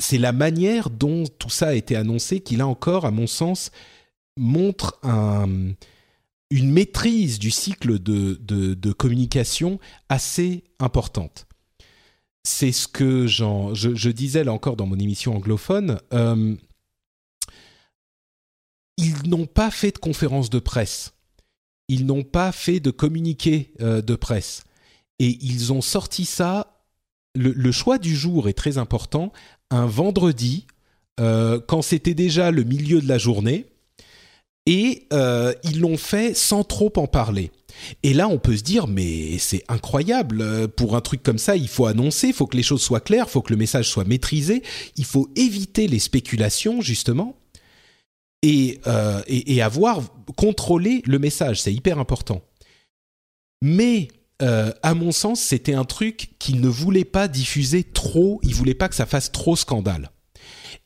[0.00, 3.70] c'est la manière dont tout ça a été annoncé qui, là encore, à mon sens,
[4.36, 4.98] montre
[6.50, 9.78] une maîtrise du cycle de communication
[10.08, 11.46] assez importante
[12.44, 16.00] c'est ce que je, disais là encore dans mon émission anglophone.
[16.12, 16.54] Euh,
[18.96, 21.12] ils n'ont pas fait de conférence de presse.
[21.88, 24.64] Ils n'ont pas fait de communiqué euh, de presse.
[25.18, 26.79] Et ils ont sorti ça.
[27.34, 29.32] Le, choix du jour est très important.
[29.70, 30.66] Un vendredi,
[31.20, 33.66] euh, quand c'était déjà le milieu de la journée.
[34.66, 35.08] Et
[35.64, 37.50] ils l'ont fait sans trop en parler.
[38.02, 40.40] Et là, on peut se dire, mais c'est incroyable.
[40.40, 43.00] Euh, pour un truc comme ça, il faut annoncer, il faut que les choses soient
[43.00, 44.62] claires, il faut que le message soit maîtrisé,
[44.96, 47.36] il faut éviter les spéculations, justement,
[48.42, 49.22] et, euh,
[49.62, 50.00] avoir
[50.36, 51.62] contrôlé le message.
[51.62, 52.42] C'est hyper important.
[53.62, 54.08] Mais,
[54.42, 58.74] euh, à mon sens, c'était un truc qu'il ne voulait pas diffuser trop, il voulait
[58.74, 60.10] pas que ça fasse trop scandale.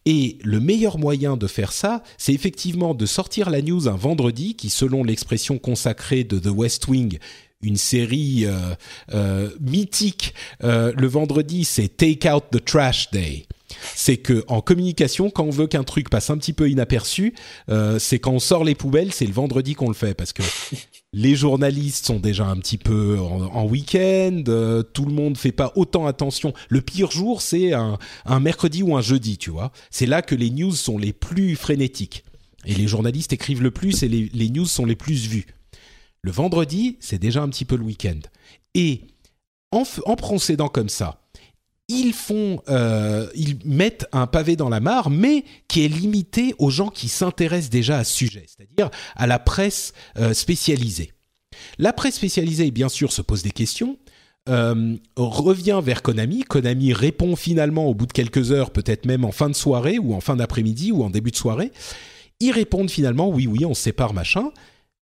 [0.07, 4.55] Et le meilleur moyen de faire ça, c'est effectivement de sortir la news un vendredi,
[4.55, 7.19] qui selon l'expression consacrée de The West Wing,
[7.63, 8.75] une série euh,
[9.15, 13.47] euh, mythique, le vendredi c'est Take Out the Trash Day
[13.95, 17.35] c'est que en communication, quand on veut qu'un truc passe un petit peu inaperçu,
[17.69, 20.43] euh, c'est quand on sort les poubelles, c'est le vendredi qu'on le fait parce que
[21.13, 25.73] les journalistes sont déjà un petit peu en, week-end, euh, tout le monde fait pas
[25.77, 26.53] autant attention.
[26.69, 27.99] Le pire jour, c'est un,
[28.41, 29.73] mercredi ou un jeudi, tu vois.
[29.91, 32.25] C'est là que les news sont les plus frénétiques
[32.67, 35.47] et les journalistes écrivent le plus et les, news sont les plus vues.
[36.23, 38.21] Le vendredi, c'est déjà un petit peu le week-end.
[38.75, 39.03] Et
[39.71, 41.24] en, en procédant comme ça,
[41.89, 46.71] ils font, euh, ils mettent un pavé dans la mare, mais qui est limité aux
[46.71, 51.13] gens qui s'intéressent déjà à ce sujet, c'est-à-dire à la presse euh, spécialisée.
[51.79, 53.99] La presse spécialisée, bien sûr, se pose des questions.
[54.49, 56.43] Euh, revient vers Konami.
[56.43, 60.15] Konami répond finalement au bout de quelques heures, peut-être même en fin de soirée ou
[60.15, 61.73] en fin d'après-midi ou en début de soirée.
[62.41, 64.51] Ils répondent finalement oui, oui, on sépare, machin.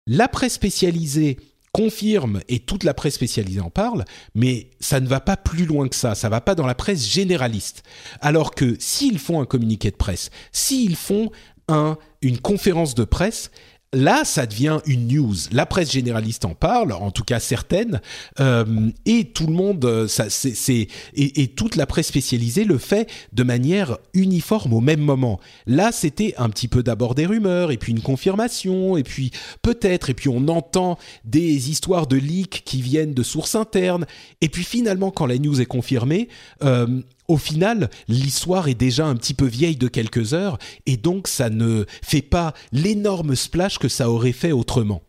[0.07, 1.39] La presse spécialisée
[1.73, 4.05] confirme et toute la presse spécialisée en parle,
[4.35, 7.07] mais ça ne va pas plus loin que ça, ça va pas dans la presse
[7.09, 7.82] généraliste.
[8.20, 11.31] Alors que s'ils font un communiqué de presse, s'ils font
[11.69, 13.51] un, une conférence de presse,
[13.93, 15.35] là, ça devient une news.
[15.52, 18.01] La presse généraliste en parle, en tout cas certaines,
[18.40, 23.10] euh, et tout le monde, euh, ça, c'est, et, toute la presse spécialisée le fait
[23.32, 25.40] de manière uniforme au même moment.
[25.66, 30.10] Là, c'était un petit peu d'abord des rumeurs, et puis une confirmation, et puis peut-être,
[30.10, 34.06] et puis on entend des histoires de leaks qui viennent de sources internes,
[34.40, 36.28] et puis finalement, quand la news est confirmée,
[36.62, 41.28] euh, au final, l'histoire est déjà un petit peu vieille de quelques heures et donc
[41.28, 45.03] ça ne fait pas l'énorme splash que ça aurait fait autrement.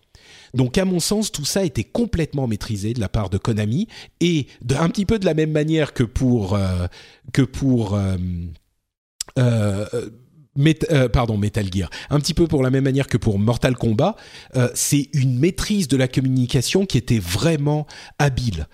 [0.54, 3.88] Donc à mon sens, tout ça était complètement maîtrisé de la part de Konami
[4.20, 6.86] et un petit peu de la même manière que pour euh,
[7.32, 8.18] que pour euh,
[9.40, 11.90] euh, pardon, Metal Gear.
[12.12, 14.16] Un petit peu pour la même manière que pour Mortal Kombat,
[14.76, 17.88] c'est une maîtrise de la communication qui était vraiment
[18.20, 18.68] habile.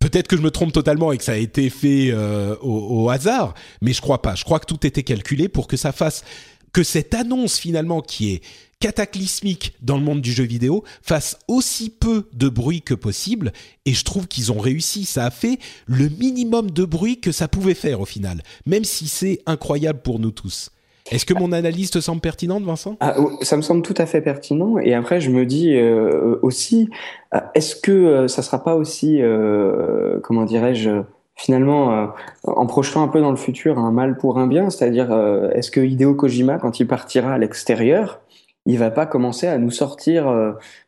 [0.00, 3.54] Peut-être que je me trompe totalement et que ça a été fait au, au, hasard,
[3.82, 4.34] mais je crois pas.
[4.34, 6.24] Je crois que tout était calculé pour que ça fasse
[6.72, 8.42] que cette annonce finalement qui est
[8.80, 13.52] cataclysmique dans le monde du jeu vidéo fasse aussi peu de bruit que possible.
[13.84, 15.04] Et je trouve qu'ils ont réussi.
[15.04, 18.42] Ça a fait le minimum de bruit que ça pouvait faire au final.
[18.66, 20.70] Même si c'est incroyable pour nous tous
[21.10, 22.96] est-ce que mon analyse te semble pertinente, Vincent?
[23.00, 24.78] Ah, Ça me semble tout à fait pertinent.
[24.78, 26.90] Et après, je me dis euh, aussi,
[27.34, 29.20] euh, est-ce que euh, ça sera pas aussi,
[30.22, 31.02] comment dirais-je,
[31.36, 32.08] finalement,
[32.44, 35.12] en projetant un peu dans le futur, un mal pour un bien C'est-à-dire,
[35.54, 38.20] est-ce que Hideo Kojima, quand il partira à l'extérieur,
[38.66, 40.26] il va pas commencer à nous sortir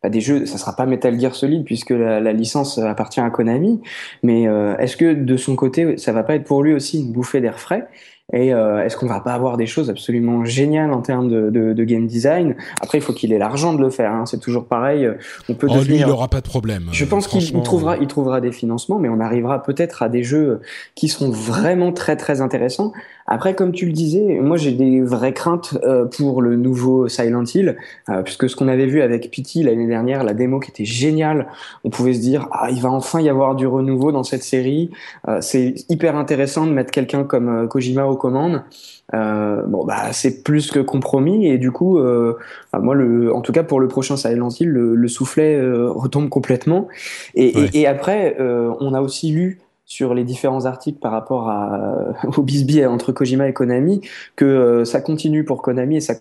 [0.02, 0.44] bah, des jeux.
[0.44, 3.80] Ça sera pas Metal Gear Solid puisque la, licence appartient à Konami.
[4.22, 4.42] Mais
[4.78, 7.60] est-ce que de son côté, ça va pas être pour lui aussi une bouffée d'air
[7.60, 7.88] frais?
[8.32, 11.72] Et euh, est-ce qu'on va pas avoir des choses absolument géniales en termes de, de,
[11.72, 12.56] de game design?
[12.80, 14.12] Après, il faut qu'il ait l'argent de le faire.
[14.12, 14.26] Hein.
[14.26, 15.08] C'est toujours pareil.
[15.48, 16.06] On peut oh, devenir...
[16.06, 16.84] lui, il aura pas de problème.
[16.92, 20.60] Je pense qu'il trouvera, il trouvera des financements, mais on arrivera peut-être à des jeux
[20.94, 22.92] qui sont vraiment très très intéressants.
[23.32, 27.44] Après, comme tu le disais, moi j'ai des vraies craintes euh, pour le nouveau Silent
[27.44, 27.76] Hill,
[28.08, 31.46] euh, puisque ce qu'on avait vu avec Pity l'année dernière, la démo qui était géniale,
[31.84, 34.90] on pouvait se dire ah il va enfin y avoir du renouveau dans cette série.
[35.28, 38.64] Euh, c'est hyper intéressant de mettre quelqu'un comme Kojima aux commandes.
[39.12, 42.38] Euh, bon bah c'est plus que compromis et du coup euh,
[42.72, 46.28] moi le en tout cas pour le prochain Silent Hill le, le soufflet euh, retombe
[46.28, 46.86] complètement
[47.34, 49.58] et, et, et après on a aussi lu
[49.90, 54.00] sur les différents articles par rapport à, au bisbee entre Kojima et Konami
[54.36, 56.14] que ça continue pour Konami et ça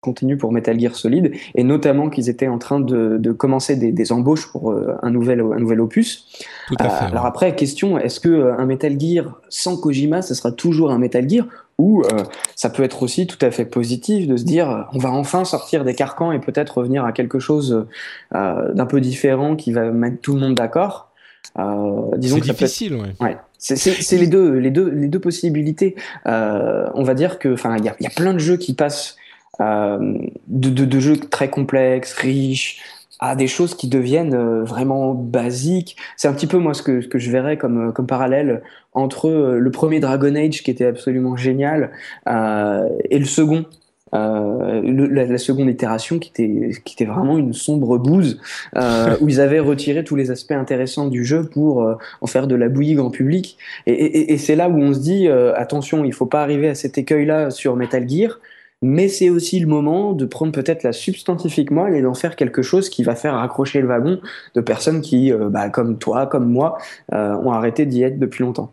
[0.00, 3.90] continue pour Metal Gear Solid, et notamment qu'ils étaient en train de, de commencer des,
[3.90, 4.72] des, embauches pour
[5.02, 6.28] un, nouvel, un nouvel opus.
[6.68, 10.52] Tout à fait, Alors après, question, est-ce que un Metal Gear sans Kojima, ce sera
[10.52, 11.46] toujours un Metal Gear?
[11.78, 12.22] Ou euh,
[12.54, 15.84] ça peut être aussi tout à fait positif de se dire on va enfin sortir
[15.84, 17.86] des carcans et peut-être revenir à quelque chose
[18.34, 21.05] euh, d'un peu différent qui va mettre tout le monde d'accord?
[21.58, 23.14] Euh, disons c'est difficile, ouais.
[23.20, 23.36] ouais.
[23.58, 25.96] C'est les deux, les deux, les deux possibilités.
[26.26, 28.74] Euh, on va dire que, enfin, il y a, y a, plein de jeux qui
[28.74, 29.16] passent
[29.60, 30.18] euh,
[30.48, 32.82] de, de, de, jeux très complexes, riches,
[33.18, 35.96] à des choses qui deviennent vraiment basiques.
[36.16, 38.62] C'est un petit peu moi ce que, ce que je verrais comme, comme parallèle
[38.92, 41.92] entre le premier Dragon Age qui était absolument génial
[42.28, 43.64] euh, et le second.
[44.16, 48.40] Euh, la, seconde itération qui était, vraiment une sombre bouse
[48.76, 52.46] euh, où ils avaient retiré tous les aspects intéressants du jeu pour euh, en faire
[52.46, 56.26] de la bouillie grand public et, c'est là où on se dit attention il faut
[56.26, 58.38] pas arriver à cet écueil là sur Metal Gear
[58.82, 62.62] mais c'est aussi le moment de prendre peut-être la substantifique moelle et d'en faire quelque
[62.62, 64.20] chose qui va faire raccrocher le wagon
[64.54, 66.76] de personnes qui, bah, comme toi, comme moi,
[67.10, 68.72] ont arrêté d'y être depuis longtemps.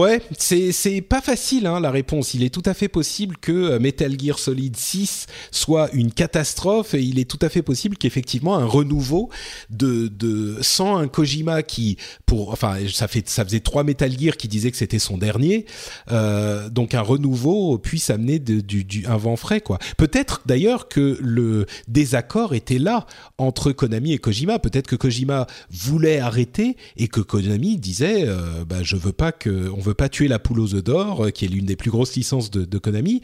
[0.00, 2.32] Ouais, c'est pas facile hein, la réponse.
[2.32, 6.94] Il est tout à fait possible que euh, Metal Gear Solid 6 soit une catastrophe
[6.94, 9.28] et il est tout à fait possible qu'effectivement un renouveau
[9.68, 14.38] de de sans un Kojima qui pour enfin ça fait ça faisait trois Metal Gear
[14.38, 15.66] qui disaient que c'était son dernier
[16.10, 19.78] euh, donc un renouveau puisse amener de, du, du un vent frais quoi.
[19.98, 23.06] Peut-être d'ailleurs que le désaccord était là
[23.36, 24.58] entre Konami et Kojima.
[24.60, 29.68] Peut-être que Kojima voulait arrêter et que Konami disait euh, bah je veux pas que
[29.76, 31.90] on veut pas tuer la poule aux œufs d'or, euh, qui est l'une des plus
[31.90, 33.20] grosses licences de, Konami.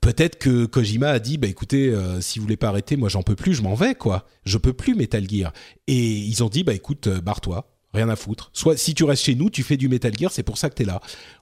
[0.00, 3.22] Peut-être que Kojima a dit, bah écoutez, euh, si vous voulez pas arrêter, moi j'en
[3.22, 4.26] peux plus, je m'en vais quoi.
[4.44, 5.52] Je peux plus Metal Gear.
[5.86, 8.50] Et ils ont dit, bah écoute, euh, barre-toi, rien à foutre.
[8.52, 10.74] Soit si tu restes chez nous, tu fais du Metal Gear, c'est pour ça que
[10.74, 11.00] tu es là.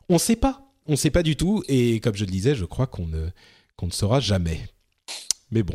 [0.09, 1.65] On sait pas, on sait pas du tout.
[1.67, 3.27] Et comme je le disais, je crois qu'on ne
[3.77, 4.61] qu'on ne saura jamais.
[5.51, 5.75] Mais bon.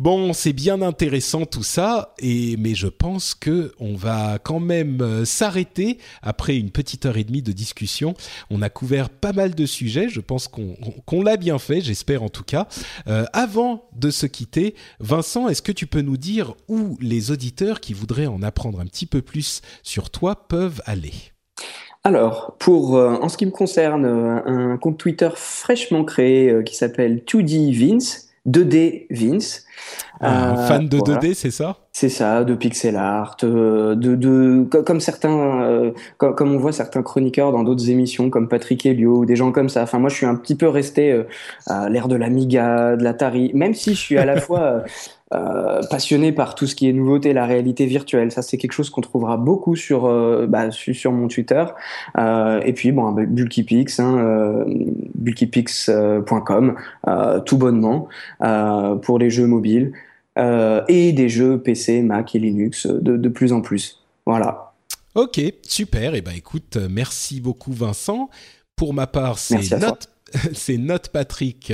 [0.00, 5.02] Bon, c'est bien intéressant tout ça, et mais je pense que on va quand même
[5.02, 8.14] euh, s'arrêter après une petite heure et demie de discussion.
[8.48, 10.08] On a couvert pas mal de sujets.
[10.08, 12.66] Je pense qu'on l'a bien fait, j'espère en tout cas.
[13.08, 17.78] Euh, avant de se quitter, Vincent, est-ce que tu peux nous dire où les auditeurs
[17.80, 21.12] qui voudraient en apprendre un petit peu plus sur toi peuvent aller?
[22.04, 27.22] Alors, pour euh, en ce qui me concerne, un compte Twitter fraîchement créé qui s'appelle
[27.26, 29.64] 2D Vince, 2D Vince.
[30.20, 31.78] Un euh, fan de 2D, c'est ça?
[31.92, 37.02] C'est ça, de pixel art, euh, de, de comme certains, euh, comme, on voit certains
[37.02, 39.82] chroniqueurs dans d'autres émissions, comme Patrick Helio ou des gens comme ça.
[39.82, 41.24] Enfin, moi, je suis un petit peu resté
[41.66, 44.84] à l'ère de l'Amiga, de l'Atari, même si je suis à la fois
[45.32, 48.32] euh, passionnés par tout ce qui est nouveauté, la réalité virtuelle.
[48.32, 51.64] Ça, c'est quelque chose qu'on trouvera beaucoup sur euh, bah, sur mon Twitter.
[52.18, 54.64] Euh, et puis bon, bah, Bulkypix, hein, euh,
[55.14, 56.74] bulkypix.com,
[57.46, 58.08] tout bonnement
[59.02, 59.92] pour les jeux mobiles
[60.36, 64.02] et des jeux PC, Mac et Linux de, de plus en plus.
[64.26, 64.72] Voilà.
[65.14, 66.14] Ok, super.
[66.14, 68.30] Et eh ben écoute, merci beaucoup Vincent.
[68.74, 70.08] Pour ma part, c'est Note,
[70.54, 71.72] c'est Note Patrick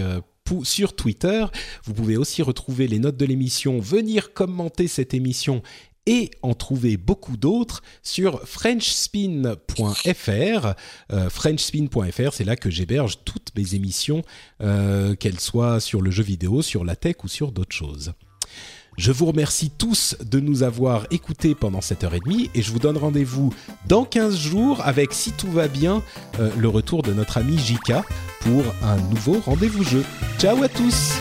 [0.65, 1.45] sur Twitter.
[1.85, 5.63] Vous pouvez aussi retrouver les notes de l'émission, venir commenter cette émission
[6.07, 10.75] et en trouver beaucoup d'autres sur frenchspin.fr.
[11.13, 14.23] Euh, frenchspin.fr, c'est là que j'héberge toutes mes émissions,
[14.61, 18.13] euh, qu'elles soient sur le jeu vidéo, sur la tech ou sur d'autres choses.
[18.97, 22.73] Je vous remercie tous de nous avoir écoutés pendant cette heure et demie et je
[22.73, 23.53] vous donne rendez-vous
[23.87, 26.03] dans 15 jours avec, si tout va bien,
[26.41, 28.05] euh, le retour de notre ami Jika
[28.41, 30.03] pour un nouveau rendez-vous jeu.
[30.39, 31.21] Ciao à tous